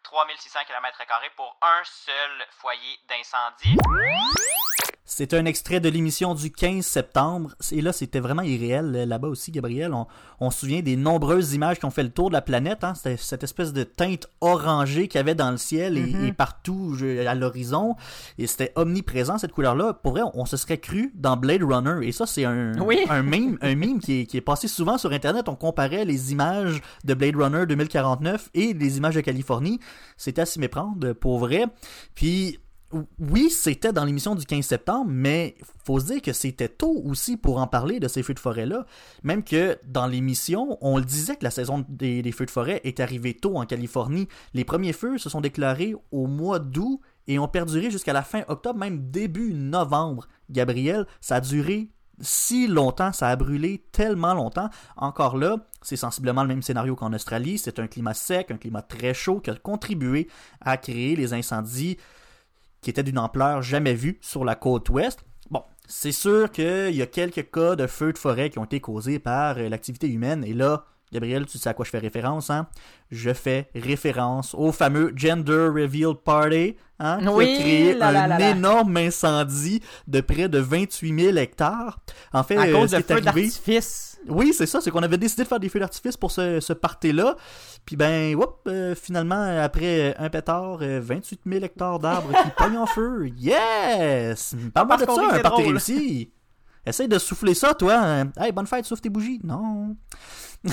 Hip, 0.00 0.12
là. 0.12 0.26
3600 0.26 0.60
km 0.66 1.06
carrés 1.06 1.30
pour 1.36 1.56
un 1.62 1.82
seul 1.84 2.46
foyer 2.50 2.98
d'incendie. 3.08 3.76
C'est 5.12 5.34
un 5.34 5.44
extrait 5.44 5.80
de 5.80 5.88
l'émission 5.88 6.36
du 6.36 6.52
15 6.52 6.86
septembre. 6.86 7.56
Et 7.72 7.80
là, 7.80 7.92
c'était 7.92 8.20
vraiment 8.20 8.42
irréel 8.42 8.92
euh, 8.94 9.04
là-bas 9.06 9.26
aussi, 9.26 9.50
Gabriel. 9.50 9.92
On, 9.92 10.06
on 10.38 10.52
se 10.52 10.60
souvient 10.60 10.82
des 10.82 10.94
nombreuses 10.94 11.52
images 11.52 11.80
qui 11.80 11.84
ont 11.84 11.90
fait 11.90 12.04
le 12.04 12.10
tour 12.10 12.28
de 12.28 12.34
la 12.34 12.42
planète. 12.42 12.84
Hein. 12.84 12.94
C'était 12.94 13.16
cette 13.16 13.42
espèce 13.42 13.72
de 13.72 13.82
teinte 13.82 14.28
orangée 14.40 15.08
qu'il 15.08 15.18
y 15.18 15.20
avait 15.20 15.34
dans 15.34 15.50
le 15.50 15.56
ciel 15.56 15.98
et, 15.98 16.02
Mhm. 16.02 16.26
et 16.26 16.32
partout 16.32 16.96
à 17.26 17.34
l'horizon. 17.34 17.96
Et 18.38 18.46
c'était 18.46 18.70
omniprésent, 18.76 19.36
cette 19.38 19.50
couleur-là. 19.50 19.94
Pour 19.94 20.12
vrai, 20.12 20.22
on, 20.22 20.42
on 20.42 20.46
se 20.46 20.56
serait 20.56 20.78
cru 20.78 21.10
dans 21.16 21.36
Blade 21.36 21.64
Runner. 21.64 22.06
Et 22.06 22.12
ça, 22.12 22.24
c'est 22.24 22.44
un, 22.44 22.78
Oui. 22.80 22.98
un 23.10 23.24
meme, 23.24 23.58
un 23.62 23.74
meme 23.74 23.98
qui, 23.98 24.20
est, 24.20 24.26
qui 24.26 24.36
est 24.36 24.40
passé 24.40 24.68
souvent 24.68 24.96
sur 24.96 25.10
Internet. 25.10 25.48
On 25.48 25.56
comparait 25.56 26.04
les 26.04 26.30
images 26.30 26.80
de 27.04 27.14
Blade 27.14 27.34
Runner 27.34 27.66
2049 27.66 28.48
et 28.54 28.74
les 28.74 28.98
images 28.98 29.16
de 29.16 29.22
Californie. 29.22 29.80
C'était 30.16 30.42
à 30.42 30.46
s'y 30.46 30.60
méprendre, 30.60 31.14
pour 31.14 31.40
vrai. 31.40 31.64
Puis 32.14 32.60
oui, 33.18 33.50
c'était 33.50 33.92
dans 33.92 34.04
l'émission 34.04 34.34
du 34.34 34.44
15 34.44 34.64
septembre, 34.64 35.10
mais 35.12 35.54
faut 35.84 36.00
se 36.00 36.06
dire 36.06 36.22
que 36.22 36.32
c'était 36.32 36.68
tôt 36.68 37.02
aussi 37.04 37.36
pour 37.36 37.58
en 37.58 37.66
parler 37.66 38.00
de 38.00 38.08
ces 38.08 38.22
feux 38.22 38.34
de 38.34 38.40
forêt-là. 38.40 38.84
Même 39.22 39.44
que 39.44 39.78
dans 39.86 40.06
l'émission, 40.06 40.76
on 40.80 40.98
le 40.98 41.04
disait 41.04 41.36
que 41.36 41.44
la 41.44 41.50
saison 41.50 41.84
des, 41.88 42.22
des 42.22 42.32
feux 42.32 42.46
de 42.46 42.50
forêt 42.50 42.80
est 42.84 43.00
arrivée 43.00 43.34
tôt 43.34 43.56
en 43.56 43.66
Californie. 43.66 44.28
Les 44.54 44.64
premiers 44.64 44.92
feux 44.92 45.18
se 45.18 45.30
sont 45.30 45.40
déclarés 45.40 45.94
au 46.10 46.26
mois 46.26 46.58
d'août 46.58 47.00
et 47.28 47.38
ont 47.38 47.48
perduré 47.48 47.90
jusqu'à 47.90 48.12
la 48.12 48.22
fin 48.22 48.42
octobre, 48.48 48.78
même 48.78 49.10
début 49.10 49.54
novembre. 49.54 50.26
Gabriel, 50.50 51.06
ça 51.20 51.36
a 51.36 51.40
duré 51.40 51.90
si 52.20 52.66
longtemps, 52.66 53.12
ça 53.12 53.28
a 53.28 53.36
brûlé 53.36 53.86
tellement 53.92 54.34
longtemps. 54.34 54.68
Encore 54.96 55.36
là, 55.36 55.56
c'est 55.80 55.96
sensiblement 55.96 56.42
le 56.42 56.48
même 56.48 56.62
scénario 56.62 56.94
qu'en 56.94 57.12
Australie. 57.12 57.56
C'est 57.56 57.78
un 57.78 57.86
climat 57.86 58.14
sec, 58.14 58.50
un 58.50 58.56
climat 58.56 58.82
très 58.82 59.14
chaud 59.14 59.40
qui 59.40 59.50
a 59.50 59.54
contribué 59.54 60.28
à 60.60 60.76
créer 60.76 61.16
les 61.16 61.32
incendies 61.32 61.96
qui 62.82 62.90
étaient 62.90 63.02
d'une 63.02 63.18
ampleur 63.18 63.62
jamais 63.62 63.94
vue 63.94 64.18
sur 64.20 64.44
la 64.44 64.54
côte 64.54 64.88
ouest. 64.90 65.20
Bon, 65.50 65.62
c'est 65.86 66.12
sûr 66.12 66.50
qu'il 66.50 66.94
y 66.94 67.02
a 67.02 67.06
quelques 67.06 67.50
cas 67.50 67.76
de 67.76 67.86
feux 67.86 68.12
de 68.12 68.18
forêt 68.18 68.50
qui 68.50 68.58
ont 68.58 68.64
été 68.64 68.80
causés 68.80 69.18
par 69.18 69.58
euh, 69.58 69.68
l'activité 69.68 70.08
humaine. 70.08 70.44
Et 70.46 70.54
là, 70.54 70.84
Gabriel, 71.12 71.44
tu 71.46 71.58
sais 71.58 71.68
à 71.68 71.74
quoi 71.74 71.84
je 71.84 71.90
fais 71.90 71.98
référence, 71.98 72.50
hein? 72.50 72.68
Je 73.10 73.32
fais 73.34 73.68
référence 73.74 74.54
au 74.54 74.70
fameux 74.70 75.12
Gender 75.16 75.66
Reveal 75.74 76.14
Party, 76.24 76.76
hein? 77.00 77.18
Qui 77.20 77.28
Oui, 77.28 77.52
a 77.56 77.58
créé 77.60 77.94
là, 77.94 78.08
un 78.08 78.12
là, 78.12 78.26
là, 78.28 78.38
là. 78.38 78.50
énorme 78.50 78.96
incendie 78.96 79.82
de 80.06 80.20
près 80.20 80.48
de 80.48 80.58
28 80.58 81.20
000 81.24 81.36
hectares. 81.36 81.98
En 82.32 82.44
fait, 82.44 82.56
À 82.56 82.66
euh, 82.66 82.72
cause 82.72 82.92
de 82.92 82.98
feux 82.98 83.04
arrivé- 83.14 83.24
d'artifice. 83.24 84.09
Oui, 84.28 84.52
c'est 84.52 84.66
ça, 84.66 84.80
c'est 84.80 84.90
qu'on 84.90 85.02
avait 85.02 85.18
décidé 85.18 85.44
de 85.44 85.48
faire 85.48 85.60
des 85.60 85.68
feux 85.68 85.80
d'artifice 85.80 86.16
pour 86.16 86.30
ce, 86.30 86.60
ce 86.60 86.72
party-là. 86.72 87.36
Puis 87.84 87.96
ben, 87.96 88.34
whoop, 88.34 88.60
euh, 88.66 88.94
finalement, 88.94 89.42
après 89.62 90.14
un 90.18 90.28
pétard, 90.28 90.78
euh, 90.82 91.00
28 91.02 91.40
000 91.46 91.64
hectares 91.64 91.98
d'arbres 91.98 92.30
qui 92.30 92.50
pognent 92.56 92.78
en 92.78 92.86
feu. 92.86 93.28
Yes! 93.36 94.54
Parle-moi 94.74 94.98
parce 94.98 95.18
de 95.18 95.22
ça, 95.22 95.36
un 95.36 95.40
party 95.40 95.62
drôle. 95.62 95.72
réussi. 95.74 96.30
Essaye 96.86 97.08
de 97.08 97.18
souffler 97.18 97.54
ça, 97.54 97.74
toi. 97.74 98.24
Hey, 98.38 98.52
bonne 98.52 98.66
fête, 98.66 98.84
souffle 98.84 99.02
tes 99.02 99.10
bougies. 99.10 99.40
Non. 99.44 99.96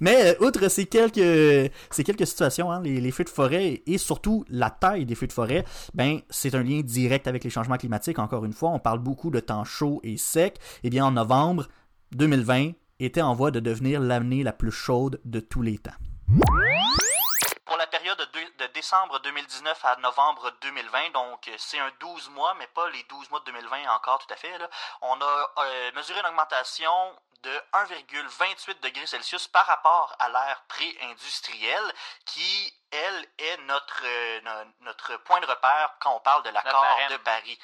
Mais 0.00 0.34
euh, 0.40 0.46
outre 0.46 0.68
ces 0.68 0.86
quelques, 0.86 1.70
ces 1.90 2.04
quelques 2.04 2.26
situations, 2.26 2.70
hein, 2.70 2.80
les, 2.82 3.00
les 3.00 3.10
feux 3.10 3.24
de 3.24 3.28
forêt 3.28 3.82
et 3.86 3.98
surtout 3.98 4.44
la 4.48 4.70
taille 4.70 5.04
des 5.04 5.14
feux 5.14 5.26
de 5.26 5.32
forêt, 5.32 5.64
ben 5.94 6.20
c'est 6.30 6.54
un 6.54 6.62
lien 6.62 6.80
direct 6.80 7.26
avec 7.26 7.44
les 7.44 7.50
changements 7.50 7.76
climatiques. 7.76 8.18
Encore 8.18 8.44
une 8.44 8.52
fois, 8.52 8.70
on 8.70 8.78
parle 8.78 9.00
beaucoup 9.00 9.30
de 9.30 9.40
temps 9.40 9.64
chaud 9.64 10.00
et 10.02 10.16
sec. 10.16 10.58
Eh 10.82 10.90
bien, 10.90 11.04
en 11.04 11.12
novembre 11.12 11.68
2020 12.12 12.72
était 13.00 13.22
en 13.22 13.34
voie 13.34 13.50
de 13.50 13.60
devenir 13.60 14.00
l'année 14.00 14.42
la 14.42 14.52
plus 14.52 14.72
chaude 14.72 15.20
de 15.24 15.40
tous 15.40 15.62
les 15.62 15.78
temps. 15.78 15.92
Pour 17.64 17.76
la 17.76 17.86
période 17.86 18.18
de, 18.18 18.64
de 18.64 18.72
décembre 18.72 19.20
2019 19.20 19.84
à 19.84 19.96
novembre 19.96 20.50
2020, 20.62 21.10
donc 21.12 21.48
euh, 21.48 21.52
c'est 21.58 21.78
un 21.78 21.90
12 22.00 22.30
mois, 22.30 22.54
mais 22.58 22.66
pas 22.68 22.88
les 22.90 23.02
12 23.04 23.30
mois 23.30 23.40
de 23.40 23.44
2020 23.46 23.88
encore 23.94 24.18
tout 24.18 24.32
à 24.32 24.36
fait, 24.36 24.56
là, 24.58 24.68
on 25.02 25.14
a 25.20 25.52
euh, 25.58 25.92
mesuré 25.94 26.18
une 26.20 26.26
augmentation 26.26 26.90
de 27.42 27.50
1,28 27.72 28.80
degrés 28.82 29.06
Celsius 29.06 29.46
par 29.48 29.64
rapport 29.66 30.16
à 30.18 30.28
l'ère 30.28 30.64
pré-industrielle, 30.68 31.92
qui, 32.24 32.72
elle, 32.90 33.26
est 33.38 33.56
notre, 33.68 34.02
euh, 34.04 34.40
no- 34.40 34.70
notre 34.80 35.16
point 35.18 35.40
de 35.40 35.46
repère 35.46 35.94
quand 36.00 36.16
on 36.16 36.20
parle 36.20 36.42
de 36.44 36.48
l'accord 36.50 36.84
de 37.10 37.16
Paris. 37.18 37.58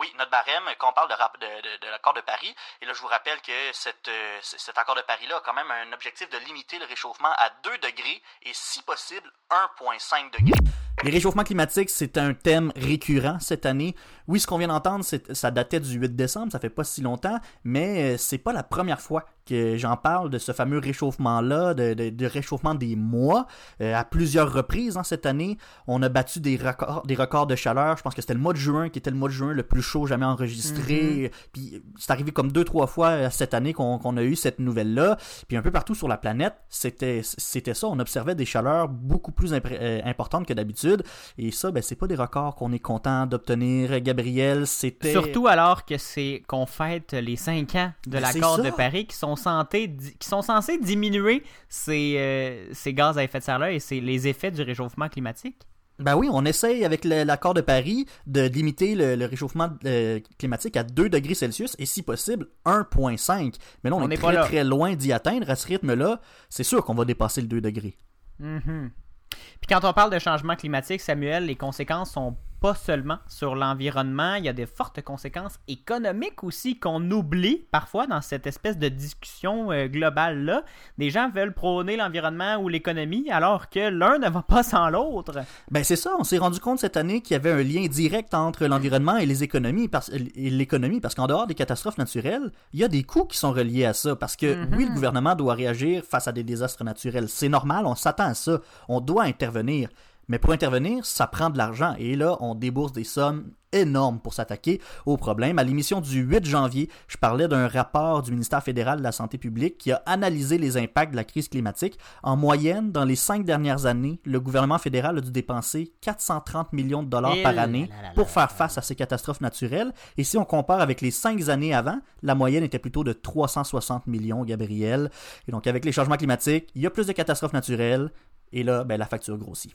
Oui, 0.00 0.12
notre 0.18 0.30
barème, 0.30 0.64
quand 0.78 0.90
on 0.90 0.92
parle 0.92 1.08
de, 1.08 1.86
de, 1.86 1.90
l'accord 1.90 2.14
de 2.14 2.20
Paris. 2.20 2.54
Et 2.80 2.86
là, 2.86 2.92
je 2.92 3.00
vous 3.00 3.06
rappelle 3.06 3.40
que 3.42 3.52
euh, 3.52 4.38
cet 4.42 4.78
accord 4.78 4.96
de 4.96 5.02
Paris-là 5.02 5.36
a 5.36 5.40
quand 5.40 5.54
même 5.54 5.70
un 5.70 5.92
objectif 5.92 6.28
de 6.30 6.38
limiter 6.38 6.78
le 6.78 6.84
réchauffement 6.86 7.32
à 7.36 7.50
2 7.62 7.78
degrés 7.78 8.22
et, 8.42 8.50
si 8.52 8.82
possible, 8.82 9.30
1,5 9.50 10.32
degrés. 10.32 10.58
Les 11.04 11.10
réchauffements 11.10 11.44
climatiques, 11.44 11.90
c'est 11.90 12.18
un 12.18 12.34
thème 12.34 12.72
récurrent 12.76 13.38
cette 13.38 13.66
année. 13.66 13.94
Oui, 14.28 14.40
ce 14.40 14.46
qu'on 14.46 14.58
vient 14.58 14.68
d'entendre, 14.68 15.04
ça 15.32 15.50
datait 15.50 15.80
du 15.80 15.98
8 15.98 16.16
décembre, 16.16 16.50
ça 16.52 16.58
fait 16.58 16.70
pas 16.70 16.84
si 16.84 17.02
longtemps, 17.02 17.38
mais 17.64 18.14
euh, 18.14 18.16
c'est 18.18 18.38
pas 18.38 18.52
la 18.52 18.62
première 18.62 19.00
fois 19.00 19.24
que 19.46 19.76
j'en 19.76 19.98
parle 19.98 20.30
de 20.30 20.38
ce 20.38 20.52
fameux 20.52 20.78
réchauffement-là, 20.78 21.74
de, 21.74 21.92
de- 21.92 22.08
de 22.08 22.26
réchauffement 22.26 22.74
des 22.74 22.96
mois. 22.96 23.46
Euh, 23.82 23.94
à 23.94 24.02
plusieurs 24.04 24.50
reprises 24.50 24.96
hein, 24.96 25.02
cette 25.02 25.26
année, 25.26 25.58
on 25.86 26.02
a 26.02 26.08
battu 26.08 26.40
des 26.40 26.56
records, 26.56 27.02
des 27.06 27.14
records 27.14 27.46
de 27.46 27.54
chaleur. 27.54 27.98
Je 27.98 28.02
pense 28.02 28.14
que 28.14 28.22
c'était 28.22 28.32
le 28.32 28.40
mois 28.40 28.54
de 28.54 28.58
juin 28.58 28.88
qui 28.88 28.98
était 28.98 29.10
le 29.10 29.16
mois 29.16 29.28
de 29.28 29.34
juin 29.34 29.52
le 29.52 29.62
plus 29.62 29.82
chaud 29.82 30.06
jamais 30.06 30.24
enregistré. 30.24 31.30
Puis 31.52 31.82
c'est 31.98 32.10
arrivé 32.10 32.32
comme 32.32 32.50
deux, 32.52 32.64
trois 32.64 32.86
fois 32.86 33.08
euh, 33.08 33.28
cette 33.30 33.52
année 33.52 33.74
qu'on 33.74 34.16
a 34.16 34.22
eu 34.22 34.34
cette 34.34 34.60
nouvelle-là. 34.60 35.18
Puis 35.46 35.58
un 35.58 35.62
peu 35.62 35.70
partout 35.70 35.94
sur 35.94 36.08
la 36.08 36.16
planète, 36.16 36.54
c'était 36.70 37.20
c'était 37.22 37.74
ça. 37.74 37.88
On 37.88 37.98
observait 37.98 38.34
des 38.34 38.46
chaleurs 38.46 38.88
beaucoup 38.88 39.32
plus 39.32 39.52
importantes 39.52 40.46
que 40.46 40.54
d'habitude. 40.54 41.02
Et 41.36 41.50
ça, 41.50 41.70
ben, 41.70 41.82
c'est 41.82 41.96
pas 41.96 42.06
des 42.06 42.14
records 42.16 42.54
qu'on 42.54 42.72
est 42.72 42.78
content 42.78 43.26
d'obtenir. 43.26 43.92
Gabriel, 44.14 44.66
c'était... 44.66 45.12
Surtout 45.12 45.46
alors 45.46 45.84
que 45.84 45.98
c'est 45.98 46.42
qu'on 46.46 46.66
fête 46.66 47.12
les 47.12 47.36
5 47.36 47.74
ans 47.74 47.92
de 48.06 48.12
Ben, 48.12 48.20
l'accord 48.20 48.62
de. 48.62 48.70
Paris 48.70 49.06
qui 49.06 49.16
sont, 49.16 49.34
qui 49.34 50.28
censés 50.28 50.78
diminuer 50.78 51.42
ces, 51.68 52.14
euh, 52.18 52.72
ces 52.72 52.94
gaz 52.94 53.18
à 53.18 53.24
effet 53.24 53.38
de 53.38 53.44
serre-là 53.44 53.72
et 53.72 53.80
c'est 53.80 54.00
les 54.00 54.28
effets 54.28 54.50
du 54.50 54.62
réchauffement 54.62 55.08
climatique. 55.08 55.56
Ben 55.98 56.16
oui, 56.16 56.28
on 56.32 56.44
essaye 56.44 56.84
avec 56.84 57.04
l'accord 57.04 57.54
de 57.54 57.60
Paris 57.60 58.06
de 58.26 58.42
limiter 58.42 58.96
le, 58.96 59.14
le 59.14 59.26
réchauffement 59.26 59.70
euh, 59.84 60.18
climatique 60.38 60.76
à 60.76 60.82
2 60.82 61.08
degrés 61.08 61.34
Celsius 61.34 61.76
et 61.78 61.86
si 61.86 62.02
possible 62.02 62.48
1,5. 62.66 63.54
Mais 63.84 63.90
là, 63.90 63.96
on, 63.96 64.02
On 64.02 64.10
est 64.10 64.16
très 64.16 64.36
très 64.42 64.64
loin 64.64 64.94
d'y 64.94 65.12
atteindre. 65.12 65.48
À 65.48 65.54
ce 65.54 65.68
rythme-là, 65.68 66.20
c'est 66.48 66.64
sûr 66.64 66.84
qu'on 66.84 66.94
va 66.94 67.04
dépasser 67.04 67.42
le 67.42 67.46
2 67.46 67.60
degrés. 67.60 67.96
Mhm. 68.40 68.90
Puis 69.30 69.68
quand 69.68 69.84
on 69.84 69.92
parle 69.92 70.10
de 70.10 70.18
changement 70.18 70.56
climatique, 70.56 71.00
Samuel, 71.00 71.46
les 71.46 71.56
conséquences 71.56 72.12
sont 72.12 72.36
pas 72.60 72.74
seulement 72.74 73.18
sur 73.28 73.54
l'environnement, 73.54 74.34
il 74.36 74.44
y 74.44 74.48
a 74.48 74.52
des 74.52 74.66
fortes 74.66 75.02
conséquences 75.02 75.58
économiques 75.68 76.42
aussi 76.44 76.78
qu'on 76.78 77.10
oublie 77.10 77.66
parfois 77.70 78.06
dans 78.06 78.20
cette 78.22 78.46
espèce 78.46 78.78
de 78.78 78.88
discussion 78.88 79.70
euh, 79.70 79.86
globale-là. 79.86 80.62
Des 80.98 81.10
gens 81.10 81.28
veulent 81.30 81.52
prôner 81.52 81.96
l'environnement 81.96 82.56
ou 82.56 82.68
l'économie 82.68 83.30
alors 83.30 83.68
que 83.68 83.90
l'un 83.90 84.18
ne 84.18 84.30
va 84.30 84.42
pas 84.42 84.62
sans 84.62 84.88
l'autre. 84.88 85.38
Ben 85.70 85.84
c'est 85.84 85.96
ça, 85.96 86.12
on 86.18 86.24
s'est 86.24 86.38
rendu 86.38 86.58
compte 86.60 86.78
cette 86.78 86.96
année 86.96 87.20
qu'il 87.20 87.34
y 87.34 87.36
avait 87.36 87.52
un 87.52 87.62
lien 87.62 87.86
direct 87.86 88.32
entre 88.34 88.66
l'environnement 88.66 89.16
et 89.18 89.26
les 89.26 89.42
économies 89.42 89.88
parce, 89.88 90.08
et 90.10 90.50
l'économie 90.50 91.00
parce 91.00 91.14
qu'en 91.14 91.26
dehors 91.26 91.46
des 91.46 91.54
catastrophes 91.54 91.98
naturelles, 91.98 92.50
il 92.72 92.80
y 92.80 92.84
a 92.84 92.88
des 92.88 93.02
coûts 93.02 93.26
qui 93.26 93.36
sont 93.36 93.52
reliés 93.52 93.84
à 93.84 93.92
ça 93.92 94.16
parce 94.16 94.36
que 94.36 94.54
Mhm. 94.54 94.74
oui, 94.76 94.86
le 94.86 94.94
gouvernement 94.94 95.34
doit 95.34 95.54
réagir 95.54 96.02
face 96.08 96.28
à 96.28 96.32
des 96.32 96.42
désastres 96.44 96.84
naturels, 96.84 97.28
c'est 97.28 97.48
normal, 97.48 97.86
on 97.86 97.94
s'attend 97.94 98.24
à 98.28 98.34
ça, 98.34 98.60
on 98.88 99.00
doit 99.00 99.24
intervenir. 99.24 99.88
Mais 100.28 100.38
pour 100.38 100.52
intervenir, 100.52 101.04
ça 101.04 101.26
prend 101.26 101.50
de 101.50 101.58
l'argent 101.58 101.94
et 101.98 102.16
là, 102.16 102.36
on 102.40 102.54
débourse 102.54 102.92
des 102.92 103.04
sommes 103.04 103.50
énormes 103.74 104.20
pour 104.20 104.32
s'attaquer 104.32 104.80
au 105.04 105.16
problème. 105.16 105.58
À 105.58 105.64
l'émission 105.64 106.00
du 106.00 106.22
8 106.22 106.44
janvier, 106.46 106.88
je 107.08 107.16
parlais 107.16 107.48
d'un 107.48 107.68
rapport 107.68 108.22
du 108.22 108.30
ministère 108.30 108.62
fédéral 108.62 108.98
de 108.98 109.02
la 109.02 109.12
Santé 109.12 109.36
publique 109.36 109.78
qui 109.78 109.92
a 109.92 110.02
analysé 110.06 110.58
les 110.58 110.76
impacts 110.76 111.10
de 111.10 111.16
la 111.16 111.24
crise 111.24 111.48
climatique. 111.48 111.98
En 112.22 112.36
moyenne, 112.36 112.92
dans 112.92 113.04
les 113.04 113.16
cinq 113.16 113.44
dernières 113.44 113.86
années, 113.86 114.20
le 114.24 114.40
gouvernement 114.40 114.78
fédéral 114.78 115.18
a 115.18 115.20
dû 115.20 115.30
dépenser 115.30 115.92
430 116.00 116.72
millions 116.72 117.02
de 117.02 117.08
dollars 117.08 117.34
Et 117.34 117.42
par 117.42 117.52
là 117.52 117.62
année 117.62 117.90
pour 118.14 118.30
faire 118.30 118.50
face 118.50 118.78
à 118.78 118.82
ces 118.82 118.94
catastrophes 118.94 119.40
naturelles. 119.40 119.92
Et 120.16 120.24
si 120.24 120.38
on 120.38 120.44
compare 120.44 120.80
avec 120.80 121.00
les 121.00 121.10
cinq 121.10 121.48
années 121.48 121.74
avant, 121.74 121.98
la 122.22 122.34
moyenne 122.34 122.62
était 122.62 122.78
plutôt 122.78 123.04
de 123.04 123.12
360 123.12 124.06
millions, 124.06 124.44
Gabriel. 124.44 125.10
Et 125.48 125.52
donc, 125.52 125.66
avec 125.66 125.84
les 125.84 125.92
changements 125.92 126.16
climatiques, 126.16 126.70
il 126.74 126.82
y 126.82 126.86
a 126.86 126.90
plus 126.90 127.06
de 127.06 127.12
catastrophes 127.12 127.52
naturelles. 127.52 128.10
Et 128.52 128.62
là, 128.62 128.84
ben, 128.84 128.98
la 128.98 129.06
facture 129.06 129.36
grossit. 129.36 129.74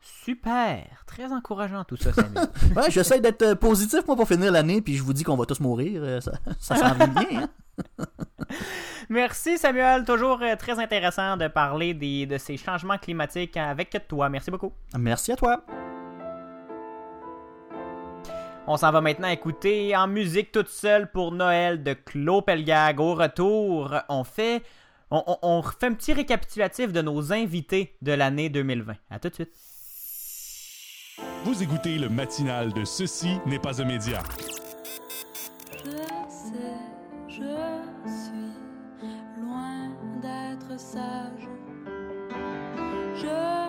Super, 0.00 0.86
très 1.06 1.30
encourageant 1.32 1.84
tout 1.84 1.96
ça, 1.96 2.12
Samuel. 2.12 2.46
Ouais, 2.76 2.90
j'essaie 2.90 3.20
d'être 3.20 3.42
euh, 3.42 3.54
positif, 3.54 4.00
moi, 4.06 4.16
pour 4.16 4.26
finir 4.26 4.50
l'année, 4.50 4.80
puis 4.80 4.96
je 4.96 5.02
vous 5.02 5.12
dis 5.12 5.24
qu'on 5.24 5.36
va 5.36 5.44
tous 5.46 5.60
mourir. 5.60 6.00
euh, 6.02 6.20
Ça, 6.20 6.32
ça 6.58 6.76
s'en 6.76 6.94
vient 6.94 7.06
bien, 7.08 7.42
hein? 7.42 7.48
Merci 9.08 9.58
Samuel, 9.58 10.04
toujours 10.04 10.38
euh, 10.42 10.54
très 10.56 10.78
intéressant 10.78 11.36
de 11.36 11.48
parler 11.48 11.94
des, 11.94 12.26
de 12.26 12.38
ces 12.38 12.56
changements 12.56 12.98
climatiques 12.98 13.56
avec 13.56 13.96
toi. 14.08 14.28
Merci 14.28 14.50
beaucoup. 14.50 14.72
Merci 14.98 15.32
à 15.32 15.36
toi. 15.36 15.64
On 18.66 18.76
s'en 18.76 18.92
va 18.92 19.00
maintenant 19.00 19.28
écouter 19.28 19.96
en 19.96 20.06
musique 20.06 20.52
toute 20.52 20.68
seule 20.68 21.10
pour 21.10 21.32
Noël 21.32 21.82
de 21.82 21.92
Claude 21.94 22.44
Pelgag. 22.44 23.00
Au 23.00 23.14
retour, 23.14 23.94
on 24.08 24.22
fait, 24.22 24.62
on, 25.10 25.22
on- 25.26 25.38
on 25.42 25.62
fait 25.62 25.86
un 25.86 25.94
petit 25.94 26.12
récapitulatif 26.12 26.92
de 26.92 27.02
nos 27.02 27.32
invités 27.32 27.96
de 28.02 28.12
l'année 28.12 28.48
2020. 28.48 28.94
À 29.10 29.18
tout 29.18 29.28
de 29.28 29.34
suite. 29.34 29.52
Vous 31.44 31.62
écoutez 31.62 31.98
le 31.98 32.08
matinal 32.08 32.72
de 32.72 32.84
Ceci 32.84 33.38
n'est 33.46 33.58
pas 33.58 33.80
un 33.80 33.84
média. 33.84 34.22
Je 35.84 35.90
sais, 36.28 36.76
je 37.28 37.34
suis 38.06 39.40
loin 39.40 39.90
d'être 40.20 40.78
sage. 40.78 41.48
Je 43.16 43.59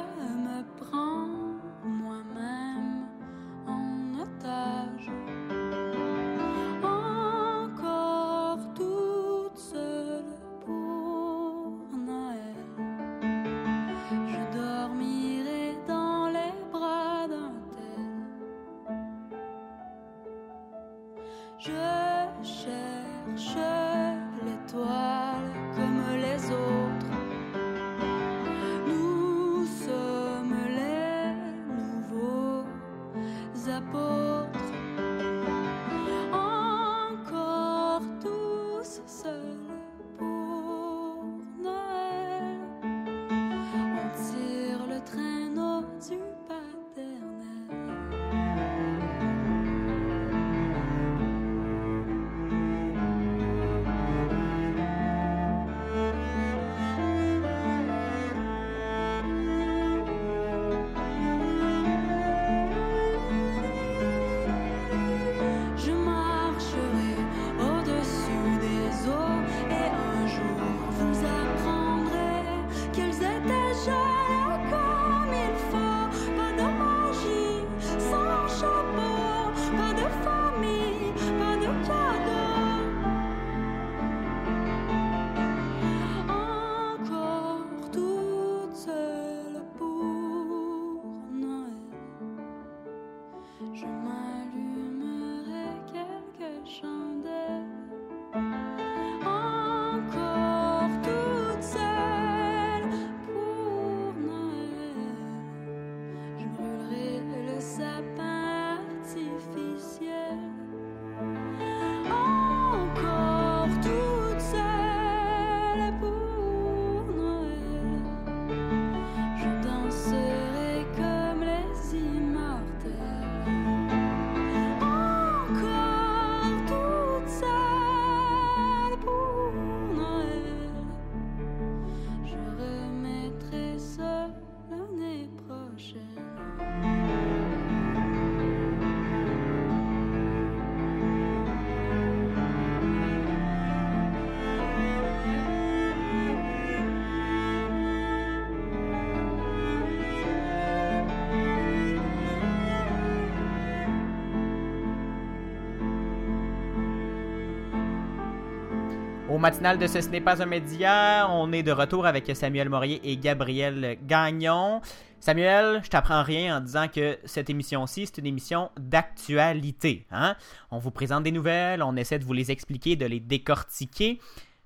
matinal 159.41 159.79
de 159.79 159.87
ce 159.87 160.01
Ce 160.01 160.09
n'est 160.09 160.21
pas 160.21 160.43
un 160.43 160.45
média, 160.45 161.27
on 161.31 161.51
est 161.51 161.63
de 161.63 161.71
retour 161.71 162.05
avec 162.05 162.29
Samuel 162.35 162.69
Morier 162.69 163.01
et 163.03 163.17
Gabriel 163.17 163.97
Gagnon. 164.05 164.81
Samuel, 165.19 165.81
je 165.83 165.89
t'apprends 165.89 166.21
rien 166.21 166.57
en 166.57 166.61
disant 166.61 166.87
que 166.87 167.17
cette 167.25 167.49
émission-ci, 167.49 168.05
c'est 168.05 168.19
une 168.19 168.27
émission 168.27 168.69
d'actualité. 168.79 170.05
Hein? 170.11 170.35
On 170.69 170.77
vous 170.77 170.91
présente 170.91 171.23
des 171.23 171.31
nouvelles, 171.31 171.81
on 171.81 171.95
essaie 171.95 172.19
de 172.19 172.23
vous 172.23 172.33
les 172.33 172.51
expliquer, 172.51 172.95
de 172.95 173.07
les 173.07 173.19
décortiquer. 173.19 174.19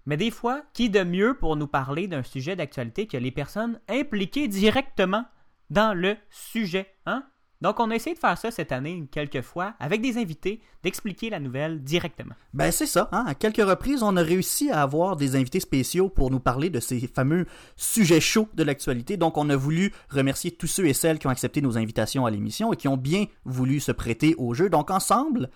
Mais 0.05 0.17
des 0.17 0.29
fois, 0.29 0.63
qui 0.73 0.89
de 0.89 1.03
mieux 1.03 1.37
pour 1.37 1.55
nous 1.55 1.67
parler 1.67 2.09
d'un 2.09 2.23
sujet 2.23 2.57
d'actualité 2.57 3.07
que 3.07 3.15
les 3.15 3.31
personnes 3.31 3.79
impliquées 3.87 4.49
directement 4.49 5.23
dans 5.69 5.93
le 5.93 6.17
sujet, 6.29 6.93
hein? 7.05 7.23
Donc, 7.61 7.79
on 7.79 7.89
a 7.89 7.95
essayé 7.95 8.13
de 8.13 8.19
faire 8.19 8.37
ça 8.37 8.51
cette 8.51 8.71
année 8.71 9.07
quelques 9.11 9.41
fois 9.41 9.73
avec 9.79 10.01
des 10.01 10.17
invités, 10.17 10.61
d'expliquer 10.83 11.29
la 11.29 11.39
nouvelle 11.39 11.81
directement. 11.81 12.35
Ben 12.53 12.71
c'est 12.71 12.85
ça, 12.85 13.09
hein? 13.11 13.23
à 13.27 13.33
quelques 13.33 13.57
reprises, 13.65 14.03
on 14.03 14.17
a 14.17 14.21
réussi 14.21 14.69
à 14.69 14.81
avoir 14.81 15.15
des 15.15 15.35
invités 15.35 15.59
spéciaux 15.59 16.09
pour 16.09 16.31
nous 16.31 16.39
parler 16.39 16.69
de 16.69 16.79
ces 16.79 17.07
fameux 17.07 17.45
sujets 17.75 18.19
chauds 18.19 18.49
de 18.53 18.63
l'actualité. 18.63 19.17
Donc 19.17 19.37
on 19.37 19.49
a 19.49 19.55
voulu 19.55 19.93
remercier 20.09 20.51
tous 20.51 20.67
ceux 20.67 20.87
et 20.87 20.93
celles 20.93 21.17
qui 21.17 21.27
ont 21.27 21.31
accepté 21.31 21.61
nos 21.61 21.77
invitations 21.77 22.25
à 22.25 22.31
l'émission 22.31 22.73
et 22.73 22.75
qui 22.75 22.87
ont 22.87 22.97
bien 22.97 23.25
voulu 23.45 23.79
se 23.79 23.91
prêter 23.91 24.35
au 24.37 24.53
jeu. 24.53 24.69
Donc 24.69 24.91
ensemble, 24.91 25.49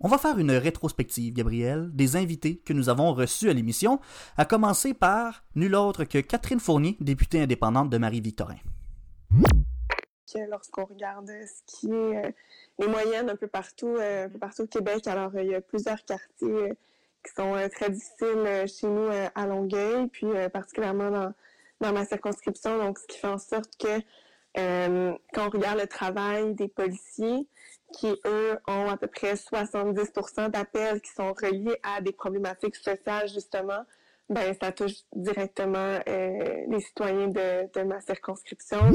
on 0.00 0.08
va 0.08 0.18
faire 0.18 0.38
une 0.38 0.52
rétrospective, 0.52 1.32
Gabriel, 1.32 1.90
des 1.92 2.16
invités 2.16 2.58
que 2.58 2.72
nous 2.72 2.88
avons 2.88 3.14
reçus 3.14 3.48
à 3.48 3.52
l'émission, 3.52 3.98
à 4.36 4.44
commencer 4.44 4.94
par 4.94 5.42
nul 5.54 5.74
autre 5.74 6.04
que 6.04 6.18
Catherine 6.18 6.60
Fournier, 6.60 6.96
députée 7.00 7.42
indépendante 7.42 7.90
de 7.90 7.98
Marie-Victorin. 7.98 8.56
Lorsqu'on 10.34 10.84
regarde 10.84 11.28
ce 11.28 11.62
qui 11.66 11.86
est 11.92 12.26
euh, 12.26 12.30
les 12.78 12.86
moyennes 12.86 13.30
un 13.30 13.36
peu 13.36 13.46
partout, 13.46 13.96
euh, 13.96 14.26
un 14.26 14.28
peu 14.28 14.38
partout 14.38 14.62
au 14.62 14.66
Québec. 14.66 15.06
Alors, 15.06 15.30
euh, 15.34 15.42
il 15.42 15.50
y 15.50 15.54
a 15.54 15.60
plusieurs 15.60 16.04
quartiers 16.04 16.72
qui 17.24 17.32
sont 17.34 17.54
très 17.72 17.90
difficiles 17.90 18.66
chez 18.68 18.86
nous 18.86 19.08
à 19.34 19.46
Longueuil, 19.46 20.06
puis 20.06 20.28
particulièrement 20.52 21.10
dans, 21.10 21.32
dans 21.80 21.92
ma 21.92 22.04
circonscription. 22.04 22.78
Donc, 22.78 23.00
ce 23.00 23.06
qui 23.08 23.18
fait 23.18 23.26
en 23.26 23.38
sorte 23.38 23.76
que 23.78 23.98
quand 24.54 25.46
on 25.46 25.50
regarde 25.50 25.80
le 25.80 25.88
travail 25.88 26.54
des 26.54 26.68
policiers, 26.68 27.48
qui 27.92 28.14
eux 28.26 28.56
ont 28.68 28.88
à 28.88 28.96
peu 28.96 29.08
près 29.08 29.34
70% 29.34 30.50
d'appels 30.50 31.00
qui 31.00 31.10
sont 31.10 31.32
reliés 31.32 31.76
à 31.82 32.00
des 32.00 32.12
problématiques 32.12 32.76
sociales 32.76 33.28
justement, 33.28 33.82
ben 34.28 34.54
ça 34.62 34.70
touche 34.70 35.02
directement 35.12 35.98
les 36.06 36.80
citoyens 36.80 37.26
de, 37.26 37.72
de 37.76 37.82
ma 37.82 38.00
circonscription. 38.02 38.92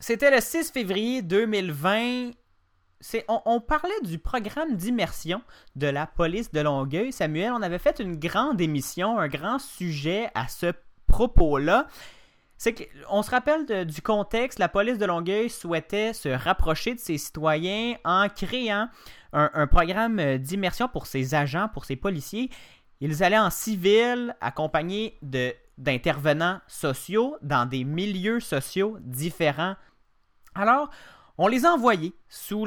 C'était 0.00 0.30
le 0.30 0.40
6 0.40 0.70
février 0.70 1.20
2020. 1.20 2.30
C'est, 3.00 3.24
on, 3.28 3.42
on 3.44 3.60
parlait 3.60 4.00
du 4.02 4.18
programme 4.18 4.74
d'immersion 4.74 5.42
de 5.76 5.86
la 5.86 6.06
police 6.06 6.50
de 6.52 6.60
Longueuil. 6.60 7.12
Samuel, 7.12 7.52
on 7.52 7.60
avait 7.60 7.78
fait 7.78 8.00
une 8.00 8.16
grande 8.16 8.60
émission, 8.62 9.18
un 9.18 9.28
grand 9.28 9.58
sujet 9.58 10.30
à 10.34 10.48
ce 10.48 10.72
propos-là. 11.06 11.86
C'est 12.56 12.74
qu'on 12.74 13.22
se 13.22 13.30
rappelle 13.30 13.86
du 13.86 14.00
contexte, 14.00 14.58
la 14.58 14.68
police 14.68 14.98
de 14.98 15.04
Longueuil 15.04 15.50
souhaitait 15.50 16.14
se 16.14 16.28
rapprocher 16.30 16.94
de 16.94 17.00
ses 17.00 17.18
citoyens 17.18 17.96
en 18.04 18.28
créant 18.28 18.88
un, 19.34 19.50
un 19.52 19.66
programme 19.66 20.38
d'immersion 20.38 20.88
pour 20.88 21.06
ses 21.06 21.34
agents, 21.34 21.68
pour 21.72 21.84
ses 21.84 21.96
policiers. 21.96 22.50
Ils 23.00 23.22
allaient 23.22 23.38
en 23.38 23.50
civil, 23.50 24.34
accompagnés 24.40 25.18
d'intervenants 25.78 26.60
sociaux 26.68 27.36
dans 27.42 27.66
des 27.66 27.84
milieux 27.84 28.40
sociaux 28.40 28.98
différents. 29.00 29.74
Alors, 30.54 30.90
on 31.38 31.48
les 31.48 31.64
a 31.64 31.72
envoyés 31.72 32.12
sous 32.28 32.66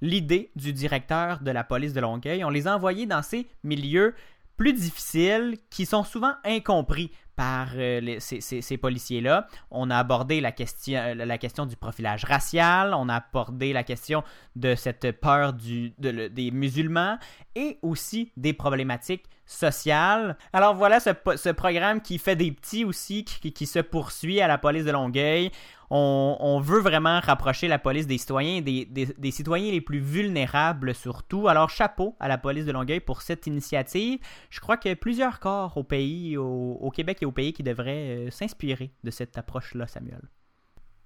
l'idée 0.00 0.50
du 0.54 0.72
directeur 0.72 1.40
de 1.40 1.50
la 1.50 1.64
police 1.64 1.92
de 1.92 2.00
Longueuil. 2.00 2.44
On 2.44 2.50
les 2.50 2.66
a 2.68 2.76
envoyés 2.76 3.06
dans 3.06 3.22
ces 3.22 3.48
milieux 3.64 4.14
plus 4.56 4.72
difficiles 4.72 5.58
qui 5.70 5.86
sont 5.86 6.04
souvent 6.04 6.34
incompris 6.44 7.10
par 7.36 7.68
euh, 7.76 8.16
ces, 8.18 8.76
policiers-là. 8.78 9.46
On 9.70 9.90
a 9.90 9.98
abordé 9.98 10.40
la 10.40 10.52
question, 10.52 10.98
euh, 10.98 11.14
la 11.14 11.36
question 11.36 11.66
du 11.66 11.76
profilage 11.76 12.24
racial, 12.24 12.94
on 12.94 13.10
a 13.10 13.16
abordé 13.16 13.74
la 13.74 13.82
question 13.82 14.24
de 14.56 14.74
cette 14.74 15.12
peur 15.20 15.52
des 15.52 16.50
musulmans 16.52 17.18
et 17.54 17.78
aussi 17.82 18.32
des 18.36 18.54
problématiques 18.54 19.24
sociales. 19.46 20.36
Alors 20.52 20.74
voilà 20.74 21.00
ce, 21.00 21.50
programme 21.50 22.00
qui 22.00 22.18
fait 22.18 22.36
des 22.36 22.50
petits 22.50 22.84
aussi, 22.84 23.24
qui, 23.24 23.52
qui 23.52 23.66
se 23.66 23.78
poursuit 23.78 24.40
à 24.40 24.48
la 24.48 24.58
police 24.58 24.84
de 24.84 24.90
Longueuil. 24.90 25.50
On, 25.88 26.60
veut 26.60 26.80
vraiment 26.80 27.20
rapprocher 27.20 27.68
la 27.68 27.78
police 27.78 28.08
des 28.08 28.18
citoyens, 28.18 28.60
des, 28.60 29.30
citoyens 29.30 29.70
les 29.70 29.80
plus 29.80 30.00
vulnérables 30.00 30.94
surtout. 30.94 31.48
Alors 31.48 31.70
chapeau 31.70 32.16
à 32.18 32.28
la 32.28 32.38
police 32.38 32.64
de 32.64 32.72
Longueuil 32.72 33.00
pour 33.00 33.22
cette 33.22 33.46
initiative. 33.46 34.18
Je 34.50 34.60
crois 34.60 34.76
qu'il 34.76 34.90
y 34.90 34.92
a 34.92 34.96
plusieurs 34.96 35.38
corps 35.38 35.76
au 35.76 35.84
pays, 35.84 36.36
au, 36.36 36.78
au 36.80 36.90
Québec 36.90 37.18
et 37.22 37.26
au 37.26 37.32
pays 37.32 37.52
qui 37.52 37.62
devraient 37.62 38.26
euh, 38.26 38.30
s'inspirer 38.30 38.90
de 39.04 39.10
cette 39.10 39.38
approche-là, 39.38 39.86
Samuel. 39.86 40.22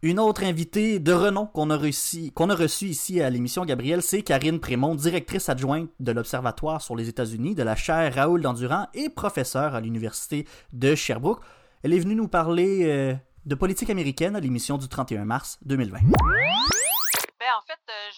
Une 0.02 0.18
autre 0.18 0.44
invitée 0.44 0.98
de 0.98 1.12
renom 1.12 1.44
qu'on 1.44 1.68
a, 1.68 1.76
reçu, 1.76 2.32
reçue 2.34 2.86
ici 2.86 3.20
à 3.20 3.28
l'émission, 3.28 3.66
Gabriel, 3.66 4.00
c'est 4.00 4.22
Karine 4.22 4.58
Prémont, 4.58 4.94
directrice 4.94 5.50
adjointe 5.50 5.90
de 6.00 6.12
l'Observatoire 6.12 6.80
sur 6.80 6.96
les 6.96 7.10
États-Unis, 7.10 7.54
de 7.54 7.62
la 7.62 7.76
chaire 7.76 8.14
Raoul 8.14 8.40
Dandurand 8.40 8.88
et 8.94 9.10
professeure 9.10 9.74
à 9.74 9.80
l'Université 9.82 10.48
de 10.72 10.94
Sherbrooke. 10.94 11.42
Elle 11.82 11.92
est 11.92 11.98
venue 11.98 12.14
nous 12.14 12.28
parler 12.28 12.86
euh, 12.86 13.14
de 13.44 13.54
politique 13.54 13.90
américaine 13.90 14.36
à 14.36 14.40
l'émission 14.40 14.78
du 14.78 14.88
31 14.88 15.26
mars 15.26 15.58
2020. 15.66 15.98
Ben, 15.98 17.52
en 17.58 17.62
fait, 17.66 17.80
euh, 17.90 18.10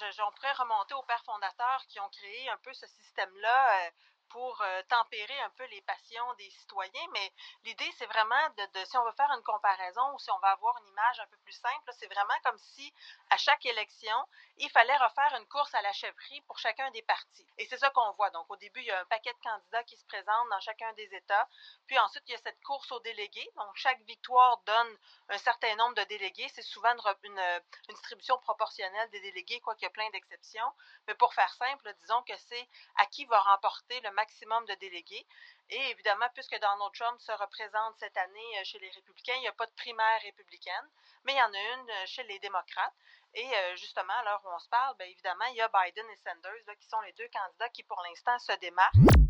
remonter 0.60 0.94
aux 0.94 1.02
pères 1.02 1.24
fondateurs 1.26 1.82
qui 1.88 1.98
ont 1.98 2.08
créé 2.12 2.48
un 2.54 2.58
peu 2.62 2.70
ce 2.72 2.86
système-là 2.86 3.48
euh, 3.48 3.90
pour 4.32 4.60
euh, 4.62 4.82
tempérer 4.88 5.38
un 5.40 5.50
peu 5.50 5.64
les 5.66 5.82
passions 5.82 6.34
des 6.38 6.50
citoyens. 6.50 7.06
Mais 7.12 7.32
l'idée, 7.64 7.90
c'est 7.98 8.06
vraiment 8.06 8.48
de, 8.56 8.84
si 8.84 8.96
on 8.96 9.04
veut 9.04 9.12
faire 9.12 9.30
une 9.30 9.42
comparaison 9.42 10.14
ou 10.14 10.18
si 10.18 10.30
on 10.30 10.38
veut 10.38 10.48
avoir 10.48 10.76
une 10.78 10.88
image 10.88 11.20
un 11.20 11.26
peu 11.26 11.36
plus 11.38 11.52
simple, 11.52 11.92
c'est 11.98 12.06
vraiment 12.06 12.34
comme 12.42 12.58
si 12.58 12.92
à 13.30 13.36
chaque 13.36 13.64
élection, 13.66 14.16
il 14.56 14.70
fallait 14.70 14.96
refaire 14.96 15.34
une 15.38 15.46
course 15.48 15.74
à 15.74 15.82
la 15.82 15.92
chefferie 15.92 16.40
pour 16.42 16.58
chacun 16.58 16.90
des 16.92 17.02
partis. 17.02 17.46
Et 17.58 17.66
c'est 17.66 17.78
ça 17.78 17.90
qu'on 17.90 18.12
voit. 18.12 18.30
Donc, 18.30 18.46
au 18.50 18.56
début, 18.56 18.80
il 18.80 18.86
y 18.86 18.90
a 18.90 19.00
un 19.00 19.04
paquet 19.06 19.32
de 19.32 19.38
candidats 19.42 19.84
qui 19.84 19.96
se 19.96 20.04
présentent 20.06 20.48
dans 20.50 20.60
chacun 20.60 20.92
des 20.94 21.14
États. 21.14 21.48
Puis 21.86 21.98
ensuite, 21.98 22.24
il 22.28 22.32
y 22.32 22.34
a 22.34 22.38
cette 22.38 22.60
course 22.62 22.90
aux 22.92 23.00
délégués. 23.00 23.50
Donc, 23.56 23.74
chaque 23.74 24.00
victoire 24.02 24.58
donne 24.64 24.98
un 25.28 25.38
certain 25.38 25.74
nombre 25.76 25.94
de 25.94 26.04
délégués. 26.04 26.48
C'est 26.54 26.62
souvent 26.62 26.92
une, 27.22 27.38
euh, 27.38 27.60
distribution 27.88 28.38
proportionnelle 28.38 29.10
des 29.10 29.20
délégués, 29.20 29.60
quoiqu'il 29.60 29.84
y 29.84 29.86
a 29.86 29.90
plein 29.90 30.08
d'exceptions. 30.10 30.72
Mais 31.06 31.14
pour 31.14 31.34
faire 31.34 31.52
simple, 31.54 31.94
disons 32.00 32.22
que 32.22 32.36
c'est 32.48 32.68
à 32.96 33.06
qui 33.06 33.24
va 33.26 33.40
remporter 33.40 34.00
le 34.00 34.10
maximum 34.22 34.64
de 34.66 34.74
délégués. 34.74 35.26
Et 35.70 35.82
évidemment, 35.90 36.28
puisque 36.34 36.58
Donald 36.60 36.92
Trump 36.94 37.18
se 37.20 37.32
représente 37.32 37.94
cette 37.98 38.16
année 38.16 38.50
euh, 38.58 38.64
chez 38.64 38.78
les 38.78 38.90
républicains, 38.90 39.34
il 39.36 39.40
n'y 39.40 39.48
a 39.48 39.52
pas 39.52 39.66
de 39.66 39.72
primaire 39.72 40.20
républicaine, 40.22 40.88
mais 41.24 41.32
il 41.32 41.38
y 41.38 41.42
en 41.42 41.52
a 41.52 41.62
une 41.74 41.90
euh, 41.90 42.06
chez 42.06 42.22
les 42.24 42.38
démocrates. 42.38 42.94
Et 43.34 43.48
euh, 43.56 43.76
justement, 43.76 44.12
à 44.20 44.24
l'heure 44.24 44.42
où 44.44 44.50
on 44.54 44.58
se 44.58 44.68
parle, 44.68 44.94
bien 44.98 45.06
évidemment, 45.06 45.46
il 45.46 45.56
y 45.56 45.62
a 45.62 45.68
Biden 45.68 46.08
et 46.10 46.16
Sanders 46.16 46.76
qui 46.78 46.86
sont 46.86 47.00
les 47.00 47.12
deux 47.12 47.28
candidats 47.32 47.70
qui, 47.70 47.82
pour 47.82 48.00
l'instant, 48.02 48.38
se 48.38 48.52
démarquent. 48.58 49.21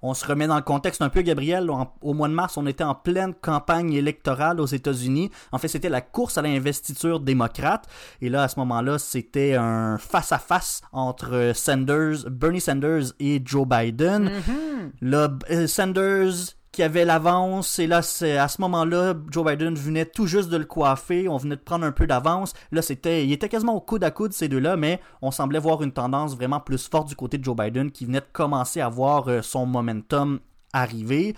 On 0.00 0.14
se 0.14 0.24
remet 0.26 0.46
dans 0.46 0.56
le 0.56 0.62
contexte 0.62 1.02
un 1.02 1.08
peu, 1.08 1.22
Gabriel. 1.22 1.68
En- 1.70 1.92
au 2.02 2.14
mois 2.14 2.28
de 2.28 2.32
mars, 2.34 2.56
on 2.56 2.66
était 2.66 2.84
en 2.84 2.94
pleine 2.94 3.34
campagne 3.34 3.92
électorale 3.94 4.60
aux 4.60 4.66
États-Unis. 4.66 5.30
En 5.50 5.58
fait, 5.58 5.68
c'était 5.68 5.88
la 5.88 6.00
course 6.00 6.38
à 6.38 6.42
l'investiture 6.42 7.18
démocrate. 7.18 7.86
Et 8.20 8.28
là, 8.28 8.44
à 8.44 8.48
ce 8.48 8.58
moment-là, 8.60 8.98
c'était 8.98 9.54
un 9.54 9.98
face-à-face 9.98 10.82
entre 10.92 11.50
Sanders, 11.54 12.28
Bernie 12.30 12.60
Sanders 12.60 13.06
et 13.18 13.42
Joe 13.44 13.66
Biden. 13.66 14.30
Là, 15.00 15.30
euh, 15.50 15.66
Sanders 15.66 16.32
qui 16.78 16.84
avait 16.84 17.04
l'avance, 17.04 17.80
et 17.80 17.88
là, 17.88 17.96
à 17.96 18.02
ce 18.02 18.60
moment-là, 18.60 19.14
Joe 19.32 19.44
Biden 19.44 19.74
venait 19.74 20.04
tout 20.04 20.28
juste 20.28 20.48
de 20.48 20.56
le 20.56 20.64
coiffer, 20.64 21.28
on 21.28 21.36
venait 21.36 21.56
de 21.56 21.60
prendre 21.60 21.84
un 21.84 21.90
peu 21.90 22.06
d'avance. 22.06 22.52
Là, 22.70 22.82
c'était, 22.82 23.26
il 23.26 23.32
était 23.32 23.48
quasiment 23.48 23.74
au 23.74 23.80
coude 23.80 24.04
à 24.04 24.12
coude 24.12 24.32
ces 24.32 24.46
deux-là, 24.46 24.76
mais 24.76 25.00
on 25.20 25.32
semblait 25.32 25.58
voir 25.58 25.82
une 25.82 25.90
tendance 25.90 26.36
vraiment 26.36 26.60
plus 26.60 26.88
forte 26.88 27.08
du 27.08 27.16
côté 27.16 27.36
de 27.36 27.42
Joe 27.42 27.56
Biden 27.56 27.90
qui 27.90 28.04
venait 28.04 28.20
de 28.20 28.26
commencer 28.32 28.80
à 28.80 28.88
voir 28.88 29.26
euh, 29.26 29.42
son 29.42 29.66
momentum 29.66 30.38
arriver. 30.72 31.34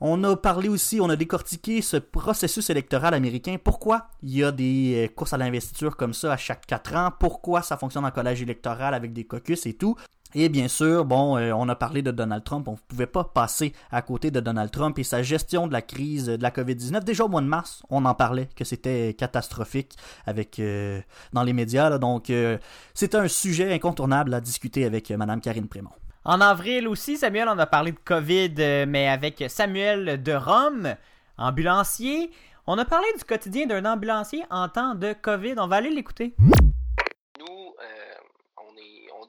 On 0.00 0.22
a 0.22 0.36
parlé 0.36 0.68
aussi, 0.68 1.00
on 1.00 1.08
a 1.08 1.16
décortiqué 1.16 1.80
ce 1.80 1.96
processus 1.96 2.68
électoral 2.68 3.14
américain. 3.14 3.56
Pourquoi 3.64 4.08
il 4.22 4.36
y 4.36 4.44
a 4.44 4.52
des 4.52 5.06
euh, 5.06 5.14
courses 5.14 5.32
à 5.32 5.38
l'investiture 5.38 5.96
comme 5.96 6.12
ça 6.12 6.34
à 6.34 6.36
chaque 6.36 6.66
quatre 6.66 6.94
ans? 6.94 7.08
Pourquoi 7.18 7.62
ça 7.62 7.78
fonctionne 7.78 8.04
en 8.04 8.10
collège 8.10 8.42
électoral 8.42 8.92
avec 8.92 9.14
des 9.14 9.24
caucus 9.24 9.64
et 9.64 9.72
tout? 9.72 9.96
Et 10.34 10.48
bien 10.48 10.68
sûr, 10.68 11.04
bon, 11.04 11.36
euh, 11.36 11.52
on 11.52 11.68
a 11.68 11.74
parlé 11.74 12.02
de 12.02 12.10
Donald 12.10 12.42
Trump. 12.44 12.66
On 12.68 12.72
ne 12.72 12.76
pouvait 12.88 13.06
pas 13.06 13.24
passer 13.24 13.72
à 13.90 14.02
côté 14.02 14.30
de 14.30 14.40
Donald 14.40 14.70
Trump 14.70 14.98
et 14.98 15.04
sa 15.04 15.22
gestion 15.22 15.66
de 15.66 15.72
la 15.72 15.82
crise 15.82 16.26
de 16.26 16.42
la 16.42 16.50
COVID-19. 16.50 17.04
Déjà 17.04 17.24
au 17.24 17.28
mois 17.28 17.40
de 17.40 17.46
mars, 17.46 17.82
on 17.90 18.04
en 18.04 18.14
parlait 18.14 18.48
que 18.56 18.64
c'était 18.64 19.14
catastrophique 19.14 19.96
avec 20.26 20.58
euh, 20.58 21.00
dans 21.32 21.42
les 21.42 21.52
médias. 21.52 21.98
donc, 21.98 22.30
euh, 22.30 22.58
c'était 22.94 23.16
un 23.16 23.28
sujet 23.28 23.72
incontournable 23.72 24.34
à 24.34 24.40
discuter 24.40 24.84
avec 24.84 25.10
euh, 25.10 25.16
Madame 25.16 25.40
Karine 25.40 25.68
Prémont. 25.68 25.90
En 26.26 26.40
avril 26.40 26.88
aussi, 26.88 27.18
Samuel, 27.18 27.48
on 27.50 27.58
a 27.58 27.66
parlé 27.66 27.92
de 27.92 27.98
COVID, 28.02 28.54
euh, 28.58 28.86
mais 28.88 29.08
avec 29.08 29.44
Samuel 29.48 30.22
de 30.22 30.32
Rome, 30.32 30.94
ambulancier. 31.36 32.30
On 32.66 32.78
a 32.78 32.86
parlé 32.86 33.06
du 33.18 33.24
quotidien 33.24 33.66
d'un 33.66 33.84
ambulancier 33.84 34.42
en 34.48 34.70
temps 34.70 34.94
de 34.94 35.12
COVID. 35.12 35.56
On 35.58 35.66
va 35.66 35.76
aller 35.76 35.90
l'écouter. 35.90 36.34
Nous, 36.38 37.44
euh, 37.44 38.14
on, 38.56 38.74
est, 38.78 39.12
on 39.20 39.23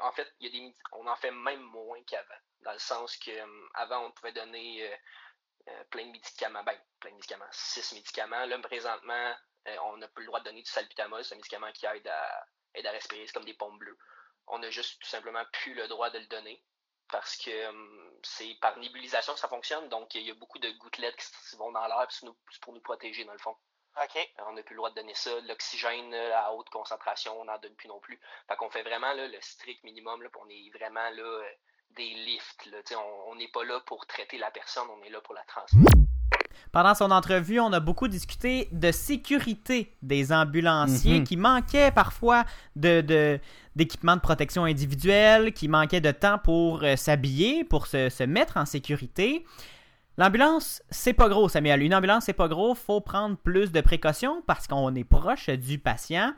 En 0.00 0.12
fait, 0.12 0.32
on 0.92 1.06
en 1.06 1.16
fait 1.16 1.30
même 1.30 1.62
moins 1.62 2.02
qu'avant. 2.04 2.34
Dans 2.60 2.72
le 2.72 2.78
sens 2.78 3.16
que 3.16 3.30
euh, 3.30 3.68
avant, 3.74 4.06
on 4.06 4.10
pouvait 4.12 4.32
donner 4.32 4.82
euh, 4.90 4.96
euh, 5.68 5.84
plein 5.90 6.06
de 6.06 6.10
médicaments. 6.10 6.62
Ben, 6.64 6.76
plein 7.00 7.10
de 7.10 7.16
médicaments. 7.16 7.46
Six 7.52 7.92
médicaments. 7.94 8.44
Là, 8.46 8.58
présentement, 8.58 9.34
on 9.84 9.96
n'a 9.98 10.08
plus 10.08 10.22
le 10.24 10.28
droit 10.28 10.40
de 10.40 10.46
donner 10.46 10.62
du 10.62 10.70
salbutamol. 10.70 11.24
C'est 11.24 11.34
un 11.34 11.38
médicament 11.38 11.70
qui 11.72 11.86
aide 11.86 12.06
à, 12.08 12.46
à 12.84 12.90
respirer. 12.90 13.26
C'est 13.26 13.32
comme 13.32 13.44
des 13.44 13.54
pompes 13.54 13.78
bleues. 13.78 13.98
On 14.46 14.62
a 14.62 14.70
juste 14.70 15.00
tout 15.00 15.08
simplement 15.08 15.44
plus 15.52 15.74
le 15.74 15.86
droit 15.88 16.10
de 16.10 16.18
le 16.18 16.26
donner. 16.26 16.64
Parce 17.10 17.36
que 17.36 17.50
c'est 18.22 18.54
par 18.60 18.76
nébulisation 18.78 19.32
que 19.34 19.40
ça 19.40 19.48
fonctionne. 19.48 19.88
Donc, 19.88 20.14
il 20.14 20.22
y 20.22 20.30
a 20.30 20.34
beaucoup 20.34 20.58
de 20.58 20.70
gouttelettes 20.72 21.16
qui 21.16 21.56
vont 21.56 21.72
dans 21.72 21.86
l'air. 21.86 22.06
C'est 22.10 22.26
nous- 22.26 22.36
pour 22.60 22.72
nous 22.74 22.80
protéger, 22.80 23.24
dans 23.24 23.32
le 23.32 23.38
fond. 23.38 23.56
OK. 24.04 24.16
Euh, 24.16 24.42
On 24.48 24.54
n'a 24.54 24.62
plus 24.62 24.74
le 24.74 24.78
droit 24.78 24.90
de 24.90 24.94
donner 24.96 25.14
ça. 25.14 25.30
L'oxygène 25.48 26.12
euh, 26.14 26.36
à 26.36 26.52
haute 26.54 26.68
concentration, 26.70 27.32
on 27.40 27.44
n'en 27.44 27.58
donne 27.58 27.74
plus 27.74 27.88
non 27.88 27.98
plus. 28.00 28.18
Fait 28.48 28.56
qu'on 28.56 28.70
fait 28.70 28.82
vraiment 28.82 29.12
là, 29.14 29.26
le 29.26 29.38
strict 29.40 29.82
minimum. 29.84 30.22
Là, 30.22 30.28
on 30.44 30.48
est 30.48 30.70
vraiment 30.78 31.08
là 31.16 31.22
euh, 31.22 31.42
des 31.96 32.08
lifts. 32.10 32.66
Là. 32.70 32.78
On 33.28 33.34
n'est 33.36 33.48
pas 33.48 33.64
là 33.64 33.80
pour 33.86 34.06
traiter 34.06 34.38
la 34.38 34.50
personne, 34.50 34.84
on 35.00 35.04
est 35.04 35.10
là 35.10 35.20
pour 35.20 35.34
la 35.34 35.42
transmettre. 35.42 35.92
Pendant 36.72 36.94
son 36.94 37.10
entrevue, 37.10 37.60
on 37.60 37.72
a 37.72 37.80
beaucoup 37.80 38.08
discuté 38.08 38.68
de 38.72 38.92
sécurité 38.92 39.96
des 40.02 40.32
ambulanciers 40.32 41.20
Mhm. 41.20 41.24
qui 41.24 41.36
manquaient 41.36 41.90
parfois 41.90 42.44
de, 42.76 43.00
de- 43.00 43.40
d'équipements 43.74 44.16
de 44.16 44.20
protection 44.20 44.64
individuelle, 44.64 45.52
qui 45.54 45.66
manquaient 45.68 46.00
de 46.02 46.10
temps 46.10 46.38
pour 46.38 46.82
euh, 46.82 46.96
s'habiller, 46.96 47.64
pour 47.64 47.86
se, 47.86 48.08
se 48.10 48.22
mettre 48.24 48.56
en 48.58 48.66
sécurité. 48.66 49.46
L'ambulance, 50.18 50.82
c'est 50.90 51.12
pas 51.12 51.28
gros, 51.28 51.48
Samuel. 51.48 51.80
Une 51.80 51.94
ambulance, 51.94 52.24
c'est 52.24 52.32
pas 52.32 52.48
gros. 52.48 52.74
Faut 52.74 53.00
prendre 53.00 53.36
plus 53.36 53.70
de 53.70 53.80
précautions 53.80 54.42
parce 54.48 54.66
qu'on 54.66 54.92
est 54.96 55.04
proche 55.04 55.48
du 55.48 55.78
patient. 55.78 56.32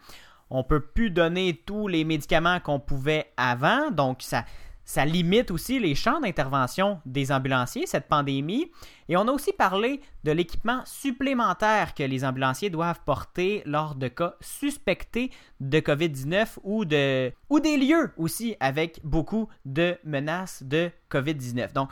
On 0.51 0.63
peut 0.63 0.81
plus 0.81 1.11
donner 1.11 1.63
tous 1.65 1.89
les 1.89 2.05
médicaments 2.05 2.61
qu'on 2.61 2.79
pouvait 2.79 3.33
avant, 3.39 3.91
donc 3.91 4.21
ça, 4.21 4.45
ça 4.85 5.07
limite 5.07 5.51
aussi 5.51 5.79
les 5.79 5.95
champs 5.95 6.21
d'intervention 6.21 7.01
des 7.07 7.33
ambulanciers, 7.33 7.87
cette 7.87 8.07
pandémie. 8.07 8.71
Et 9.09 9.17
on 9.17 9.27
a 9.29 9.33
aussi 9.33 9.53
parlé 9.55 10.03
de 10.25 10.33
l'équipement 10.33 10.83
supplémentaire 10.85 11.95
que 11.95 12.03
les 12.03 12.23
ambulanciers 12.23 12.69
doivent 12.69 13.01
porter 13.07 13.63
lors 13.65 13.95
de 13.95 14.09
cas 14.09 14.35
suspectés 14.43 15.31
de 15.61 15.81
COVID-19 15.81 16.59
ou, 16.65 16.85
de, 16.85 17.33
ou 17.49 17.61
des 17.61 17.79
lieux 17.79 18.13
aussi 18.19 18.57
avec 18.61 19.01
beaucoup 19.05 19.49
de 19.65 19.97
menaces 20.05 20.65
de 20.65 20.91
COVID-19. 21.11 21.73
Donc, 21.73 21.89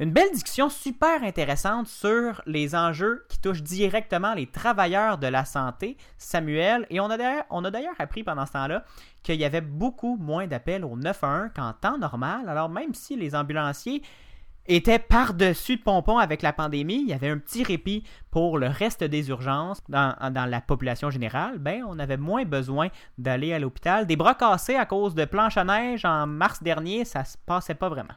une 0.00 0.12
belle 0.12 0.30
discussion 0.32 0.70
super 0.70 1.22
intéressante 1.22 1.86
sur 1.86 2.40
les 2.46 2.74
enjeux 2.74 3.26
qui 3.28 3.38
touchent 3.38 3.62
directement 3.62 4.32
les 4.32 4.46
travailleurs 4.46 5.18
de 5.18 5.26
la 5.26 5.44
santé, 5.44 5.98
Samuel. 6.16 6.86
Et 6.88 7.00
on 7.00 7.10
a 7.10 7.18
d'ailleurs, 7.18 7.94
appris 7.98 8.24
pendant 8.24 8.46
ce 8.46 8.52
temps-là 8.52 8.82
qu'il 9.22 9.36
y 9.36 9.44
avait 9.44 9.60
beaucoup 9.60 10.16
moins 10.16 10.46
d'appels 10.46 10.86
au 10.86 10.96
911 10.96 11.50
qu'en 11.54 11.74
temps 11.74 11.98
normal. 11.98 12.48
Alors 12.48 12.70
même 12.70 12.94
si 12.94 13.14
les 13.14 13.34
ambulanciers 13.34 14.02
étaient 14.66 14.98
par-dessus 14.98 15.76
de 15.76 15.82
pompons 15.82 16.16
avec 16.16 16.40
la 16.40 16.54
pandémie, 16.54 17.02
il 17.02 17.08
y 17.08 17.12
avait 17.12 17.28
un 17.28 17.38
petit 17.38 17.62
répit 17.62 18.02
pour 18.30 18.56
le 18.56 18.68
reste 18.68 19.04
des 19.04 19.28
urgences 19.28 19.82
dans, 19.90 20.14
dans 20.32 20.48
la 20.48 20.62
population 20.62 21.10
générale, 21.10 21.58
ben 21.58 21.84
on 21.86 21.98
avait 21.98 22.16
moins 22.16 22.46
besoin 22.46 22.88
d'aller 23.18 23.52
à 23.52 23.58
l'hôpital. 23.58 24.06
Des 24.06 24.16
bras 24.16 24.34
cassés 24.34 24.76
à 24.76 24.86
cause 24.86 25.14
de 25.14 25.26
planches 25.26 25.58
à 25.58 25.64
neige 25.64 26.06
en 26.06 26.26
mars 26.26 26.62
dernier, 26.62 27.04
ça 27.04 27.24
se 27.24 27.36
passait 27.44 27.74
pas 27.74 27.90
vraiment. 27.90 28.14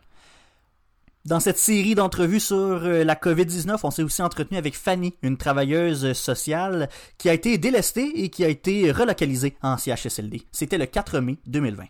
Dans 1.26 1.40
cette 1.40 1.58
série 1.58 1.96
d'entrevues 1.96 2.42
sur 2.42 2.84
euh, 2.84 3.06
la 3.06 3.16
COVID-19, 3.16 3.80
on 3.84 3.92
s'est 3.92 4.04
aussi 4.04 4.22
entretenu 4.22 4.58
avec 4.58 4.76
Fanny, 4.76 5.18
une 5.22 5.38
travailleuse 5.38 6.12
sociale 6.12 6.90
qui 7.18 7.30
a 7.30 7.34
été 7.34 7.58
délestée 7.58 8.12
et 8.20 8.30
qui 8.30 8.44
a 8.44 8.50
été 8.50 8.92
relocalisée 8.92 9.56
en 9.64 9.78
CHSLD. 9.78 10.44
C'était 10.52 10.78
le 10.78 10.86
4 10.86 11.22
mai 11.22 11.40
2020. 11.46 11.80
a, 11.80 11.88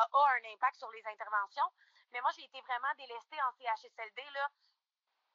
a 0.00 0.24
un 0.24 0.44
impact 0.56 0.76
sur 0.80 0.88
les 0.96 1.04
interventions. 1.04 1.68
Mais 2.14 2.20
moi, 2.24 2.32
j'ai 2.32 2.48
été 2.48 2.56
vraiment 2.64 2.88
délestée 2.96 3.36
en 3.36 3.52
CHSLD. 3.60 4.24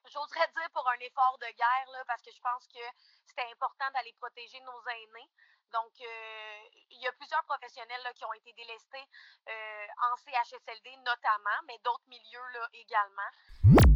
J'oserais 0.10 0.50
dire 0.50 0.70
pour 0.74 0.90
un 0.90 0.98
effort 1.06 1.38
de 1.38 1.50
guerre, 1.54 1.90
là, 1.94 2.02
parce 2.10 2.26
que 2.26 2.34
je 2.34 2.42
pense 2.42 2.66
que 2.74 2.82
c'était 3.30 3.46
important 3.54 3.86
d'aller 3.94 4.18
protéger 4.18 4.58
nos 4.66 4.82
aînés. 4.90 5.30
Donc, 5.72 5.94
euh, 6.02 6.60
il 6.92 7.02
y 7.02 7.08
a 7.08 7.12
plusieurs 7.14 7.44
professionnels 7.44 8.02
là, 8.04 8.14
qui 8.14 8.26
ont 8.26 8.34
été 8.34 8.54
délestés 8.54 9.06
euh, 9.48 9.86
en 10.12 10.16
CHSLD 10.18 10.98
notamment, 10.98 11.60
mais 11.68 11.78
d'autres 11.84 12.08
milieux 12.08 12.48
là, 12.54 12.68
également. 12.74 13.89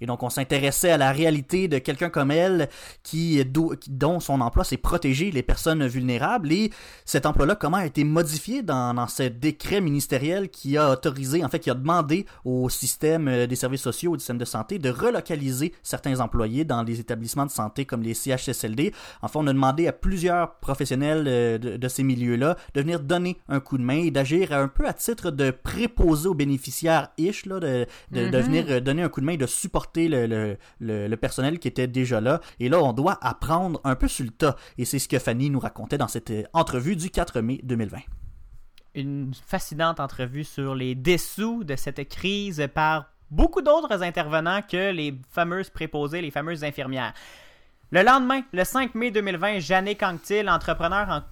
Et 0.00 0.06
donc, 0.06 0.22
on 0.22 0.30
s'intéressait 0.30 0.90
à 0.90 0.96
la 0.96 1.12
réalité 1.12 1.68
de 1.68 1.78
quelqu'un 1.78 2.08
comme 2.10 2.30
elle 2.30 2.68
qui, 3.02 3.44
d'o- 3.44 3.74
qui- 3.80 3.90
dont 3.90 4.20
son 4.20 4.40
emploi, 4.40 4.64
c'est 4.64 4.76
protéger 4.76 5.30
les 5.30 5.42
personnes 5.42 5.86
vulnérables. 5.86 6.52
Et 6.52 6.70
cet 7.04 7.26
emploi-là, 7.26 7.54
comment 7.56 7.78
a 7.78 7.86
été 7.86 8.04
modifié 8.04 8.62
dans, 8.62 8.94
dans 8.94 9.06
ce 9.08 9.24
décret 9.24 9.80
ministériel 9.80 10.48
qui 10.50 10.76
a 10.76 10.90
autorisé, 10.92 11.44
en 11.44 11.48
fait, 11.48 11.58
qui 11.58 11.70
a 11.70 11.74
demandé 11.74 12.26
au 12.44 12.68
système 12.68 13.28
euh, 13.28 13.46
des 13.46 13.56
services 13.56 13.82
sociaux, 13.82 14.12
au 14.12 14.18
système 14.18 14.38
de 14.38 14.44
santé, 14.44 14.78
de 14.78 14.90
relocaliser 14.90 15.72
certains 15.82 16.20
employés 16.20 16.64
dans 16.64 16.82
les 16.82 17.00
établissements 17.00 17.46
de 17.46 17.50
santé 17.50 17.84
comme 17.84 18.02
les 18.02 18.14
CHSLD. 18.14 18.92
Enfin, 19.22 19.40
on 19.40 19.46
a 19.46 19.52
demandé 19.52 19.86
à 19.88 19.92
plusieurs 19.92 20.56
professionnels 20.56 21.24
euh, 21.26 21.58
de, 21.58 21.76
de 21.76 21.88
ces 21.88 22.02
milieux-là 22.04 22.56
de 22.74 22.80
venir 22.80 23.00
donner 23.00 23.38
un 23.48 23.60
coup 23.60 23.78
de 23.78 23.82
main 23.82 23.98
et 24.04 24.10
d'agir 24.10 24.52
un 24.52 24.68
peu 24.68 24.86
à 24.86 24.92
titre 24.92 25.30
de 25.30 25.50
préposer 25.50 26.28
aux 26.28 26.34
bénéficiaires 26.34 27.08
ish, 27.18 27.46
là, 27.46 27.58
de, 27.60 27.86
de, 28.12 28.28
de 28.28 28.38
Mhm. 28.38 28.44
venir 28.44 28.64
euh, 28.68 28.80
donner 28.80 29.02
un 29.02 29.08
coup 29.08 29.20
de 29.20 29.26
main 29.26 29.32
et 29.32 29.36
de 29.38 29.46
supporter 29.46 29.87
le, 29.96 30.56
le, 30.80 31.16
personnel 31.16 31.58
qui 31.58 31.68
était 31.68 31.86
déjà 31.86 32.20
là. 32.20 32.40
Et 32.60 32.68
là, 32.68 32.82
on 32.82 32.92
doit 32.92 33.18
apprendre 33.22 33.80
un 33.84 33.96
peu 33.96 34.08
sur 34.08 34.24
le 34.24 34.30
tas. 34.30 34.56
Et 34.76 34.84
c'est 34.84 34.98
ce 34.98 35.08
que 35.08 35.18
Fanny 35.18 35.50
nous 35.50 35.60
racontait 35.60 35.98
dans 35.98 36.08
cette 36.08 36.30
euh, 36.30 36.44
entrevue 36.52 36.96
du 36.96 37.10
4 37.10 37.40
mai 37.40 37.60
2020. 37.62 37.98
Une 38.94 39.32
fascinante 39.46 40.00
entrevue 40.00 40.44
sur 40.44 40.74
les 40.74 40.94
dessous 40.94 41.64
de 41.64 41.76
cette 41.76 42.08
crise 42.08 42.66
par 42.74 43.06
beaucoup 43.30 43.62
d'autres 43.62 44.02
intervenants 44.02 44.62
que 44.62 44.90
les 44.92 45.14
fameuses 45.30 45.70
préposées, 45.70 46.20
les 46.20 46.30
fameuses 46.30 46.64
infirmières. 46.64 47.14
Le 47.90 48.02
lendemain, 48.02 48.42
le 48.52 48.64
5 48.64 48.94
mai 48.94 49.10
2020, 49.10 49.60
Jannick 49.60 50.02
Anctil, 50.02 50.50
entrepreneur, 50.50 51.22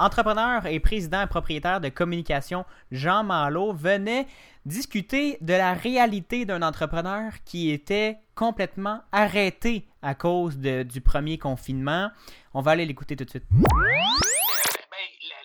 entrepreneur 0.00 0.66
et 0.66 0.80
président 0.80 1.22
et 1.22 1.28
propriétaire 1.28 1.80
de 1.80 1.90
communication 1.90 2.64
Jean 2.90 3.22
Malo, 3.22 3.72
venait 3.72 4.26
discuter 4.64 5.38
de 5.42 5.54
la 5.54 5.74
réalité 5.74 6.44
d'un 6.44 6.62
entrepreneur 6.62 7.30
qui 7.44 7.70
était 7.70 8.18
complètement 8.34 9.00
arrêté 9.12 9.86
à 10.02 10.16
cause 10.16 10.58
du 10.58 11.00
premier 11.00 11.38
confinement. 11.38 12.10
On 12.52 12.62
va 12.62 12.72
aller 12.72 12.84
l'écouter 12.84 13.14
tout 13.14 13.24
de 13.24 13.30
suite. 13.30 13.46
Ben, 13.52 13.62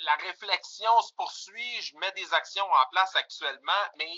la 0.05 0.15
réflexion 0.27 0.89
se 1.07 1.13
poursuit, 1.13 1.81
je 1.83 1.93
mets 1.99 2.11
des 2.15 2.33
actions 2.33 2.65
en 2.65 2.89
place 2.91 3.15
actuellement, 3.15 3.83
mais 3.99 4.09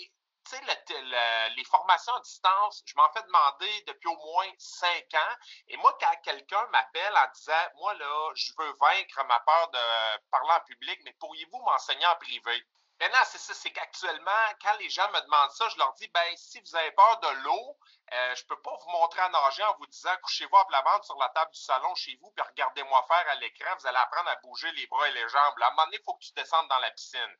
tu 0.44 0.56
sais, 0.56 0.60
le- 0.62 1.00
le- 1.10 1.54
les 1.56 1.64
formations 1.64 2.14
à 2.14 2.20
distance, 2.20 2.82
je 2.86 2.94
m'en 2.96 3.10
fais 3.12 3.22
demander 3.22 3.84
depuis 3.86 4.08
au 4.08 4.16
moins 4.16 4.48
cinq 4.58 5.06
ans. 5.14 5.34
Et 5.68 5.76
moi, 5.78 5.96
quand 6.00 6.14
quelqu'un 6.22 6.66
m'appelle 6.72 7.16
en 7.16 7.30
disant, 7.34 7.52
moi, 7.76 7.94
là, 7.94 8.30
je 8.34 8.52
veux 8.58 8.72
vaincre 8.80 9.24
ma 9.24 9.40
peur 9.40 9.70
de 9.70 10.18
parler 10.30 10.52
en 10.52 10.60
public, 10.60 11.00
mais 11.04 11.12
pourriez-vous 11.20 11.58
m'enseigner 11.62 12.06
en 12.06 12.16
privé? 12.16 12.62
Maintenant, 13.00 13.24
c'est 13.24 13.38
ça, 13.38 13.52
c'est 13.54 13.72
qu'actuellement, 13.72 14.30
quand 14.62 14.76
les 14.78 14.88
gens 14.88 15.10
me 15.10 15.20
demandent 15.20 15.50
ça, 15.50 15.68
je 15.68 15.76
leur 15.78 15.92
dis, 15.94 16.06
ben, 16.14 16.36
si 16.36 16.60
vous 16.60 16.76
avez 16.76 16.92
peur 16.92 17.18
de 17.20 17.28
l'eau, 17.42 17.76
euh, 18.12 18.34
je 18.36 18.44
peux 18.44 18.60
pas 18.62 18.70
vous 18.70 18.90
montrer 18.90 19.20
à 19.20 19.28
nager 19.30 19.64
en 19.64 19.74
vous 19.78 19.86
disant, 19.86 20.14
couchez-vous 20.22 20.56
à 20.56 20.64
plat 20.66 20.80
ventre 20.82 21.04
sur 21.04 21.18
la 21.18 21.28
table 21.30 21.50
du 21.50 21.60
salon 21.60 21.92
chez 21.96 22.16
vous, 22.22 22.30
puis 22.30 22.46
regardez-moi 22.46 23.04
faire 23.08 23.28
à 23.30 23.34
l'écran, 23.34 23.74
vous 23.80 23.86
allez 23.88 23.98
apprendre 23.98 24.30
à 24.30 24.36
bouger 24.36 24.70
les 24.72 24.86
bras 24.86 25.08
et 25.08 25.12
les 25.12 25.28
jambes. 25.28 25.54
À 25.60 25.66
un 25.66 25.70
moment 25.70 25.84
donné, 25.86 25.96
il 26.00 26.04
faut 26.04 26.14
que 26.14 26.24
tu 26.24 26.32
descendes 26.34 26.68
dans 26.68 26.78
la 26.78 26.90
piscine. 26.92 27.36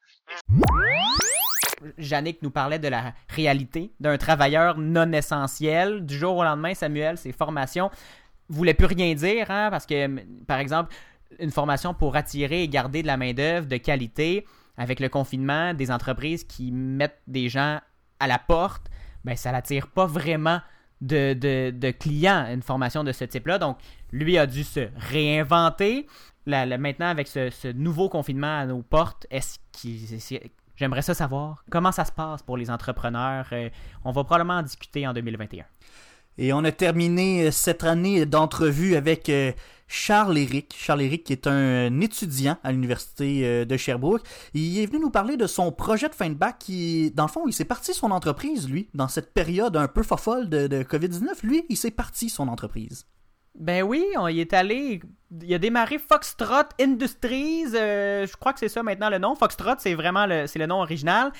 Yannick 1.99 2.43
nous 2.43 2.51
parlait 2.51 2.78
de 2.78 2.89
la 2.89 3.12
réalité 3.28 3.93
d'un 4.01 4.16
travailleur 4.18 4.78
non 4.78 5.12
essentiel. 5.12 6.05
Du 6.05 6.16
jour 6.16 6.37
au 6.37 6.45
lendemain, 6.45 6.74
Samuel, 6.74 7.18
ses 7.18 7.32
formations 7.32 7.91
voulaient 8.49 8.74
plus 8.74 8.87
rien 8.87 9.14
dire, 9.14 9.51
hein, 9.51 9.68
parce 9.70 9.87
que, 9.87 10.20
par 10.45 10.59
exemple, 10.59 10.95
une 11.41 11.51
formation 11.51 11.95
pour 11.95 12.16
attirer 12.16 12.62
et 12.62 12.68
garder 12.68 13.03
de 13.03 13.07
la 13.07 13.16
main-d'œuvre 13.16 13.66
de 13.66 13.76
qualité 13.76 14.47
avec 14.76 15.01
le 15.01 15.09
confinement, 15.09 15.72
des 15.74 15.91
entreprises 15.91 16.45
qui 16.45 16.70
mettent 16.72 17.20
des 17.26 17.49
gens 17.49 17.80
à 18.20 18.26
la 18.26 18.39
porte, 18.39 18.87
ben 19.24 19.37
ça 19.37 19.53
n'attire 19.53 19.89
pas 19.89 20.07
vraiment 20.07 20.61
de, 21.01 21.32
de- 21.32 21.70
de 21.70 21.91
clients, 21.91 22.47
une 22.53 22.62
formation 22.62 23.05
de 23.05 23.12
ce 23.12 23.24
type-là. 23.24 23.59
Donc, 23.59 23.78
lui 24.12 24.39
a 24.39 24.47
dû 24.47 24.64
se 24.64 24.89
réinventer. 24.97 26.07
Maintenant, 26.47 27.07
avec 27.07 27.26
ce, 27.28 27.72
nouveau 27.72 28.09
confinement 28.09 28.59
à 28.59 28.66
nos 28.66 28.82
portes, 28.82 29.26
est-ce 29.30 29.59
qu'il 29.72 29.99
J'aimerais 30.77 31.03
ça 31.03 31.14
savoir 31.14 31.64
comment 31.70 31.93
ça 31.93 32.05
se 32.05 32.12
passe 32.12 32.43
pour 32.43 32.57
les 32.57 32.70
entrepreneurs. 32.70 33.47
Euh, 33.53 33.68
on 34.05 34.11
va 34.11 34.25
probablement 34.25 34.59
en 34.59 34.62
discuter 34.62 35.07
en 35.07 35.12
2021. 35.12 35.64
Et 36.37 36.53
on 36.53 36.64
a 36.64 36.72
terminé 36.72 37.47
euh, 37.47 37.51
cette 37.53 37.85
année 37.85 38.27
d'entrevue 38.27 38.97
avec 38.97 39.29
euh, 39.29 39.53
Charles 39.87 40.37
Éric. 40.37 40.75
Charles 40.77 41.03
Éric 41.03 41.31
est 41.31 41.47
un 41.47 42.01
étudiant 42.01 42.59
à 42.64 42.72
l'université 42.72 43.64
de 43.64 43.77
Sherbrooke. 43.77 44.22
Il 44.53 44.79
est 44.81 44.87
venu 44.87 44.99
nous 44.99 45.11
parler 45.11 45.37
de 45.37 45.47
son 45.47 45.70
projet 45.70 46.09
de 46.09 46.14
fin 46.14 46.29
de 46.29 46.35
bac 46.35 46.57
qui, 46.59 47.12
dans 47.12 47.27
le 47.27 47.31
fond, 47.31 47.47
il 47.47 47.53
s'est 47.53 47.64
parti 47.64 47.95
son 47.95 48.11
entreprise, 48.11 48.68
lui, 48.68 48.89
dans 48.95 49.09
cette 49.09 49.33
période 49.33 49.77
un 49.77 49.87
peu 49.87 50.03
fofolle 50.03 50.49
de, 50.49 50.66
de 50.66 50.83
COVID-19. 50.83 51.45
Lui, 51.45 51.66
il 51.68 51.77
s'est 51.77 51.93
parti 51.93 52.29
son 52.29 52.49
entreprise. 52.49 53.07
Ben 53.59 53.82
oui, 53.82 54.05
on 54.16 54.26
y 54.28 54.40
est 54.40 54.52
allé. 54.52 55.00
Il 55.42 55.55
a 55.55 55.59
démarré 55.59 55.98
Foxtrot 55.98 56.68
Industries. 56.80 57.64
euh, 57.74 58.26
je 58.26 58.36
crois 58.36 58.52
que 58.52 58.59
c'est 58.61 58.68
ça 58.68 58.82
maintenant 58.82 59.11
le 59.11 59.18
nom. 59.18 59.34
Foxtrot, 59.34 59.74
c'est 59.78 59.94
vraiment 59.94 60.26
le, 60.26 60.46
c'est 60.46 60.59
le 60.59 60.66
nom 60.66 60.80
original. 60.80 61.30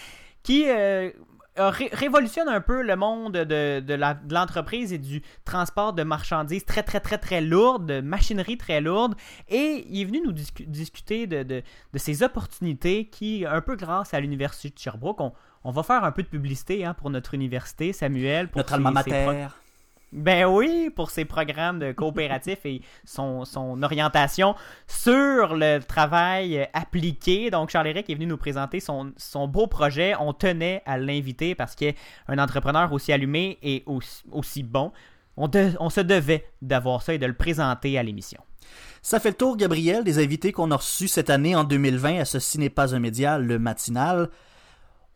Qui 0.42 0.68
euh, 0.68 1.10
ré- 1.56 1.90
révolutionne 1.92 2.48
un 2.48 2.60
peu 2.60 2.82
le 2.82 2.96
monde 2.96 3.32
de, 3.32 3.80
de 3.80 3.94
la- 3.94 4.14
de 4.14 4.32
l'entreprise 4.34 4.92
et 4.92 4.98
du 4.98 5.22
transport 5.44 5.92
de 5.92 6.02
marchandises 6.02 6.64
très, 6.64 6.82
très, 6.82 7.00
très, 7.00 7.18
très 7.18 7.40
lourdes, 7.40 7.86
de 7.86 8.00
machinerie 8.00 8.58
très 8.58 8.80
lourde. 8.80 9.14
Et 9.48 9.84
il 9.88 10.00
est 10.02 10.04
venu 10.04 10.20
nous 10.24 10.32
discu- 10.32 10.66
discuter 10.66 11.26
de, 11.26 11.42
de, 11.42 11.62
de 11.92 11.98
ces 11.98 12.22
opportunités 12.22 13.06
qui, 13.06 13.44
un 13.46 13.60
peu 13.60 13.74
grâce 13.76 14.14
à 14.14 14.20
l'Université 14.20 14.70
de 14.70 14.78
Sherbrooke, 14.78 15.20
on, 15.20 15.32
on 15.64 15.70
va 15.70 15.82
faire 15.82 16.04
un 16.04 16.12
peu 16.12 16.22
de 16.22 16.28
publicité 16.28 16.84
hein, 16.84 16.94
pour 16.94 17.10
notre 17.10 17.34
université, 17.34 17.92
Samuel. 17.92 18.48
Pour 18.48 18.58
Notre 18.58 18.68
ses- 18.70 18.74
alma 18.76 18.90
mater. 18.92 19.46
Ben 20.14 20.46
oui, 20.46 20.90
pour 20.94 21.10
ses 21.10 21.24
programmes 21.24 21.80
de 21.80 21.90
coopératif 21.90 22.64
et 22.64 22.82
son, 23.04 23.44
orientation 23.82 24.54
sur 24.86 25.56
le 25.56 25.80
travail 25.80 26.68
appliqué. 26.72 27.50
Donc, 27.50 27.70
Charles-Éric 27.70 28.08
est 28.08 28.14
venu 28.14 28.26
nous 28.26 28.36
présenter 28.36 28.78
son, 28.78 29.12
beau 29.48 29.66
projet. 29.66 30.14
On 30.20 30.32
tenait 30.32 30.82
à 30.86 30.98
l'inviter 30.98 31.56
parce 31.56 31.74
qu'un 31.74 31.92
entrepreneur 32.28 32.92
aussi 32.92 33.12
allumé 33.12 33.58
et 33.62 33.84
aussi, 34.30 34.62
bon, 34.62 34.92
on 35.36 35.90
se 35.90 36.00
devait 36.00 36.46
d'avoir 36.62 37.02
ça 37.02 37.12
et 37.14 37.18
de 37.18 37.26
le 37.26 37.34
présenter 37.34 37.98
à 37.98 38.02
l'émission. 38.04 38.40
Ça 39.02 39.18
fait 39.18 39.30
le 39.30 39.36
tour, 39.36 39.56
Gabriel, 39.56 40.04
des 40.04 40.22
invités 40.22 40.52
qu'on 40.52 40.70
a 40.70 40.76
reçus 40.76 41.08
cette 41.08 41.28
année 41.28 41.56
en 41.56 41.64
2020 41.64 42.20
à 42.20 42.24
Ceci 42.24 42.58
n'est 42.58 42.70
pas 42.70 42.94
un 42.94 43.00
média, 43.00 43.36
le 43.36 43.58
matinal. 43.58 44.30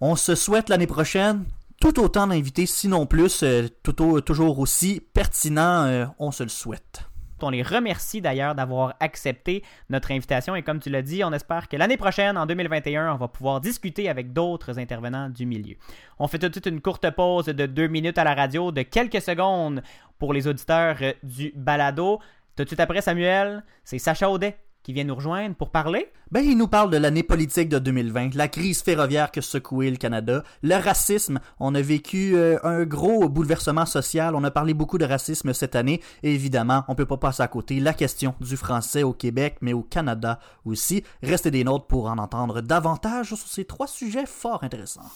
On 0.01 0.17
se 0.17 0.35
souhaite 0.35 0.69
l'année 0.69 0.87
prochaine 0.87 1.45
tout 1.81 2.01
autant 2.01 2.27
d'invités, 2.27 2.67
sinon 2.67 3.07
plus, 3.07 3.43
euh, 3.43 3.69
tout 3.83 4.21
toujours 4.21 4.59
aussi 4.59 5.01
pertinent, 5.01 5.85
euh, 5.85 6.07
on 6.19 6.31
se 6.31 6.43
le 6.43 6.49
souhaite. 6.49 7.09
On 7.41 7.51
les 7.51 7.63
remercie 7.63 8.21
d'ailleurs 8.21 8.57
d'avoir 8.57 8.97
accepté 8.99 9.63
notre 9.91 10.11
invitation 10.11 10.57
et 10.57 10.63
comme 10.63 10.81
tu 10.81 10.91
l'as 10.91 11.03
dit, 11.03 11.23
on 11.23 11.33
espère 11.33 11.69
que 11.69 11.77
l'année 11.77 11.97
prochaine, 11.97 12.37
en 12.37 12.47
2021, 12.47 13.15
on 13.15 13.17
va 13.17 13.29
pouvoir 13.29 13.61
discuter 13.61 14.09
avec 14.09 14.33
d'autres 14.33 14.81
intervenants 14.81 15.29
du 15.29 15.47
milieu. 15.47 15.77
On 16.19 16.27
fait 16.27 16.41
tout 16.41 16.49
de 16.49 16.55
suite 16.55 16.67
une 16.67 16.81
courte 16.81 17.09
pause 17.11 17.47
de 17.47 17.67
deux 17.67 17.87
minutes 17.87 18.19
à 18.19 18.25
la 18.25 18.35
radio 18.35 18.73
de 18.73 18.83
quelques 18.83 19.23
secondes 19.23 19.83
pour 20.19 20.33
les 20.33 20.49
auditeurs 20.49 20.97
euh, 21.03 21.13
du 21.23 21.53
balado. 21.55 22.19
Tout 22.57 22.65
de 22.65 22.69
suite 22.69 22.81
après, 22.81 23.03
Samuel, 23.03 23.63
c'est 23.85 24.01
Sacha 24.01 24.29
Audet 24.29 24.59
qui 24.89 24.95
vient 24.95 25.05
nous 25.05 25.17
rejoindre 25.17 25.55
pour 25.55 25.69
parler? 25.69 26.11
Ben, 26.31 26.41
il 26.41 26.57
nous 26.57 26.67
parle 26.67 26.91
de 26.91 26.97
l'année 26.97 27.23
politique 27.23 27.69
de 27.69 27.79
2020, 27.79 28.35
la 28.35 28.49
crise 28.49 28.81
ferroviaire 28.81 29.31
que 29.31 29.43
secouait 29.43 29.91
le 29.91 29.99
Canada, 29.99 30.43
le 30.63 30.77
racisme. 30.77 31.41
On 31.61 31.75
a 31.75 31.83
vécu 31.83 32.35
euh, 32.37 32.57
un 32.63 32.85
gros 32.87 33.29
bouleversement 33.29 33.85
social. 33.85 34.35
On 34.35 34.45
a 34.45 34.51
parlé 34.51 34.73
beaucoup 34.73 34.97
de 34.97 35.05
racisme 35.05 35.53
cette 35.53 35.77
année. 35.77 36.01
Et 36.23 36.33
évidemment, 36.33 36.85
on 36.89 36.95
peut 36.95 37.05
pas 37.05 37.19
passer 37.19 37.43
à 37.43 37.49
côté 37.49 37.81
la 37.81 37.93
question 37.93 38.35
du 38.41 38.57
français 38.57 39.03
au 39.03 39.13
Québec, 39.13 39.57
mais 39.61 39.75
au 39.75 39.83
Canada 39.83 40.41
aussi. 40.65 41.05
Restez 41.23 41.51
des 41.51 41.65
nôtres 41.65 41.87
pour 41.87 42.07
en 42.07 42.17
entendre 42.17 42.63
davantage 42.63 43.35
sur 43.35 43.37
ces 43.37 43.67
trois 43.67 43.89
sujets 43.89 44.25
fort 44.25 44.65
intéressants. 44.65 45.11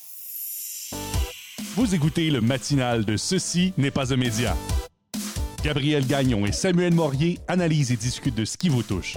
Vous 1.77 1.95
écoutez 1.95 2.31
le 2.31 2.43
matinal 2.43 3.07
de 3.07 3.17
Ceci 3.17 3.73
n'est 3.79 3.91
pas 3.91 4.13
un 4.13 4.19
média. 4.19 4.55
Gabriel 5.65 6.07
Gagnon 6.07 6.45
et 6.45 6.53
Samuel 6.53 6.93
Morier 6.93 7.39
analysent 7.49 7.93
et 7.93 7.97
discutent 7.97 8.35
de 8.35 8.45
ce 8.45 8.59
qui 8.59 8.69
vous 8.69 8.83
touche. 8.83 9.17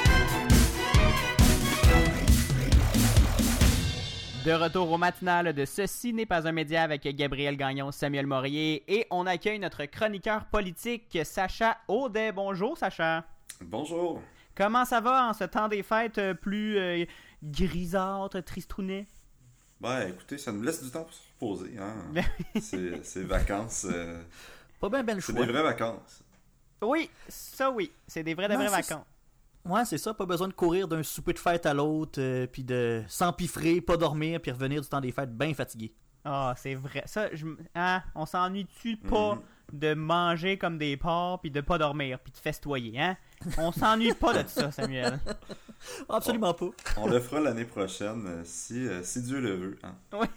De 4.45 4.51
retour 4.53 4.91
au 4.91 4.97
matinal 4.97 5.53
de 5.53 5.65
Ceci 5.65 6.13
n'est 6.13 6.25
pas 6.25 6.47
un 6.47 6.51
média 6.51 6.81
avec 6.81 7.03
Gabriel 7.15 7.55
Gagnon, 7.57 7.91
Samuel 7.91 8.25
Morier 8.25 8.83
et 8.87 9.05
on 9.11 9.27
accueille 9.27 9.59
notre 9.59 9.85
chroniqueur 9.85 10.45
politique 10.45 11.19
Sacha 11.23 11.77
Audet. 11.87 12.31
Bonjour 12.31 12.75
Sacha. 12.77 13.23
Bonjour. 13.61 14.19
Comment 14.55 14.83
ça 14.85 14.99
va 14.99 15.27
en 15.29 15.33
ce 15.33 15.43
temps 15.43 15.67
des 15.67 15.83
fêtes 15.83 16.17
euh, 16.17 16.33
plus 16.33 16.77
euh, 16.77 17.05
grisâtre, 17.43 18.39
tristounet? 18.41 19.05
Ben, 19.79 20.07
écoutez, 20.09 20.37
ça 20.39 20.51
nous 20.51 20.63
laisse 20.63 20.83
du 20.83 20.89
temps 20.89 21.03
pour 21.03 21.13
se 21.13 21.21
reposer. 21.39 21.77
Hein? 21.79 21.93
Ben 22.11 22.25
c'est, 22.59 23.03
c'est 23.05 23.23
vacances. 23.23 23.85
euh, 23.89 24.21
Pas 24.79 24.89
bien 24.89 25.03
ben 25.03 25.15
le 25.15 25.21
c'est 25.21 25.33
des 25.33 25.45
vraies 25.45 25.63
vacances. 25.63 26.23
Oui, 26.81 27.11
ça 27.27 27.69
oui, 27.69 27.91
c'est 28.07 28.23
des 28.23 28.33
vraies 28.33 28.47
de 28.47 28.53
Non, 28.53 28.59
vraies 28.59 28.69
vacances. 28.81 29.05
Ouais, 29.65 29.85
c'est 29.85 29.97
ça, 29.97 30.13
pas 30.13 30.25
besoin 30.25 30.47
de 30.47 30.53
courir 30.53 30.87
d'un 30.87 31.03
souper 31.03 31.33
de 31.33 31.39
fête 31.39 31.65
à 31.65 31.73
l'autre, 31.73 32.19
euh, 32.19 32.47
puis 32.47 32.63
de 32.63 33.03
s'empiffrer, 33.07 33.79
pas 33.81 33.95
dormir, 33.97 34.41
puis 34.41 34.51
revenir 34.51 34.81
du 34.81 34.87
temps 34.87 35.01
des 35.01 35.11
fêtes 35.11 35.35
bien 35.37 35.53
fatigué. 35.53 35.93
Ah, 36.25 36.53
c'est 36.57 36.75
vrai. 36.75 37.03
Ça, 37.05 37.29
je, 37.33 37.45
hein, 37.75 38.01
on 38.15 38.25
s'ennuie-tu 38.25 38.97
pas 38.97 39.35
Mhm. 39.35 39.41
de 39.73 39.93
manger 39.95 40.57
comme 40.57 40.77
des 40.77 40.95
porcs 40.97 41.41
puis 41.41 41.49
de 41.51 41.61
pas 41.61 41.77
dormir 41.79 42.19
puis 42.19 42.31
de 42.31 42.37
festoyer, 42.37 42.99
hein? 42.99 43.17
On 43.57 43.71
s'ennuie 43.71 44.13
pas 44.13 44.43
de 44.43 44.47
ça, 44.47 44.69
Samuel. 44.71 45.19
Absolument 46.09 46.53
pas. 46.53 46.67
On 46.97 47.07
le 47.07 47.19
fera 47.19 47.39
l'année 47.41 47.65
prochaine 47.65 48.23
euh, 48.27 48.41
si, 48.43 48.87
euh, 48.87 49.01
si 49.03 49.21
Dieu 49.23 49.39
le 49.39 49.55
veut. 49.55 49.79
Hein? 49.83 49.95
Oui. 50.13 50.27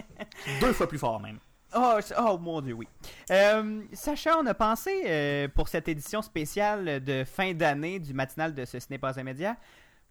Deux 0.60 0.72
fois 0.72 0.88
plus 0.88 0.98
fort 0.98 1.20
même. 1.20 1.38
Oh, 1.78 1.96
c'est- 2.00 2.14
oh, 2.18 2.38
mon 2.38 2.60
dieu, 2.62 2.72
oui. 2.74 2.88
Euh, 3.30 3.82
Sacha, 3.92 4.38
on 4.38 4.46
a 4.46 4.54
pensé 4.54 5.02
euh, 5.06 5.48
pour 5.48 5.68
cette 5.68 5.88
édition 5.88 6.22
spéciale 6.22 7.02
de 7.04 7.22
fin 7.24 7.52
d'année 7.52 7.98
du 8.00 8.14
matinal 8.14 8.54
de 8.54 8.64
Ce 8.64 8.78
n'est 8.88 8.98
pas 8.98 9.18
un 9.20 9.22
média, 9.24 9.56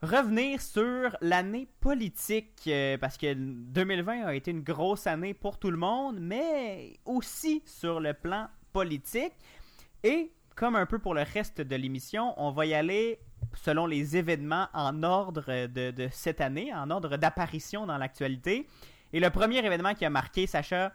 revenir 0.03 0.61
sur 0.61 1.15
l'année 1.21 1.67
politique, 1.79 2.61
euh, 2.67 2.97
parce 2.99 3.17
que 3.17 3.33
2020 3.33 4.25
a 4.25 4.35
été 4.35 4.51
une 4.51 4.61
grosse 4.61 5.07
année 5.07 5.33
pour 5.33 5.57
tout 5.57 5.71
le 5.71 5.77
monde, 5.77 6.17
mais 6.19 6.99
aussi 7.05 7.63
sur 7.65 7.99
le 7.99 8.13
plan 8.13 8.47
politique. 8.71 9.33
Et 10.03 10.31
comme 10.55 10.75
un 10.75 10.85
peu 10.85 10.99
pour 10.99 11.15
le 11.15 11.23
reste 11.23 11.61
de 11.61 11.75
l'émission, 11.75 12.33
on 12.37 12.51
va 12.51 12.65
y 12.67 12.73
aller 12.75 13.19
selon 13.55 13.87
les 13.87 14.17
événements 14.17 14.67
en 14.73 15.01
ordre 15.01 15.65
de 15.67 16.07
cette 16.11 16.41
année, 16.41 16.71
en 16.73 16.91
ordre 16.91 17.17
d'apparition 17.17 17.85
dans 17.87 17.97
l'actualité. 17.97 18.67
Et 19.13 19.19
le 19.19 19.29
premier 19.29 19.65
événement 19.65 19.93
qui 19.95 20.03
a 20.05 20.09
marqué 20.09 20.45
Sacha, 20.45 20.91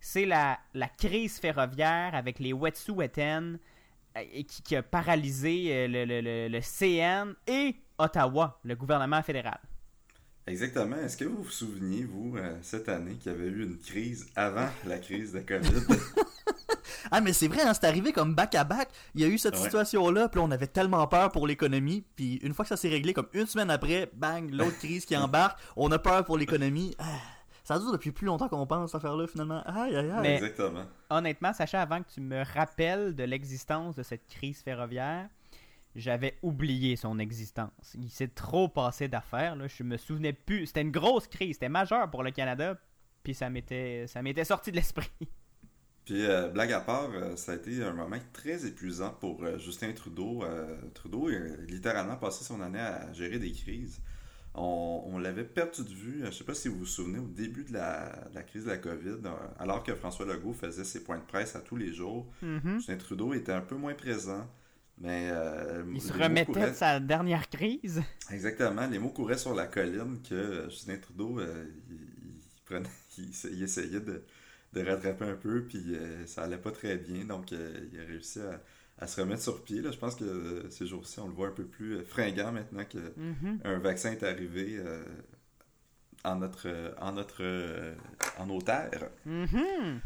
c'est 0.00 0.24
la, 0.26 0.58
la 0.74 0.88
crise 0.88 1.38
ferroviaire 1.38 2.14
avec 2.14 2.38
les 2.38 2.52
Wet'suwet'en 2.52 3.54
euh, 4.16 4.20
qui, 4.46 4.62
qui 4.62 4.76
a 4.76 4.82
paralysé 4.82 5.68
euh, 5.72 5.88
le, 5.88 6.04
le- 6.04 6.20
le- 6.20 6.48
le 6.48 6.60
CN 6.60 7.34
et 7.46 7.76
Ottawa, 7.98 8.58
le 8.64 8.74
gouvernement 8.76 9.22
fédéral. 9.22 9.58
Exactement. 10.46 10.96
Est-ce 10.96 11.16
que 11.16 11.24
vous 11.26 11.42
vous 11.42 11.50
souveniez, 11.50 12.04
vous, 12.04 12.36
euh, 12.38 12.56
cette 12.62 12.88
année, 12.88 13.16
qu'il 13.16 13.32
y 13.32 13.34
avait 13.34 13.48
eu 13.48 13.64
une 13.64 13.78
crise 13.78 14.26
avant 14.34 14.68
la 14.86 14.98
crise 14.98 15.32
de 15.32 15.40
COVID? 15.40 15.86
Ah, 17.10 17.22
mais 17.22 17.32
c'est 17.32 17.48
vrai, 17.48 17.62
hein, 17.62 17.72
c'est 17.72 17.86
arrivé 17.86 18.12
comme 18.12 18.34
back 18.34 18.54
à 18.54 18.64
back. 18.64 18.90
Il 19.14 19.22
y 19.22 19.24
a 19.24 19.28
eu 19.28 19.38
cette 19.38 19.54
Ouais. 19.56 19.62
situation-là, 19.62 20.28
puis 20.28 20.40
on 20.40 20.50
avait 20.50 20.66
tellement 20.66 21.06
peur 21.06 21.30
pour 21.32 21.46
l'économie, 21.46 22.04
puis 22.16 22.34
une 22.42 22.52
fois 22.52 22.66
que 22.66 22.68
ça 22.68 22.76
s'est 22.76 22.88
réglé, 22.90 23.14
comme 23.14 23.28
une 23.32 23.46
semaine 23.46 23.70
après, 23.70 24.10
bang, 24.14 24.50
l'autre 24.50 24.76
crise 24.78 25.06
qui 25.06 25.16
embarque, 25.16 25.58
on 25.76 25.90
a 25.90 25.98
peur 25.98 26.24
pour 26.26 26.36
l'économie. 26.36 26.94
Ah, 26.98 27.04
ça 27.68 27.78
dure 27.78 27.92
depuis 27.92 28.12
plus 28.12 28.24
longtemps 28.24 28.48
qu'on 28.48 28.66
pense, 28.66 28.92
cette 28.92 28.96
affaire-là, 28.96 29.26
finalement. 29.26 29.62
Aïe, 29.66 29.94
aïe, 29.94 30.10
aïe. 30.10 30.22
Mais 30.22 30.54
honnêtement, 31.10 31.52
Sacha, 31.52 31.82
avant 31.82 32.02
que 32.02 32.08
tu 32.08 32.22
me 32.22 32.42
rappelles 32.54 33.14
de 33.14 33.24
l'existence 33.24 33.94
de 33.94 34.02
cette 34.02 34.26
crise 34.26 34.62
ferroviaire, 34.62 35.28
j'avais 35.94 36.38
oublié 36.40 36.96
son 36.96 37.18
existence. 37.18 37.94
Il 38.00 38.08
s'est 38.08 38.28
trop 38.28 38.68
passé 38.68 39.06
d'affaires. 39.06 39.54
Là. 39.54 39.66
Je 39.66 39.82
me 39.82 39.98
souvenais 39.98 40.32
plus. 40.32 40.68
C'était 40.68 40.80
une 40.80 40.90
grosse 40.90 41.26
crise. 41.26 41.56
C'était 41.56 41.68
majeur 41.68 42.10
pour 42.10 42.22
le 42.22 42.30
Canada. 42.30 42.78
Puis 43.22 43.34
ça 43.34 43.50
m'était, 43.50 44.06
ça 44.06 44.22
m'était 44.22 44.44
sorti 44.44 44.70
de 44.70 44.76
l'esprit. 44.76 45.10
Puis, 46.06 46.24
euh, 46.24 46.48
blague 46.48 46.72
à 46.72 46.80
part, 46.80 47.10
euh, 47.12 47.36
ça 47.36 47.52
a 47.52 47.56
été 47.56 47.84
un 47.84 47.92
moment 47.92 48.16
très 48.32 48.64
épuisant 48.64 49.10
pour 49.10 49.44
euh, 49.44 49.58
Justin 49.58 49.92
Trudeau. 49.92 50.42
Euh, 50.42 50.74
Trudeau 50.94 51.28
a 51.28 51.32
littéralement 51.68 52.16
passé 52.16 52.44
son 52.44 52.62
année 52.62 52.80
à 52.80 53.12
gérer 53.12 53.38
des 53.38 53.52
crises. 53.52 54.00
On, 54.60 55.04
on 55.06 55.18
l'avait 55.18 55.44
perdu 55.44 55.82
de 55.84 55.88
vue, 55.94 56.20
je 56.22 56.26
ne 56.26 56.30
sais 56.32 56.44
pas 56.44 56.54
si 56.54 56.68
vous 56.68 56.78
vous 56.80 56.86
souvenez, 56.86 57.18
au 57.18 57.28
début 57.28 57.64
de 57.64 57.72
la, 57.72 58.10
de 58.30 58.34
la 58.34 58.42
crise 58.42 58.64
de 58.64 58.70
la 58.70 58.78
COVID, 58.78 59.18
euh, 59.24 59.30
alors 59.58 59.82
que 59.84 59.94
François 59.94 60.26
Legault 60.26 60.52
faisait 60.52 60.84
ses 60.84 61.04
points 61.04 61.18
de 61.18 61.24
presse 61.24 61.54
à 61.54 61.60
tous 61.60 61.76
les 61.76 61.92
jours. 61.92 62.26
Mhm. 62.42 62.78
Justin 62.78 62.96
Trudeau 62.96 63.34
était 63.34 63.52
un 63.52 63.60
peu 63.60 63.76
moins 63.76 63.94
présent. 63.94 64.48
Mais 65.00 65.28
euh, 65.30 65.84
Il 65.94 66.02
se 66.02 66.12
remettait 66.12 66.46
couraient- 66.52 66.70
de 66.70 66.74
sa 66.74 66.98
dernière 66.98 67.48
crise. 67.48 68.02
Exactement. 68.32 68.84
Les 68.88 68.98
mots 68.98 69.10
couraient 69.10 69.38
sur 69.38 69.54
la 69.54 69.68
colline 69.68 70.18
que 70.28 70.34
euh, 70.34 70.70
Justin 70.70 70.96
Trudeau, 70.96 71.38
euh, 71.38 71.66
il, 71.88 71.94
il 71.94 72.40
prenait- 72.64 72.88
il 73.18 73.30
essa- 73.30 73.48
il 73.48 73.62
essayait 73.62 74.00
de, 74.00 74.24
de 74.72 74.80
rattraper 74.84 75.24
un 75.26 75.36
peu, 75.36 75.62
puis 75.62 75.94
euh, 75.94 76.26
ça 76.26 76.42
allait 76.42 76.58
pas 76.58 76.72
très 76.72 76.96
bien. 76.96 77.24
Donc, 77.26 77.52
il 77.52 77.56
a 78.00 78.04
réussi 78.08 78.40
à, 78.40 78.60
à 79.00 79.06
se 79.06 79.20
remettre 79.20 79.42
sur 79.42 79.62
pied. 79.62 79.80
Là. 79.80 79.90
Je 79.92 79.98
pense 79.98 80.14
que 80.16 80.24
euh, 80.24 80.70
ces 80.70 80.86
jours-ci, 80.86 81.20
on 81.20 81.28
le 81.28 81.34
voit 81.34 81.48
un 81.48 81.52
peu 81.52 81.64
plus 81.64 81.96
euh, 81.98 82.04
fringant 82.04 82.52
maintenant 82.52 82.84
que 82.84 82.98
Mhm. 83.16 83.60
un 83.64 83.78
vaccin 83.78 84.12
est 84.12 84.22
arrivé. 84.22 84.76
euh, 84.78 85.02
en 86.24 86.34
notre, 86.34 86.94
en 87.00 87.12
notre, 87.12 87.44
en 88.38 88.46
nos 88.46 88.60
terres. 88.60 89.08
Mhm. 89.24 90.00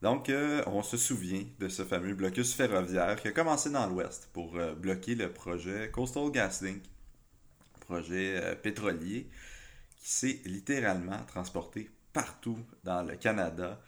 Donc, 0.00 0.30
euh, 0.30 0.62
on 0.66 0.82
se 0.82 0.96
souvient 0.96 1.44
de 1.58 1.68
ce 1.68 1.84
fameux 1.84 2.14
blocus 2.14 2.54
ferroviaire 2.54 3.16
qui 3.20 3.28
a 3.28 3.32
commencé 3.32 3.68
dans 3.68 3.86
l'Ouest 3.86 4.30
pour 4.32 4.56
euh, 4.56 4.74
bloquer 4.74 5.14
le 5.14 5.30
projet 5.30 5.90
Coastal 5.90 6.30
GasLink, 6.30 6.82
projet 7.80 8.40
euh, 8.42 8.54
pétrolier 8.54 9.28
qui 9.98 10.08
s'est 10.08 10.40
littéralement 10.46 11.22
transporté 11.26 11.90
partout 12.14 12.58
dans 12.84 13.02
le 13.02 13.16
Canada. 13.16 13.78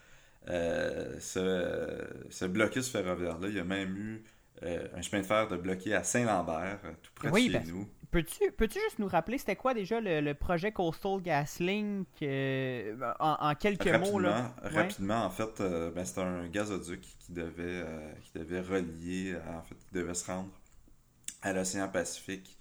Ce, 0.47 2.07
ce 2.29 2.45
blocus 2.45 2.89
ferroviaire-là, 2.91 3.49
il 3.49 3.55
y 3.57 3.61
a 3.61 3.65
même 3.65 3.97
eu 3.97 4.23
euh, 4.63 4.89
un 4.95 5.03
chemin 5.03 5.23
de 5.23 5.27
fer 5.27 5.49
de 5.49 5.57
bloqué 5.57 5.95
à 5.95 6.03
Saint-Lambert, 6.03 6.81
euh, 6.85 6.93
tout 7.03 7.13
près 7.15 7.31
Oui, 7.31 7.49
de 7.49 7.53
chez 7.53 7.59
ben, 7.59 7.69
nous. 7.69 7.89
Peux-tu 8.11 8.51
peux 8.51 8.69
juste 8.69 8.99
nous 8.99 9.07
rappeler, 9.07 9.39
c'était 9.39 9.55
quoi 9.55 9.73
déjà 9.73 10.01
le, 10.01 10.21
le 10.21 10.35
projet 10.35 10.73
Coastal 10.73 11.23
GasLink 11.23 12.09
euh, 12.23 12.97
en, 13.21 13.37
en 13.39 13.55
quelques 13.55 13.87
mots? 13.87 14.19
Là? 14.19 14.53
Rapidement, 14.63 14.81
rapidement, 14.81 15.25
en 15.27 15.31
fait, 15.31 15.61
euh, 15.61 15.91
ben, 15.93 16.05
c'était 16.05 16.23
un 16.23 16.49
gazoduc 16.49 17.01
qui 17.01 17.33
devait, 17.33 17.85
euh, 17.87 18.13
qui 18.23 18.39
devait 18.39 18.61
relier, 18.61 19.37
en 19.49 19.63
fait, 19.63 19.77
qui 19.77 19.95
devait 19.95 20.15
se 20.15 20.27
rendre 20.27 20.51
à 21.43 21.53
l'océan 21.53 21.89
Pacifique 21.89 22.59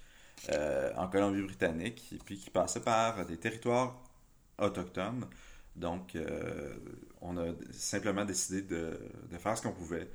en 0.96 1.08
Colombie-Britannique, 1.08 2.14
et 2.14 2.20
puis 2.24 2.38
qui 2.38 2.50
passait 2.50 2.80
par 2.80 3.26
des 3.26 3.38
territoires 3.38 4.02
autochtones. 4.58 5.26
Donc, 5.76 6.16
on 7.20 7.38
a 7.38 7.48
simplement 7.72 8.24
décidé 8.24 8.62
de, 8.62 9.00
de 9.30 9.38
faire 9.38 9.58
ce 9.58 9.64
qu'on 9.64 9.74
pouvait. 9.74 10.08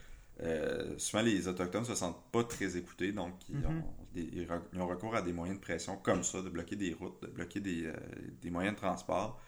Euh, 0.42 0.98
souvent, 0.98 1.22
les 1.22 1.46
Autochtones 1.48 1.82
ne 1.82 1.86
se 1.86 1.94
sentent 1.94 2.22
pas 2.32 2.42
très 2.44 2.76
écoutés, 2.76 3.12
donc 3.12 3.34
ils, 3.48 3.56
Mhm. 3.58 3.66
ont, 3.66 3.84
des- 4.14 4.30
ils 4.72 4.80
ont 4.80 4.86
recours 4.86 5.14
à 5.14 5.22
des 5.22 5.32
moyens 5.32 5.58
de 5.58 5.62
pression 5.64 5.96
comme 5.96 6.24
ça, 6.24 6.42
de 6.42 6.48
bloquer 6.48 6.76
des 6.76 6.92
routes, 6.92 7.22
de 7.22 7.28
bloquer 7.28 7.60
des, 7.60 7.86
euh, 7.86 7.92
des 8.42 8.50
moyens 8.50 8.74
de 8.74 8.80
transport. 8.80 9.40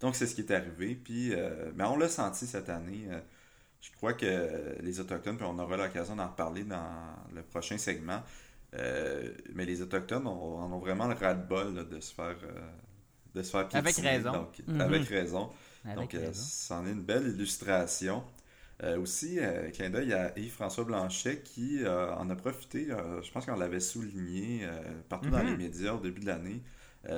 Donc, 0.00 0.16
c'est 0.16 0.26
ce 0.26 0.34
qui 0.34 0.40
est 0.40 0.50
arrivé. 0.50 0.96
Puis, 0.96 1.32
euh, 1.32 1.70
ben, 1.74 1.86
on 1.86 1.96
l'a 1.96 2.08
senti 2.08 2.46
cette 2.46 2.68
année. 2.68 3.06
Je 3.80 3.90
crois 3.92 4.14
que 4.14 4.76
les 4.80 4.98
Autochtones, 5.00 5.36
puis 5.36 5.46
on 5.48 5.58
aura 5.58 5.76
l'occasion 5.76 6.16
d'en 6.16 6.28
reparler 6.28 6.64
dans 6.64 7.14
le 7.34 7.42
prochain 7.42 7.78
segment, 7.78 8.20
mais 8.72 9.64
les 9.64 9.80
Autochtones 9.82 10.26
ont- 10.26 10.58
en 10.58 10.72
ont 10.72 10.78
vraiment 10.78 11.06
le 11.06 11.14
ras-de-bol 11.14 11.74
là, 11.74 11.84
de 11.84 12.00
se 12.00 12.12
faire... 12.14 12.36
de 13.34 13.42
se 13.42 13.50
faire 13.50 13.68
Avec 13.72 13.96
raison. 13.96 14.32
Donc, 14.32 14.62
Mhm. 14.66 14.80
Avec 14.80 15.04
raison. 15.08 15.50
Avec 15.84 15.96
Donc, 15.96 16.34
c'en 16.34 16.86
est 16.86 16.90
une 16.92 17.02
belle 17.02 17.28
illustration. 17.28 18.22
Euh, 18.82 18.98
aussi, 18.98 19.38
euh, 19.38 19.70
clin 19.70 19.90
d'œil 19.90 20.12
à 20.12 20.36
Yves-François 20.36 20.84
Blanchet 20.84 21.40
qui 21.42 21.84
euh, 21.84 22.12
en 22.16 22.28
a 22.30 22.34
profité, 22.34 22.90
euh, 22.90 23.22
je 23.22 23.30
pense 23.30 23.46
qu'on 23.46 23.54
l'avait 23.54 23.78
souligné 23.80 24.66
partout 25.08 25.30
dans 25.30 25.38
Mhm. 25.38 25.46
les 25.50 25.56
médias 25.56 25.92
au 25.94 26.00
début 26.00 26.20
de 26.20 26.26
l'année. 26.26 26.62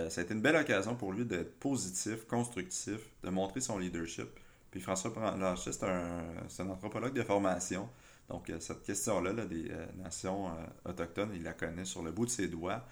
Ça 0.09 0.23
a 0.23 0.25
été 0.25 0.33
une 0.33 0.41
belle 0.41 0.57
occasion 0.57 0.97
pour 0.97 1.13
lui 1.13 1.27
d'être 1.27 1.59
positif, 1.59 2.27
constructif, 2.27 3.01
de 3.23 3.29
montrer 3.29 3.61
son 3.61 3.79
leadership. 3.79 4.29
Puis 4.71 4.81
François 4.81 5.11
Blanchet, 5.11 5.73
c'est 5.73 5.85
un, 5.85 6.71
anthropologue 6.71 7.13
de 7.13 7.23
formation. 7.23 7.87
Donc, 8.31 8.51
cette 8.61 8.83
question-là 8.83 9.35
là, 9.35 9.45
des 9.45 9.71
nations 10.03 10.51
autochtones, 10.87 11.33
il 11.35 11.43
la 11.43 11.53
connaît 11.53 11.85
sur 11.85 12.03
le 12.03 12.13
bout 12.13 12.25
de 12.25 12.31
ses 12.31 12.49
doigts. 12.49 12.83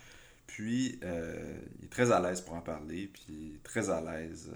Puis, 0.47 1.01
il 1.01 1.85
est 1.85 1.91
très 1.91 2.13
à 2.13 2.21
l'aise 2.21 2.43
pour 2.43 2.55
en 2.57 2.61
parler, 2.61 3.09
puis 3.11 3.59
très 3.65 3.89
à 3.89 4.03
l'aise 4.03 4.51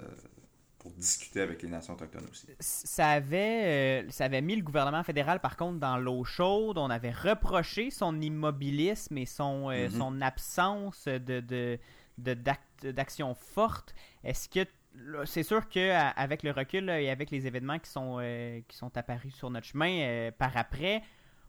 pour 0.87 0.95
discuter 0.95 1.41
avec 1.41 1.63
les 1.63 1.69
nations 1.69 1.95
autochtones 1.95 2.27
aussi. 2.31 2.47
ça 2.61 3.09
avait, 3.11 4.05
euh, 4.07 4.11
ça 4.11 4.27
avait 4.27 4.41
mis 4.41 4.55
le 4.55 4.63
gouvernement 4.63 5.03
fédéral, 5.03 5.41
par 5.41 5.57
contre, 5.57 5.81
dans 5.81 5.97
l'eau 5.97 6.23
chaude. 6.23 6.79
On 6.79 6.91
avait 6.91 7.11
reproché 7.11 7.91
son 7.91 8.21
immobilisme 8.21 9.19
et 9.19 9.27
son, 9.27 9.69
euh, 9.71 9.89
Mhm. 9.89 9.99
son 9.99 10.21
absence 10.21 11.07
de, 11.07 11.41
de, 11.41 11.79
de- 12.19 12.35
d'act- 12.35 12.87
d'action 12.87 13.35
forte. 13.35 13.95
Est-ce 14.23 14.49
que 14.49 14.61
c'est 15.25 15.43
sûr 15.43 15.69
qu'avec 15.69 16.45
le 16.45 16.53
recul 16.53 16.89
et 16.89 17.11
avec 17.11 17.31
les 17.33 17.47
événements 17.49 17.79
qui 17.81 17.91
sont, 17.91 18.19
euh, 18.21 18.61
qui 18.69 18.77
sont 18.77 18.97
apparus 18.97 19.35
sur 19.35 19.51
notre 19.51 19.67
chemin 19.67 20.31
par 20.39 20.57
après, 20.57 21.03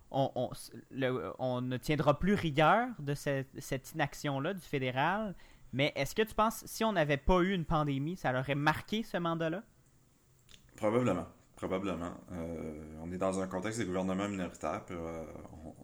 on, 0.09 0.31
on, 0.35 0.49
le- 0.89 1.31
on 1.37 1.61
ne 1.61 1.77
tiendra 1.77 2.17
plus 2.17 2.33
rigueur 2.33 2.87
de 2.99 3.13
cette, 3.13 3.49
cette 3.59 3.91
inaction-là 3.93 4.53
du 4.55 4.61
fédéral. 4.61 5.35
Mais 5.77 5.93
est-ce 5.95 6.15
que 6.15 6.23
tu 6.23 6.33
penses, 6.33 6.65
si 6.65 6.83
on 6.83 6.91
n'avait 6.91 7.17
pas 7.17 7.39
eu 7.41 7.53
une 7.53 7.63
pandémie, 7.63 8.17
ça 8.17 8.33
aurait 8.37 8.55
marqué 8.55 9.03
ce 9.03 9.15
mandat-là? 9.17 9.61
Probablement. 10.75 11.27
Probablement. 11.55 12.13
Euh, 12.31 12.97
on 13.03 13.11
est 13.11 13.19
dans 13.19 13.39
un 13.39 13.45
contexte 13.45 13.79
de 13.79 13.85
gouvernement 13.85 14.27
minoritaire. 14.27 14.83
puis, 14.85 14.95
euh, 14.95 15.23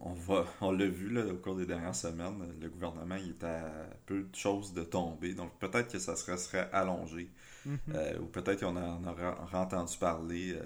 on, 0.00 0.10
on 0.10 0.12
va, 0.14 0.46
on 0.62 0.72
l'a 0.72 0.86
vu 0.86 1.10
là, 1.10 1.24
au 1.24 1.36
cours 1.36 1.54
des 1.54 1.64
dernières 1.64 1.94
semaines. 1.94 2.42
Le 2.60 2.68
gouvernement 2.70 3.14
il 3.14 3.30
est 3.30 3.44
à 3.44 3.70
peu 4.04 4.24
de 4.24 4.34
choses 4.34 4.72
de 4.72 4.82
tomber. 4.82 5.32
Donc 5.32 5.56
peut-être 5.60 5.92
que 5.92 6.00
ça 6.00 6.16
serait, 6.16 6.38
serait 6.38 6.68
allongé. 6.72 7.30
Mhm. 7.64 7.78
Euh, 7.94 8.18
ou 8.18 8.26
peut-être 8.26 8.58
qu'on 8.58 8.76
en 8.76 9.04
aura, 9.04 9.40
aura 9.44 9.60
entendu 9.60 9.96
parler 9.96 10.58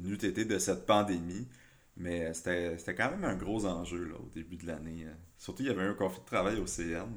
n'eût 0.00 0.14
été 0.14 0.44
de 0.44 0.58
cette 0.58 0.86
pandémie. 0.86 1.48
Mais 1.96 2.32
c'était 2.32 2.78
c'était 2.78 2.94
quand 2.94 3.10
même 3.10 3.24
un 3.24 3.34
gros 3.34 3.66
enjeu 3.66 4.04
là, 4.04 4.14
au 4.20 4.28
début 4.28 4.56
de 4.56 4.68
l'année. 4.68 5.04
Surtout, 5.36 5.64
il 5.64 5.68
y 5.68 5.70
avait 5.70 5.82
un 5.82 5.94
conflit 5.94 6.20
de 6.20 6.26
travail 6.26 6.60
au 6.60 6.66
CN. 6.66 7.08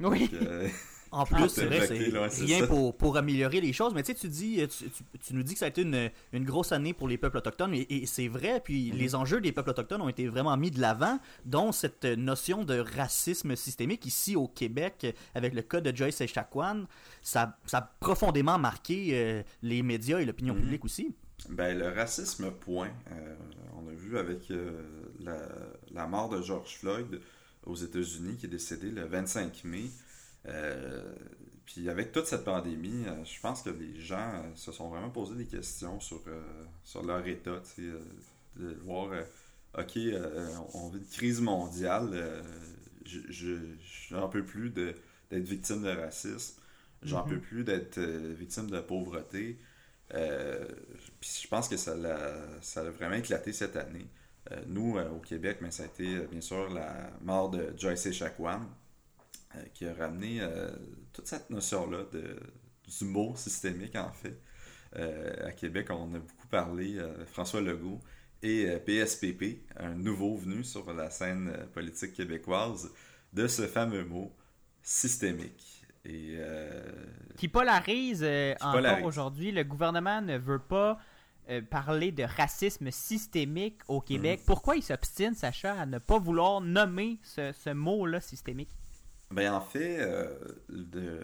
Oui. 0.00 0.28
Donc, 0.28 0.42
euh, 0.42 0.68
En 1.14 1.26
plus, 1.26 1.44
est 1.44 1.48
c'est 1.50 1.66
vrai, 1.66 1.86
c'est 2.30 2.44
rien 2.46 2.66
pour, 2.66 2.96
pour 2.96 3.18
améliorer 3.18 3.60
les 3.60 3.74
choses. 3.74 3.92
Mais 3.92 4.02
tu 4.02 4.12
sais, 4.12 4.18
tu 4.18 4.28
dis, 4.28 4.66
tu, 4.66 4.88
tu- 4.88 5.18
tu 5.20 5.34
nous 5.34 5.42
dis 5.42 5.52
que 5.52 5.58
ça 5.58 5.66
a 5.66 5.68
été 5.68 5.82
une, 5.82 6.10
une 6.32 6.44
grosse 6.46 6.72
année 6.72 6.94
pour 6.94 7.06
les 7.06 7.18
peuples 7.18 7.36
autochtones, 7.36 7.74
et, 7.74 7.80
et 7.90 8.06
c'est 8.06 8.28
vrai. 8.28 8.62
Puis 8.64 8.90
Mhm. 8.92 8.98
les 8.98 9.14
enjeux 9.14 9.40
des 9.42 9.52
peuples 9.52 9.68
autochtones 9.68 10.00
ont 10.00 10.08
été 10.08 10.26
vraiment 10.26 10.56
mis 10.56 10.70
de 10.70 10.80
l'avant, 10.80 11.18
dont 11.44 11.70
cette 11.70 12.06
notion 12.06 12.64
de 12.64 12.78
racisme 12.78 13.56
systémique 13.56 14.06
ici 14.06 14.36
au 14.36 14.48
Québec, 14.48 15.06
avec 15.34 15.52
le 15.52 15.60
cas 15.60 15.82
de 15.82 15.94
Joyce 15.94 16.22
Echaquan. 16.22 16.84
Ça, 17.20 17.58
ça 17.66 17.78
a 17.78 17.90
profondément 18.00 18.58
marqué 18.58 19.10
euh, 19.12 19.42
les 19.60 19.82
médias 19.82 20.18
et 20.18 20.24
l'opinion 20.24 20.54
Mhm. 20.54 20.60
publique 20.62 20.84
aussi. 20.86 21.14
Ben, 21.50 21.76
le 21.76 21.88
racisme, 21.90 22.50
point. 22.52 22.88
Euh, 23.10 23.34
on 23.76 23.86
a 23.86 23.92
vu 23.92 24.16
avec 24.16 24.50
euh, 24.50 24.80
la, 25.20 25.36
la 25.92 26.06
mort 26.06 26.30
de 26.30 26.40
George 26.40 26.78
Floyd 26.78 27.20
aux 27.64 27.76
États-Unis, 27.76 28.36
qui 28.36 28.46
est 28.46 28.48
décédé 28.48 28.90
le 28.90 29.04
25 29.04 29.64
mai. 29.64 29.90
Euh, 30.48 31.14
puis 31.66 31.88
avec 31.88 32.12
toute 32.12 32.26
cette 32.26 32.44
pandémie, 32.44 33.04
euh, 33.06 33.24
je 33.24 33.40
pense 33.40 33.62
que 33.62 33.70
les 33.70 34.00
gens 34.00 34.32
euh, 34.34 34.42
se 34.56 34.72
sont 34.72 34.88
vraiment 34.88 35.10
posé 35.10 35.34
des 35.36 35.46
questions 35.46 36.00
sur, 36.00 36.22
sur 36.84 37.02
leur 37.04 37.26
état. 37.26 37.62
de 38.56 38.74
voir, 38.84 39.10
OK, 39.78 39.98
on 40.74 40.88
vit 40.90 40.98
une 40.98 41.06
crise 41.06 41.40
mondiale, 41.40 42.42
je, 43.06 43.20
je, 43.30 43.56
j'en 44.10 44.28
peux 44.28 44.44
plus 44.44 44.70
d'être 44.70 44.98
victime 45.32 45.82
de 45.82 45.88
racisme, 45.90 46.60
j'en 47.02 47.24
Mhm. 47.24 47.28
peux 47.28 47.40
plus 47.40 47.64
d'être 47.64 47.98
victime 48.00 48.70
de 48.70 48.80
pauvreté. 48.80 49.58
Puis 51.20 51.40
je 51.44 51.48
pense 51.48 51.68
que 51.68 51.76
ça 51.76 51.94
l'a, 51.96 52.34
ça 52.60 52.80
a 52.82 52.90
vraiment 52.90 53.16
éclaté 53.16 53.52
cette 53.52 53.76
année. 53.76 54.06
Euh, 54.50 54.60
nous, 54.66 54.98
euh, 54.98 55.08
au 55.10 55.20
Québec, 55.20 55.58
mais 55.60 55.70
ça 55.70 55.84
a 55.84 55.86
été 55.86 56.16
euh, 56.16 56.26
bien 56.30 56.40
sûr 56.40 56.68
la 56.68 57.10
mort 57.20 57.50
de 57.50 57.72
Joyce 57.76 58.06
Echaquan, 58.06 58.60
qui 59.74 59.86
a 59.86 59.92
ramené 59.92 60.40
toute 61.12 61.26
cette 61.26 61.50
notion-là 61.50 62.04
de, 62.10 62.40
du 62.88 63.04
mot 63.04 63.34
systémique, 63.36 63.94
en 63.96 64.10
fait. 64.10 64.40
À 65.44 65.52
Québec, 65.52 65.88
on 65.90 66.14
a 66.14 66.18
beaucoup 66.20 66.46
parlé, 66.48 66.98
François 67.26 67.60
Legault 67.60 68.00
et 68.42 68.66
PSPP, 68.78 69.60
un 69.76 69.94
nouveau 69.94 70.36
venu 70.36 70.64
sur 70.64 70.90
la 70.94 71.10
scène 71.10 71.54
politique 71.74 72.14
québécoise, 72.14 72.90
de 73.34 73.46
ce 73.46 73.66
fameux 73.66 74.06
mot 74.06 74.34
systémique. 74.82 75.82
Et 76.04 76.34
euh, 76.38 76.82
qui 77.36 77.48
polarise 77.48 78.22
euh, 78.24 78.54
Qui 78.54 78.64
encore 78.64 79.04
aujourd'hui. 79.04 79.52
Le 79.52 79.62
gouvernement 79.62 80.20
ne 80.20 80.36
veut 80.36 80.58
pas 80.58 80.98
euh, 81.50 81.60
parler 81.62 82.12
de 82.12 82.22
racisme 82.24 82.90
systémique 82.90 83.78
au 83.88 84.00
Québec. 84.00 84.40
Mhm. 84.40 84.46
Pourquoi 84.46 84.76
il 84.76 84.82
s'obstine, 84.82 85.34
Sacha, 85.34 85.74
à 85.80 85.86
ne 85.86 85.98
pas 85.98 86.18
vouloir 86.18 86.60
nommer 86.60 87.18
ce, 87.22 87.52
ce 87.52 87.70
mot-là 87.70 88.20
systémique? 88.20 88.70
Ben 89.30 89.52
en 89.54 89.60
fait, 89.62 89.98
euh, 90.00 90.38
de- 90.68 91.22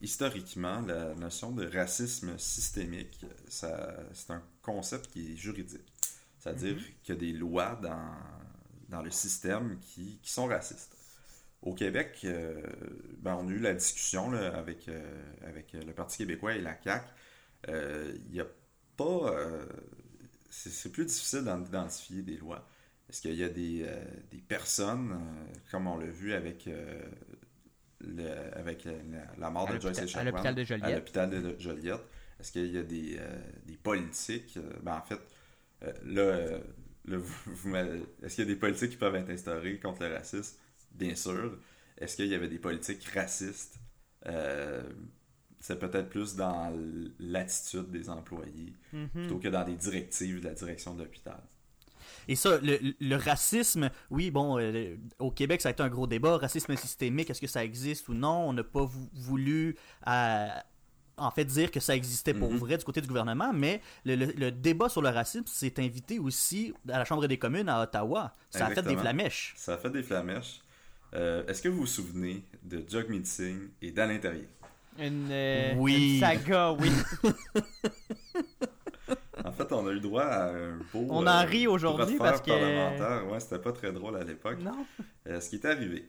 historiquement, 0.00 0.80
la 0.82 1.14
notion 1.16 1.50
de 1.50 1.66
racisme 1.66 2.38
systémique, 2.38 3.24
ça, 3.48 3.96
c'est 4.14 4.30
un 4.30 4.42
concept 4.62 5.08
qui 5.08 5.32
est 5.32 5.36
juridique. 5.36 5.92
C'est-à-dire 6.38 6.76
Mhm. 6.76 6.82
qu'il 7.02 7.14
y 7.14 7.18
a 7.18 7.20
des 7.20 7.32
lois 7.32 7.76
dans, 7.82 8.12
dans 8.88 9.02
le 9.02 9.10
système 9.10 9.78
qui, 9.80 10.20
qui 10.22 10.30
sont 10.32 10.46
racistes. 10.46 10.94
Au 11.62 11.74
Québec, 11.74 12.20
euh, 12.24 12.62
ben, 13.18 13.34
on 13.40 13.48
a 13.48 13.50
eu 13.50 13.58
la 13.58 13.74
discussion 13.74 14.30
là, 14.30 14.56
avec, 14.56 14.86
euh, 14.88 15.02
avec 15.44 15.72
le 15.72 15.92
Parti 15.92 16.18
québécois 16.18 16.54
et 16.54 16.60
la 16.60 16.80
CAQ. 16.80 17.06
Euh, 17.68 18.16
Il 18.26 18.32
n'y 18.34 18.40
a 18.40 18.46
pas... 18.98 19.32
euh, 19.34 19.66
c'est 20.50 20.70
c'est 20.70 20.90
plus 20.92 21.06
difficile 21.06 21.44
d'en 21.44 21.64
identifier 21.64 22.22
des 22.22 22.38
lois. 22.38 22.68
Est-ce 23.10 23.22
qu'il 23.22 23.34
y 23.36 23.44
a 23.44 23.50
des, 23.50 23.84
euh, 23.86 24.04
des 24.32 24.38
personnes, 24.42 25.12
euh, 25.12 25.54
comme 25.70 25.86
on 25.88 25.98
l'a 25.98 26.06
vu 26.06 26.34
avec, 26.34 26.66
euh, 26.68 27.02
le, 28.00 28.28
avec 28.56 28.84
la, 28.84 28.92
la 29.38 29.50
mort 29.50 29.68
À 29.68 29.72
de 29.72 29.80
Joyce 29.80 30.00
l'hôpital- 30.00 30.20
à 30.20 30.24
Echaquan, 30.24 30.24
l'hôpital 30.24 30.54
de 30.54 30.64
Joliette. 30.64 30.84
à 30.84 30.90
l'hôpital 30.96 31.30
de 31.30 31.56
Joliette? 31.58 32.02
Est-ce 32.40 32.52
qu'il 32.52 32.66
y 32.72 32.78
a 32.78 32.82
des, 32.82 33.18
des 33.66 33.76
politiques? 33.76 34.58
ben, 34.82 34.96
en 34.98 35.02
fait, 35.02 35.20
là, 36.04 36.60
là, 37.06 37.16
vous- 37.18 37.52
vous 37.52 37.68
m'avez- 37.70 38.02
est-ce 38.22 38.36
qu'il 38.36 38.44
y 38.44 38.48
a 38.48 38.54
des 38.54 38.60
politiques 38.60 38.90
qui 38.90 38.96
peuvent 38.96 39.14
être 39.16 39.30
instaurées 39.30 39.78
contre 39.80 40.02
le 40.04 40.14
racisme? 40.14 40.56
Bien 40.92 41.14
sûr. 41.16 41.58
Est-ce 41.98 42.16
qu'il 42.16 42.26
y 42.28 42.34
avait 42.34 42.48
des 42.48 42.58
politiques 42.60 43.04
racistes? 43.14 43.78
Euh, 44.26 44.82
c'est 45.68 45.78
peut-être 45.78 46.08
plus 46.08 46.34
dans 46.34 46.72
l'attitude 47.20 47.90
des 47.90 48.08
employés 48.08 48.72
Mhm. 48.94 49.08
plutôt 49.12 49.36
que 49.38 49.48
dans 49.48 49.64
les 49.64 49.74
directives 49.76 50.40
de 50.40 50.48
la 50.48 50.54
direction 50.54 50.94
de 50.94 51.02
l'hôpital. 51.02 51.38
Et 52.26 52.36
ça, 52.36 52.58
le, 52.62 52.78
le 52.98 53.16
racisme, 53.16 53.90
oui, 54.10 54.30
bon, 54.30 54.58
euh, 54.58 54.96
au 55.18 55.30
Québec, 55.30 55.60
ça 55.60 55.68
a 55.68 55.72
été 55.72 55.82
un 55.82 55.90
gros 55.90 56.06
débat. 56.06 56.38
Racisme 56.38 56.74
systémique, 56.74 57.28
est-ce 57.28 57.40
que 57.42 57.46
ça 57.46 57.62
existe 57.62 58.08
ou 58.08 58.14
non? 58.14 58.48
On 58.48 58.52
n'a 58.54 58.64
pas 58.64 58.84
vou- 58.86 59.10
voulu, 59.12 59.76
euh, 60.06 60.48
en 61.18 61.30
fait, 61.30 61.44
dire 61.44 61.70
que 61.70 61.80
ça 61.80 61.94
existait 61.94 62.32
pour 62.32 62.50
Mhm. 62.50 62.56
vrai 62.58 62.78
du 62.78 62.84
côté 62.84 63.02
du 63.02 63.08
gouvernement, 63.08 63.52
mais 63.52 63.82
le, 64.06 64.14
le- 64.16 64.32
le 64.36 64.50
débat 64.50 64.88
sur 64.88 65.02
le 65.02 65.10
racisme 65.10 65.44
s'est 65.46 65.78
invité 65.78 66.18
aussi 66.18 66.72
à 66.88 66.98
la 66.98 67.04
Chambre 67.04 67.26
des 67.26 67.38
communes 67.38 67.68
à 67.68 67.82
Ottawa. 67.82 68.34
Ça 68.50 68.66
a 68.66 68.70
fait 68.74 68.82
des 68.82 68.96
flamèches. 68.96 69.52
Ça 69.58 69.74
a 69.74 69.78
fait 69.78 69.90
des 69.90 70.02
flamèches. 70.02 70.60
Euh, 71.14 71.44
Est-ce 71.46 71.60
que 71.62 71.68
vous 71.70 71.80
vous 71.80 71.86
souvenez 71.86 72.44
de 72.62 72.84
Jugmeet 72.86 73.24
Singh 73.24 73.70
et 73.82 73.90
d'Alain 73.92 74.18
Terrier? 74.18 74.46
Une, 74.98 75.28
euh, 75.30 75.74
Oui. 75.76 76.14
une 76.14 76.20
saga, 76.20 76.72
oui. 76.72 76.90
En 79.44 79.52
fait, 79.52 79.72
on 79.72 79.86
a 79.86 79.92
eu 79.92 80.00
droit 80.00 80.24
à 80.24 80.50
un 80.50 80.78
beau. 80.92 81.06
On 81.08 81.26
en 81.26 81.44
rit 81.46 81.66
aujourd'hui 81.66 82.16
bras 82.16 82.26
de 82.32 82.32
parce 82.36 82.40
que- 82.42 82.50
parlementaire. 82.50 83.30
Ouais, 83.30 83.40
c'était 83.40 83.58
pas 83.60 83.72
très 83.72 83.92
drôle 83.92 84.16
à 84.16 84.24
l'époque. 84.24 84.58
Non. 84.60 84.84
Euh, 85.28 85.40
ce 85.40 85.48
qui 85.48 85.56
est 85.56 85.64
arrivé, 85.64 86.08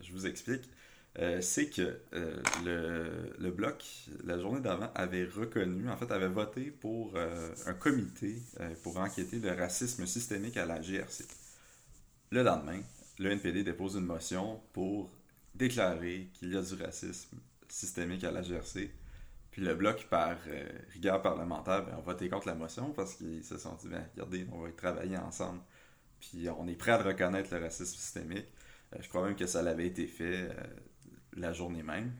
je 0.00 0.12
vous 0.12 0.26
explique, 0.26 0.62
euh, 1.18 1.40
c'est 1.40 1.68
que 1.68 2.00
euh, 2.14 2.36
le, 2.64 3.32
le 3.38 3.50
Bloc, 3.50 3.84
la 4.24 4.38
journée 4.40 4.60
d'avant, 4.60 4.90
avait 4.94 5.24
reconnu, 5.24 5.88
en 5.90 5.96
fait, 5.96 6.10
avait 6.10 6.28
voté 6.28 6.70
pour 6.70 7.12
euh, 7.16 7.50
un 7.66 7.74
comité 7.74 8.42
euh, 8.60 8.70
pour 8.82 8.96
enquêter 8.98 9.38
le 9.38 9.52
racisme 9.52 10.06
systémique 10.06 10.56
à 10.56 10.66
la 10.66 10.80
GRC. 10.80 11.24
Le 12.30 12.42
lendemain, 12.42 12.80
le 13.18 13.30
NPD 13.30 13.62
dépose 13.62 13.94
une 13.96 14.06
motion 14.06 14.60
pour 14.72 15.10
déclarer 15.54 16.28
qu'il 16.32 16.54
y 16.54 16.56
a 16.56 16.62
du 16.62 16.74
racisme 16.82 17.36
systémique 17.72 18.24
à 18.24 18.30
la 18.30 18.42
GRC. 18.42 18.90
Puis 19.50 19.62
le 19.62 19.74
bloc, 19.74 20.06
par 20.08 20.36
euh, 20.48 20.68
rigueur 20.92 21.20
parlementaire, 21.22 21.84
ben, 21.84 21.94
a 21.96 22.00
voté 22.00 22.28
contre 22.28 22.46
la 22.46 22.54
motion 22.54 22.90
parce 22.92 23.14
qu'ils 23.14 23.42
se 23.44 23.58
sont 23.58 23.74
dit, 23.74 23.88
ben, 23.88 24.04
regardez, 24.14 24.46
on 24.52 24.60
va 24.60 24.68
y 24.68 24.72
travailler 24.72 25.16
ensemble. 25.16 25.60
Puis 26.20 26.48
on 26.56 26.68
est 26.68 26.76
prêt 26.76 26.92
à 26.92 26.98
reconnaître 26.98 27.52
le 27.54 27.60
racisme 27.60 27.96
systémique. 27.96 28.46
Euh, 28.94 28.98
je 29.00 29.08
crois 29.08 29.24
même 29.24 29.34
que 29.36 29.46
ça 29.46 29.62
l'avait 29.62 29.86
été 29.86 30.06
fait 30.06 30.48
euh, 30.48 30.52
la 31.36 31.52
journée 31.52 31.82
même. 31.82 32.12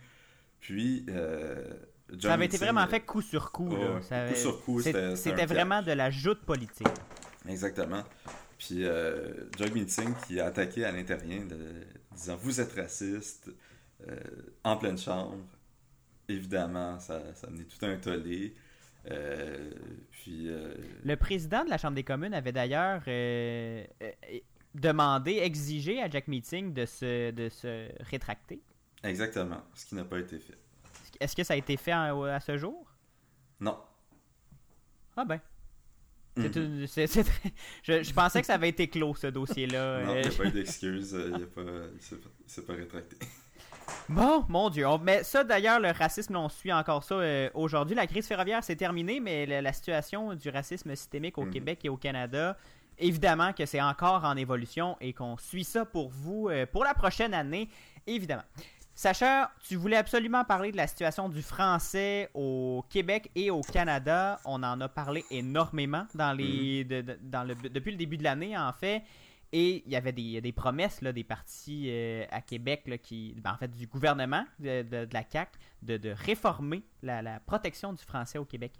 Puis, 0.60 1.06
John 1.06 2.20
Ça 2.22 2.34
avait 2.34 2.46
été 2.46 2.56
Meeting, 2.56 2.66
vraiment 2.66 2.86
fait 2.86 3.00
coup 3.00 3.22
sur 3.22 3.50
coup. 3.52 3.70
là. 3.70 4.00
coup 4.28 4.34
sur 4.34 4.64
coup, 4.64 4.80
c'était- 4.80 5.46
vraiment 5.46 5.82
de 5.82 5.92
la 5.92 6.10
joute 6.10 6.40
politique. 6.42 6.86
Exactement. 7.48 8.02
Puis 8.58 8.84
euh, 8.84 9.48
Jagmeet 9.58 9.88
Singh 9.88 10.14
qui 10.26 10.38
a 10.38 10.46
attaqué 10.46 10.84
à 10.84 10.92
l'intérieur 10.92 11.44
disant 12.12 12.36
vous 12.36 12.60
êtes 12.60 12.74
raciste 12.74 13.50
euh, 14.08 14.18
en 14.64 14.76
pleine 14.76 14.98
chambre. 14.98 15.38
Évidemment, 16.28 16.98
ça, 17.00 17.34
ça 17.34 17.48
tout 17.48 17.84
un 17.86 17.96
tollé. 17.96 18.54
Euh, 19.10 19.72
puis 20.10 20.48
euh, 20.48 20.74
Le 21.04 21.16
président 21.16 21.64
de 21.64 21.70
la 21.70 21.78
Chambre 21.78 21.94
des 21.94 22.04
communes 22.04 22.34
avait 22.34 22.52
d'ailleurs 22.52 23.02
euh, 23.08 23.84
demandé, 24.74 25.38
exigé 25.38 26.02
à 26.02 26.08
Jack 26.10 26.28
Meeting 26.28 26.72
de 26.74 26.84
se, 26.86 27.30
de 27.30 27.48
se 27.48 27.88
rétracter. 28.04 28.60
exactement, 29.02 29.62
ce 29.74 29.86
qui 29.86 29.94
n'a 29.94 30.04
pas 30.04 30.18
été 30.18 30.38
fait. 30.38 30.58
Est-ce 31.18 31.34
que 31.34 31.42
ça 31.44 31.54
a 31.54 31.56
été 31.56 31.76
fait 31.76 31.94
en- 31.94 32.22
à 32.24 32.40
ce 32.40 32.56
jour? 32.58 32.86
Non. 33.58 33.78
Ah 35.16 35.24
ben. 35.24 35.40
C'est 36.36 36.54
Mhm. 36.56 36.62
une- 36.64 36.86
je, 36.86 38.02
je 38.02 38.12
pensais 38.14 38.40
que 38.40 38.46
ça 38.46 38.54
avait 38.54 38.68
été 38.68 38.88
clos, 38.88 39.14
ce 39.16 39.26
dossier-là. 39.26 40.02
Non, 40.04 40.14
il 40.16 40.20
n'y 40.28 40.34
a 40.34 40.38
pas 40.38 40.44
eu 40.44 40.50
d'excuses, 40.52 41.14
euh, 41.14 41.32
il 41.36 42.16
ne 42.16 42.20
s'est 42.46 42.62
pas 42.64 42.74
rétracté. 42.74 43.16
Bon, 44.08 44.44
mon 44.48 44.70
Dieu. 44.70 44.86
On- 44.86 44.98
mais 44.98 45.22
ça, 45.22 45.44
d'ailleurs, 45.44 45.80
le 45.80 45.90
racisme, 45.90 46.36
on 46.36 46.48
suit 46.48 46.72
encore 46.72 47.04
ça 47.04 47.14
euh, 47.16 47.48
aujourd'hui. 47.54 47.94
La 47.94 48.06
crise 48.06 48.26
ferroviaire, 48.26 48.62
c'est 48.64 48.76
terminé, 48.76 49.20
mais 49.20 49.46
la, 49.46 49.62
la 49.62 49.72
situation 49.72 50.34
du 50.34 50.48
racisme 50.48 50.94
systémique 50.96 51.38
au 51.38 51.44
Mhm. 51.44 51.50
Québec 51.52 51.80
et 51.84 51.88
au 51.88 51.96
Canada, 51.96 52.56
évidemment 52.98 53.52
que 53.52 53.66
c'est 53.66 53.80
encore 53.80 54.24
en 54.24 54.36
évolution 54.36 54.96
et 55.00 55.12
qu'on 55.12 55.36
suit 55.38 55.64
ça 55.64 55.84
pour 55.84 56.10
vous 56.10 56.48
euh, 56.48 56.66
pour 56.66 56.84
la 56.84 56.94
prochaine 56.94 57.34
année, 57.34 57.68
évidemment. 58.06 58.42
Sacha, 58.94 59.50
tu 59.66 59.76
voulais 59.76 59.96
absolument 59.96 60.44
parler 60.44 60.72
de 60.72 60.76
la 60.76 60.86
situation 60.86 61.28
du 61.30 61.40
français 61.40 62.28
au 62.34 62.84
Québec 62.90 63.30
et 63.34 63.50
au 63.50 63.62
Canada. 63.62 64.38
On 64.44 64.62
en 64.62 64.78
a 64.80 64.88
parlé 64.88 65.24
énormément 65.30 66.04
dans 66.14 66.32
les, 66.34 66.84
de- 66.84 67.00
de- 67.00 67.18
dans 67.22 67.44
le, 67.44 67.54
depuis 67.54 67.92
le 67.92 67.96
début 67.96 68.18
de 68.18 68.24
l'année, 68.24 68.58
en 68.58 68.72
fait. 68.72 69.02
Et 69.52 69.82
il 69.86 69.92
y 69.92 69.96
avait 69.96 70.12
des, 70.12 70.40
des 70.40 70.52
promesses 70.52 71.00
là, 71.02 71.12
des 71.12 71.24
partis 71.24 71.86
euh, 71.90 72.24
à 72.30 72.40
Québec, 72.40 72.82
là, 72.86 72.98
qui, 72.98 73.34
ben, 73.42 73.52
en 73.52 73.56
fait, 73.56 73.68
du 73.74 73.86
gouvernement 73.86 74.44
de, 74.60 74.82
de- 74.82 75.04
de 75.06 75.14
la 75.14 75.24
CAQ, 75.28 75.58
de, 75.82 75.96
de 75.96 76.10
réformer 76.10 76.84
la, 77.02 77.20
la 77.22 77.40
protection 77.40 77.92
du 77.92 78.02
français 78.04 78.38
au 78.38 78.44
Québec. 78.44 78.72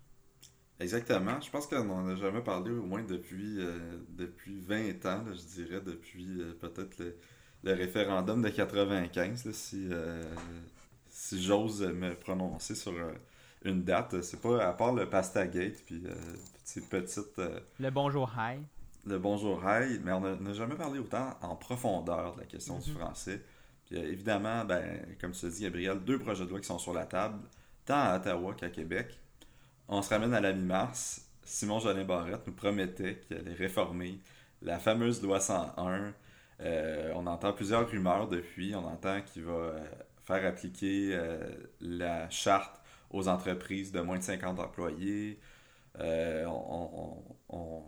Exactement. 0.79 1.41
Je 1.41 1.51
pense 1.51 1.66
qu'on 1.66 1.85
n'en 1.85 2.09
a 2.09 2.16
jamais 2.16 2.41
parlé 2.43 2.71
au 2.71 2.83
moins 2.83 3.03
depuis, 3.03 3.57
euh, 3.61 3.99
depuis 4.09 4.61
20 4.61 5.05
ans, 5.07 5.23
là, 5.25 5.33
je 5.35 5.62
dirais, 5.62 5.81
depuis 5.83 6.41
euh, 6.41 6.55
peut-être 6.59 6.99
le, 6.99 7.16
le 7.64 7.75
référendum 7.75 8.41
de 8.43 8.49
95, 8.49 9.45
là, 9.45 9.53
si, 9.53 9.89
si 11.09 11.43
j'ose 11.43 11.83
me 11.83 12.14
prononcer 12.14 12.75
sur 12.75 12.93
une 13.64 13.83
date. 13.85 14.23
C'est 14.23 14.41
pas 14.41 14.64
à 14.66 14.73
part 14.73 14.95
le 14.95 15.09
Pastagate, 15.09 15.83
puis 15.85 16.05
ces 16.64 16.81
petites... 16.89 17.39
euh, 17.39 17.61
Le 17.81 17.91
bonjour, 17.91 18.31
hi. 18.39 18.61
Le 19.07 19.19
bonjour 19.19 19.63
Hi, 19.65 19.99
mais 20.05 20.13
on 20.13 20.21
n'a- 20.21 20.53
jamais 20.53 20.75
parlé 20.75 20.99
autant 20.99 21.37
en 21.43 21.57
profondeur 21.57 22.35
de 22.35 22.41
la 22.41 22.47
question 22.47 22.79
du 22.79 22.91
Mhm. 22.91 22.97
français. 22.99 23.43
Puis 23.87 23.97
euh, 23.99 24.07
évidemment, 24.13 24.65
ben, 24.65 24.85
comme 25.21 25.33
tu 25.33 25.47
l'as 25.47 25.53
dit, 25.53 25.63
Gabriel, 25.63 25.99
deux 26.01 26.19
projets 26.19 26.45
de 26.45 26.51
loi 26.51 26.61
qui 26.61 26.67
sont 26.67 26.79
sur 26.79 26.93
la 26.93 27.07
table, 27.07 27.39
tant 27.85 27.95
à 27.99 28.17
Ottawa 28.17 28.55
qu'à 28.55 28.69
Québec. 28.71 29.19
On 29.89 30.03
se 30.03 30.11
ramène 30.11 30.35
à 30.35 30.41
la 30.41 30.53
mi-mars. 30.53 31.27
Simon 31.45 31.81
Jolin 31.81 32.05
Barrette 32.05 32.47
nous 32.47 32.53
promettait 32.53 33.19
qu'il 33.21 33.37
allait 33.39 33.55
réformer 33.55 34.21
la 34.63 34.79
fameuse 34.79 35.23
loi 35.23 35.41
101. 35.41 36.13
Euh, 36.61 37.13
on 37.17 37.27
entend 37.27 37.53
plusieurs 37.53 37.89
rumeurs 37.89 38.29
depuis. 38.29 38.75
On 38.77 38.85
entend 38.87 39.21
qu'il 39.23 39.43
va 39.45 39.53
euh, 39.53 39.85
faire 40.25 40.47
appliquer 40.47 41.11
euh, 41.15 41.49
la 41.81 42.29
charte 42.31 42.81
aux 43.11 43.27
entreprises 43.27 43.91
de 43.91 44.01
moins 44.01 44.19
de 44.19 44.23
50 44.23 44.61
employés. 44.61 45.41
Euh, 45.99 46.45
on, 46.47 47.25
on- 47.51 47.57
on 47.57 47.83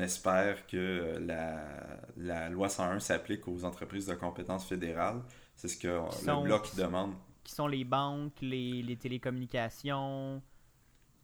espère 0.00 0.66
que 0.66 1.18
la, 1.20 2.00
la 2.16 2.48
loi 2.50 2.68
101 2.68 3.00
s'applique 3.00 3.46
aux 3.48 3.64
entreprises 3.64 4.06
de 4.06 4.14
compétences 4.14 4.66
fédérales. 4.66 5.22
C'est 5.54 5.68
ce 5.68 5.76
que 5.76 6.08
Qui 6.10 6.20
le 6.26 6.32
sont- 6.32 6.42
bloc 6.42 6.74
demande. 6.76 7.14
Qui 7.44 7.52
sont 7.52 7.66
les 7.66 7.84
banques, 7.84 8.34
les, 8.40 8.82
les 8.82 8.96
télécommunications, 8.96 10.42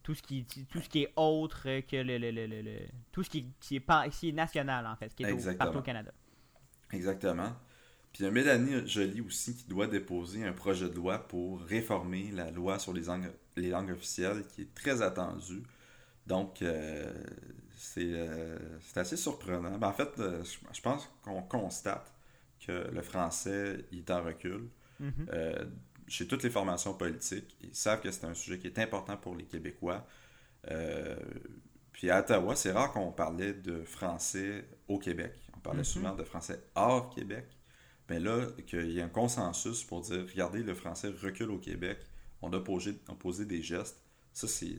tout 0.03 0.13
ce 0.15 0.21
qui, 0.21 0.45
tout 0.69 0.79
ce 0.81 0.89
qui 0.89 1.03
est 1.03 1.13
autre 1.15 1.63
que 1.81 1.95
le, 1.97 2.17
le- 2.17 2.31
le- 2.31 2.47
le- 2.61 2.87
tout 3.11 3.23
ce 3.23 3.29
qui, 3.29 3.47
qui 3.59 3.75
est, 3.77 3.79
pas- 3.79 4.07
qui 4.09 4.29
est 4.29 4.33
national, 4.33 4.85
en 4.87 4.95
fait, 4.95 5.13
qui 5.15 5.23
est 5.23 5.31
au- 5.31 5.57
partout 5.57 5.79
au 5.79 5.81
Canada. 5.81 6.11
Exactement. 6.91 7.51
Puis 8.13 8.23
il 8.23 8.25
y 8.25 8.27
a 8.27 8.31
Mélanie 8.31 8.85
Joly 8.87 9.21
aussi 9.21 9.55
qui 9.55 9.65
doit 9.67 9.87
déposer 9.87 10.43
un 10.45 10.51
projet 10.53 10.89
de 10.89 10.95
loi 10.95 11.17
pour 11.27 11.61
réformer 11.61 12.29
la 12.33 12.51
loi 12.51 12.77
sur 12.77 12.93
les 12.93 13.03
langues, 13.03 13.31
les 13.55 13.69
langues 13.69 13.91
officielles 13.91 14.43
qui 14.53 14.63
est 14.63 14.73
très 14.73 15.01
attendu. 15.01 15.63
Donc, 16.27 16.61
euh, 16.61 17.11
c'est 17.81 18.13
euh, 18.13 18.59
c'est 18.81 18.99
assez 18.99 19.17
surprenant. 19.17 19.75
Ben, 19.79 19.87
en 19.87 19.93
fait, 19.93 20.11
euh, 20.19 20.43
je, 20.43 20.81
pense 20.81 21.09
qu'on 21.23 21.41
constate 21.41 22.13
que 22.59 22.71
le 22.91 23.01
français 23.01 23.85
il 23.91 23.99
est 23.99 24.11
en 24.11 24.23
recul. 24.23 24.69
Mhm. 24.99 25.27
Euh, 25.33 25.65
chez 26.07 26.27
toutes 26.27 26.43
les 26.43 26.51
formations 26.51 26.93
politiques, 26.93 27.57
ils 27.61 27.73
savent 27.73 28.01
que 28.01 28.11
c'est 28.11 28.25
un 28.25 28.35
sujet 28.35 28.59
qui 28.59 28.67
est 28.67 28.77
important 28.77 29.17
pour 29.17 29.35
les 29.35 29.45
Québécois. 29.45 30.05
Puis 31.91 32.11
à 32.11 32.19
Ottawa, 32.19 32.55
c'est 32.55 32.71
rare 32.71 32.91
qu'on 32.91 33.11
parlait 33.11 33.53
de 33.53 33.83
français 33.83 34.67
au 34.87 34.99
Québec. 34.99 35.33
On 35.55 35.59
parlait 35.59 35.79
Mhm. 35.79 35.85
souvent 35.85 36.15
de 36.15 36.23
français 36.23 36.61
hors 36.75 37.09
Québec. 37.09 37.45
Mais 38.09 38.19
là, 38.19 38.45
qu'il 38.67 38.91
y 38.91 38.99
ait 38.99 39.03
un 39.03 39.09
consensus 39.09 39.83
pour 39.83 40.01
dire, 40.01 40.25
regardez, 40.29 40.61
le 40.61 40.75
français 40.75 41.07
recule 41.09 41.49
au 41.49 41.57
Québec, 41.57 41.97
on 42.43 42.53
a 42.53 42.59
posé, 42.59 42.99
on 43.07 43.13
a 43.13 43.15
posé 43.15 43.45
des 43.45 43.63
gestes, 43.63 44.03
ça 44.33 44.47
c'est 44.47 44.75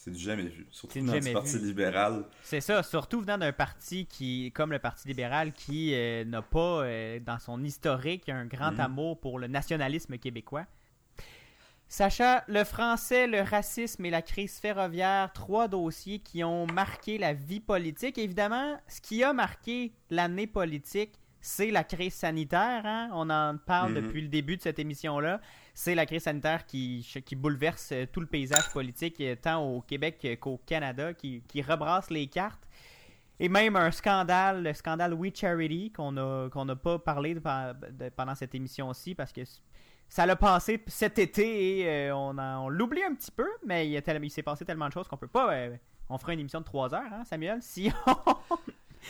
c'est 0.00 0.12
du 0.12 0.18
jamais 0.20 0.44
vu. 0.44 0.64
Surtout 0.70 0.94
C'est 0.94 1.20
du 1.20 1.32
Parti 1.32 1.58
vu. 1.58 1.66
libéral. 1.66 2.24
C'est 2.42 2.60
ça, 2.60 2.82
surtout 2.84 3.20
venant 3.20 3.36
d'un 3.36 3.52
parti 3.52 4.06
qui, 4.06 4.52
comme 4.54 4.70
le 4.70 4.78
Parti 4.78 5.08
libéral, 5.08 5.52
qui 5.52 5.92
euh, 5.92 6.24
n'a 6.24 6.40
pas, 6.40 6.82
euh, 6.84 7.18
dans 7.18 7.38
son 7.40 7.62
historique, 7.64 8.28
un 8.28 8.46
grand 8.46 8.70
Mhm. 8.72 8.80
amour 8.80 9.20
pour 9.20 9.38
le 9.40 9.48
nationalisme 9.48 10.16
québécois. 10.18 10.66
Sacha, 11.90 12.44
le 12.48 12.64
français, 12.64 13.26
le 13.26 13.40
racisme 13.40 14.04
et 14.04 14.10
la 14.10 14.20
crise 14.20 14.58
ferroviaire, 14.60 15.32
trois 15.32 15.68
dossiers 15.68 16.18
qui 16.18 16.44
ont 16.44 16.66
marqué 16.66 17.16
la 17.16 17.32
vie 17.32 17.60
politique. 17.60 18.18
Évidemment, 18.18 18.78
ce 18.88 19.00
qui 19.00 19.24
a 19.24 19.32
marqué 19.32 19.92
l'année 20.10 20.46
politique, 20.46 21.12
c'est 21.40 21.70
la 21.70 21.84
crise 21.84 22.12
sanitaire. 22.14 22.82
hein? 22.84 23.08
On 23.14 23.30
en 23.30 23.56
parle 23.56 23.92
Mhm. 23.94 24.02
depuis 24.02 24.20
le 24.20 24.28
début 24.28 24.58
de 24.58 24.62
cette 24.62 24.78
émission-là. 24.78 25.40
C'est 25.80 25.94
la 25.94 26.06
crise 26.06 26.24
sanitaire 26.24 26.66
qui, 26.66 27.06
qui 27.24 27.36
bouleverse 27.36 27.90
euh, 27.92 28.04
tout 28.10 28.18
le 28.20 28.26
paysage 28.26 28.68
politique, 28.72 29.20
euh, 29.20 29.36
tant 29.40 29.62
au 29.64 29.80
Québec 29.80 30.18
euh, 30.24 30.34
qu'au 30.34 30.60
Canada, 30.66 31.14
qui, 31.14 31.40
qui 31.46 31.62
rebrasse 31.62 32.10
les 32.10 32.26
cartes. 32.26 32.66
Et 33.38 33.48
même 33.48 33.76
un 33.76 33.92
scandale, 33.92 34.64
le 34.64 34.74
scandale 34.74 35.14
We 35.14 35.30
Charity, 35.32 35.92
qu'on 35.92 36.10
n'a 36.10 36.76
pas 36.76 36.98
parlé 36.98 37.34
de- 37.34 37.40
de- 37.40 38.08
pendant 38.08 38.34
cette 38.34 38.56
émission-ci, 38.56 39.14
parce 39.14 39.30
que 39.32 39.42
ça 40.08 40.26
l'a 40.26 40.34
passé 40.34 40.82
cet 40.88 41.20
été 41.20 41.78
et 41.82 41.88
euh, 42.10 42.16
on, 42.16 42.36
on 42.38 42.68
l'oublie 42.68 43.04
un 43.04 43.14
petit 43.14 43.30
peu, 43.30 43.46
mais 43.64 43.86
il, 43.86 43.92
y 43.92 43.96
a 43.96 44.02
tellement- 44.02 44.24
il 44.26 44.30
s'est 44.30 44.42
passé 44.42 44.64
tellement 44.64 44.88
de 44.88 44.92
choses 44.92 45.06
qu'on 45.06 45.16
peut 45.16 45.28
pas. 45.28 45.52
euh, 45.54 45.76
on 46.08 46.18
fera 46.18 46.32
une 46.32 46.40
émission 46.40 46.58
de 46.58 46.64
3 46.64 46.92
heures, 46.92 47.12
hein, 47.12 47.22
Samuel, 47.24 47.62
si 47.62 47.92
on. 48.08 48.16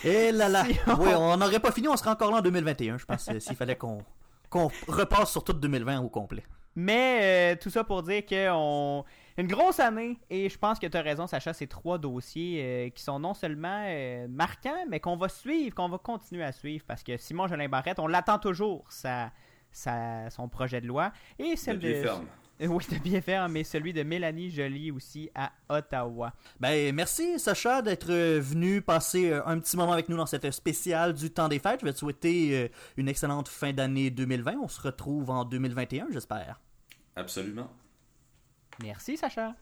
Et 0.04 0.32
là 0.32 0.50
là. 0.50 0.64
Si 0.68 0.78
on- 0.86 0.96
Oui, 1.02 1.14
on 1.16 1.38
n'aurait 1.38 1.60
pas 1.60 1.72
fini, 1.72 1.88
on 1.88 1.96
serait 1.96 2.10
encore 2.10 2.30
là 2.30 2.38
en 2.38 2.42
2021, 2.42 2.98
je 2.98 3.06
pense, 3.06 3.30
s'il 3.38 3.56
fallait 3.56 3.76
qu'on 3.76 4.02
qu'on 4.48 4.70
repasse 4.88 5.32
sur 5.32 5.44
toute 5.44 5.60
2020 5.60 6.00
au 6.00 6.08
complet. 6.08 6.44
Mais 6.74 7.54
euh, 7.54 7.56
tout 7.60 7.70
ça 7.70 7.82
pour 7.82 8.02
dire 8.04 8.24
que 8.24 8.48
on... 8.52 9.04
une 9.36 9.48
grosse 9.48 9.80
année 9.80 10.16
et 10.30 10.48
je 10.48 10.56
pense 10.56 10.78
que 10.78 10.86
tu 10.86 10.96
as 10.96 11.02
raison, 11.02 11.26
Sacha, 11.26 11.52
ces 11.52 11.66
trois 11.66 11.98
dossiers 11.98 12.62
euh, 12.62 12.90
qui 12.90 13.02
sont 13.02 13.18
non 13.18 13.34
seulement 13.34 13.82
euh, 13.86 14.28
marquants, 14.28 14.84
mais 14.88 15.00
qu'on 15.00 15.16
va 15.16 15.28
suivre, 15.28 15.74
qu'on 15.74 15.88
va 15.88 15.98
continuer 15.98 16.44
à 16.44 16.52
suivre 16.52 16.84
parce 16.86 17.02
que 17.02 17.16
Simon 17.16 17.48
Jolin 17.48 17.68
Barrette, 17.68 17.98
on 17.98 18.06
l'attend 18.06 18.38
toujours, 18.38 18.84
sa, 18.90 19.32
sa- 19.72 20.30
son 20.30 20.48
projet 20.48 20.80
de 20.80 20.86
loi. 20.86 21.10
Et 21.40 21.56
celle 21.56 21.80
de. 21.80 22.02
Oui, 22.68 22.84
de 22.90 22.98
bien 22.98 23.20
ferme, 23.20 23.52
mais 23.52 23.64
celui 23.64 23.92
de 23.92 24.02
Mélanie 24.02 24.50
Joly 24.50 24.90
aussi 24.90 25.30
à 25.34 25.52
Ottawa. 25.68 26.32
Ben, 26.58 26.92
merci 26.94 27.38
Sacha 27.38 27.82
d'être 27.82 28.10
euh, 28.10 28.40
venu 28.40 28.82
passer 28.82 29.30
euh, 29.30 29.46
un 29.46 29.58
petit 29.60 29.76
moment 29.76 29.92
avec 29.92 30.08
nous 30.08 30.16
dans 30.16 30.26
cette 30.26 30.50
spéciale 30.50 31.14
du 31.14 31.30
temps 31.30 31.48
des 31.48 31.60
fêtes. 31.60 31.80
Je 31.80 31.86
vais 31.86 31.92
te 31.92 31.98
souhaiter 31.98 32.64
euh, 32.64 32.68
une 32.96 33.08
excellente 33.08 33.48
fin 33.48 33.72
d'année 33.72 34.10
2020. 34.10 34.56
On 34.60 34.68
se 34.68 34.80
retrouve 34.80 35.30
en 35.30 35.44
2021, 35.44 36.08
j'espère. 36.10 36.60
Absolument. 37.14 37.70
Merci, 38.82 39.16
Sacha. 39.16 39.54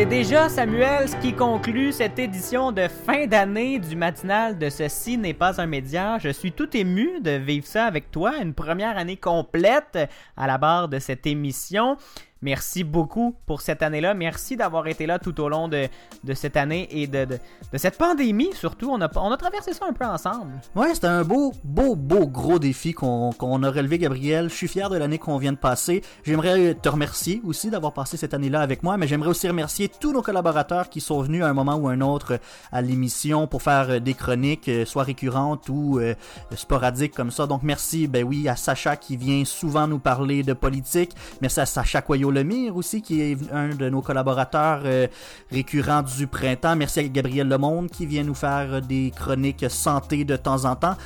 C'est 0.00 0.06
déjà, 0.06 0.48
Samuel, 0.48 1.10
ce 1.10 1.16
qui 1.16 1.34
conclut 1.34 1.92
cette 1.92 2.18
édition 2.18 2.72
de 2.72 2.88
fin 2.88 3.26
d'année 3.26 3.78
du 3.78 3.96
matinal 3.96 4.56
de 4.56 4.70
Ceci 4.70 5.18
n'est 5.18 5.34
pas 5.34 5.60
un 5.60 5.66
média. 5.66 6.16
Je 6.18 6.30
suis 6.30 6.52
tout 6.52 6.74
ému 6.74 7.20
de 7.20 7.32
vivre 7.32 7.66
ça 7.66 7.84
avec 7.84 8.10
toi, 8.10 8.38
une 8.40 8.54
première 8.54 8.96
année 8.96 9.18
complète 9.18 9.98
à 10.38 10.46
la 10.46 10.56
barre 10.56 10.88
de 10.88 10.98
cette 10.98 11.26
émission. 11.26 11.98
Merci 12.42 12.84
beaucoup 12.84 13.36
pour 13.46 13.60
cette 13.60 13.82
année-là. 13.82 14.14
Merci 14.14 14.56
d'avoir 14.56 14.86
été 14.86 15.06
là 15.06 15.18
tout 15.18 15.38
au 15.40 15.48
long 15.48 15.68
de, 15.68 15.88
de 16.24 16.34
cette 16.34 16.56
année 16.56 16.88
et 16.90 17.06
de, 17.06 17.26
de, 17.26 17.38
cette 17.78 17.98
pandémie, 17.98 18.50
surtout. 18.54 18.90
On 18.90 19.00
a, 19.00 19.10
on 19.16 19.30
a 19.30 19.36
traversé 19.36 19.74
ça 19.74 19.84
un 19.88 19.92
peu 19.92 20.06
ensemble. 20.06 20.52
Ouais, 20.74 20.94
c'était 20.94 21.08
un 21.08 21.22
beau, 21.22 21.52
beau, 21.64 21.94
beau 21.96 22.26
gros 22.26 22.58
défi 22.58 22.92
qu'on 22.92 23.62
a 23.62 23.70
relevé, 23.70 23.98
Gabriel. 23.98 24.48
Je 24.48 24.54
suis 24.54 24.68
fier 24.68 24.88
de 24.88 24.96
l'année 24.96 25.18
qu'on 25.18 25.36
vient 25.36 25.52
de 25.52 25.58
passer. 25.58 26.02
J'aimerais 26.24 26.74
te 26.74 26.88
remercier 26.88 27.42
aussi 27.44 27.70
d'avoir 27.70 27.92
passé 27.92 28.16
cette 28.16 28.32
année-là 28.32 28.60
avec 28.60 28.82
moi, 28.82 28.96
mais 28.96 29.06
j'aimerais 29.06 29.30
aussi 29.30 29.46
remercier 29.46 29.88
tous 29.88 30.12
nos 30.12 30.22
collaborateurs 30.22 30.88
qui 30.88 31.00
sont 31.00 31.20
venus 31.20 31.42
à 31.42 31.48
un 31.48 31.52
moment 31.52 31.74
ou 31.74 31.88
un 31.88 32.00
autre 32.00 32.38
à 32.72 32.80
l'émission 32.82 33.46
pour 33.46 33.62
faire 33.62 33.90
euh, 33.90 34.00
des 34.00 34.14
chroniques, 34.14 34.68
euh, 34.68 34.84
soit 34.84 35.02
récurrentes 35.02 35.68
ou 35.68 35.98
euh, 35.98 36.14
sporadiques 36.54 37.14
comme 37.14 37.30
ça. 37.30 37.46
Donc 37.46 37.62
merci, 37.62 38.06
ben 38.06 38.24
oui, 38.24 38.48
à 38.48 38.56
Sacha 38.56 38.96
qui 38.96 39.16
vient 39.16 39.44
souvent 39.44 39.86
nous 39.86 39.98
parler 39.98 40.42
de 40.42 40.52
politique. 40.52 41.12
Merci 41.40 41.60
à 41.60 41.66
Sacha 41.66 42.02
Coyo-Lemire 42.30 42.76
aussi, 42.76 43.02
qui 43.02 43.20
est 43.20 43.36
un 43.52 43.70
de 43.70 43.88
nos 43.90 44.02
collaborateurs 44.02 44.82
euh, 44.84 45.06
récurrents 45.50 46.02
du 46.02 46.26
printemps. 46.26 46.76
Merci 46.76 47.00
à 47.00 47.02
Gabriel 47.04 47.48
Lemonde 47.48 47.90
qui 47.90 48.06
vient 48.06 48.22
nous 48.22 48.34
faire 48.34 48.74
euh, 48.74 48.80
des 48.80 49.12
chroniques 49.14 49.66
santé 49.68 50.24
de 50.24 50.36
temps 50.36 50.64
en 50.64 50.76
temps. 50.76 50.96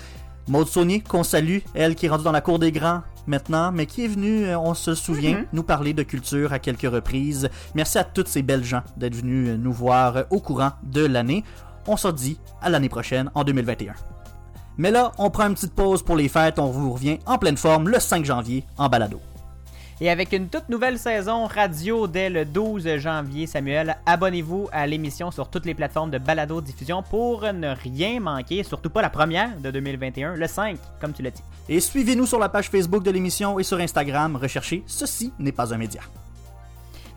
Maud 0.49 0.69
Saunier, 0.69 1.01
qu'on 1.01 1.23
salue, 1.23 1.59
elle 1.75 1.95
qui 1.95 2.07
est 2.07 2.09
rendue 2.11 2.25
dans 2.25 2.33
la 2.33 2.43
cour 2.43 2.59
des 2.59 2.71
grands 2.71 3.01
maintenant, 3.27 3.73
mais 3.73 3.87
qui 3.87 4.05
est 4.05 4.09
venue, 4.09 4.45
euh, 4.45 4.59
on 4.59 4.75
se 4.75 4.95
souvient, 4.95 5.39
Mhm. 5.39 5.47
nous 5.55 5.63
parler 5.63 5.95
de 5.95 6.03
culture 6.03 6.53
à 6.53 6.59
quelques 6.59 6.83
reprises. 6.93 7.49
Merci 7.75 7.99
à 7.99 8.05
toutes 8.05 8.29
ces 8.29 8.43
belles 8.43 8.65
gens 8.65 8.83
d'être 8.99 9.15
venus 9.15 9.59
nous 9.59 9.73
voir 9.73 10.25
au 10.31 10.41
courant 10.41 10.73
de 10.83 11.05
l'année. 11.07 11.43
On 11.87 11.97
se 11.97 12.09
dit 12.09 12.39
à 12.61 12.69
l'année 12.69 12.89
prochaine, 12.91 13.31
en 13.35 13.45
2021. 13.45 13.95
Mais 14.77 14.91
là, 14.91 15.13
on 15.19 15.31
prend 15.31 15.47
une 15.47 15.55
petite 15.55 15.75
pause 15.75 16.03
pour 16.03 16.17
les 16.17 16.29
fêtes, 16.29 16.59
on 16.59 16.67
vous 16.67 16.93
revient 16.93 17.19
en 17.27 17.39
pleine 17.39 17.57
forme 17.57 17.89
le 17.89 18.01
5 18.01 18.25
janvier 18.25 18.65
en 18.77 18.89
balado. 18.89 19.21
Et 20.01 20.11
avec 20.11 20.33
une 20.33 20.49
toute 20.49 20.69
nouvelle 20.69 20.99
saison 20.99 21.47
radio 21.47 22.09
dès 22.09 22.29
le 22.29 22.45
12 22.45 22.97
janvier, 22.97 23.47
Samuel, 23.47 23.97
abonnez-vous 24.07 24.69
à 24.73 24.87
l'émission 24.87 25.31
sur 25.31 25.49
toutes 25.49 25.67
les 25.67 25.75
plateformes 25.75 26.11
de 26.11 26.19
balado-diffusion 26.19 27.03
pour 27.03 27.43
ne 27.53 27.69
rien 27.69 28.19
manquer, 28.19 28.65
surtout 28.65 28.91
pas 28.91 29.03
la 29.03 29.11
première 29.11 29.57
de 29.61 29.71
2021, 29.71 30.35
le 30.35 30.47
5, 30.47 30.79
comme 31.01 31.13
tu 31.13 31.23
l'as 31.23 31.31
dit. 31.31 31.43
Et 31.69 31.81
suivez-nous 31.81 32.27
sur 32.27 32.41
la 32.41 32.49
page 32.49 32.71
Facebook 32.71 33.05
de 33.05 33.11
l'émission 33.11 33.59
et 33.59 33.63
sur 33.63 33.79
Instagram, 33.79 34.37
recherchez 34.37 34.83
Ceci 34.87 35.33
n'est 35.39 35.53
pas 35.53 35.73
un 35.73 35.79
média. 35.79 36.01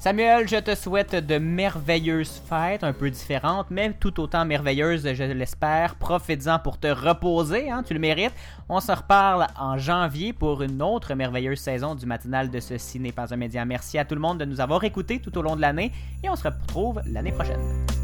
Samuel, 0.08 0.48
je 0.48 0.56
te 0.56 0.74
souhaite 0.74 1.16
de 1.16 1.38
merveilleuses 1.38 2.42
fêtes, 2.48 2.86
un 2.86 2.94
peu 2.94 3.10
différentes, 3.10 3.68
mais 3.70 3.92
tout 3.92 4.22
autant 4.22 4.46
merveilleuses, 4.46 5.14
je 5.14 5.24
l'espère. 5.26 5.96
Profites-en 5.96 6.60
pour 6.60 6.80
te 6.80 6.88
reposer, 6.88 7.70
hein, 7.70 7.84
tu 7.86 7.94
le 7.94 8.00
mérites. 8.00 8.32
On 8.70 8.80
se 8.80 8.94
reparle 8.94 9.48
en 9.60 9.78
janvier 9.78 10.32
pour 10.32 10.64
une 10.64 10.82
autre 10.82 11.14
merveilleuse 11.14 11.60
saison 11.60 11.94
du 11.94 12.06
matinal 12.06 12.50
de 12.50 12.62
Ceci 12.62 13.02
n'est 13.02 13.12
pas 13.12 13.34
un 13.34 13.36
média. 13.36 13.66
Merci 13.66 13.98
à 13.98 14.06
tout 14.06 14.16
le 14.16 14.22
monde 14.22 14.38
de 14.38 14.46
nous 14.46 14.62
avoir 14.62 14.82
écoutés 14.86 15.20
tout 15.20 15.38
au 15.38 15.42
long 15.42 15.58
de 15.58 15.62
l'année 15.62 15.92
et 16.24 16.30
on 16.30 16.38
se 16.38 16.48
retrouve 16.48 17.02
l'année 17.06 17.34
prochaine. 17.34 17.60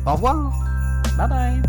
Au 0.05 0.15
revoir. 0.15 0.51
Bye 1.17 1.29
bye. 1.29 1.61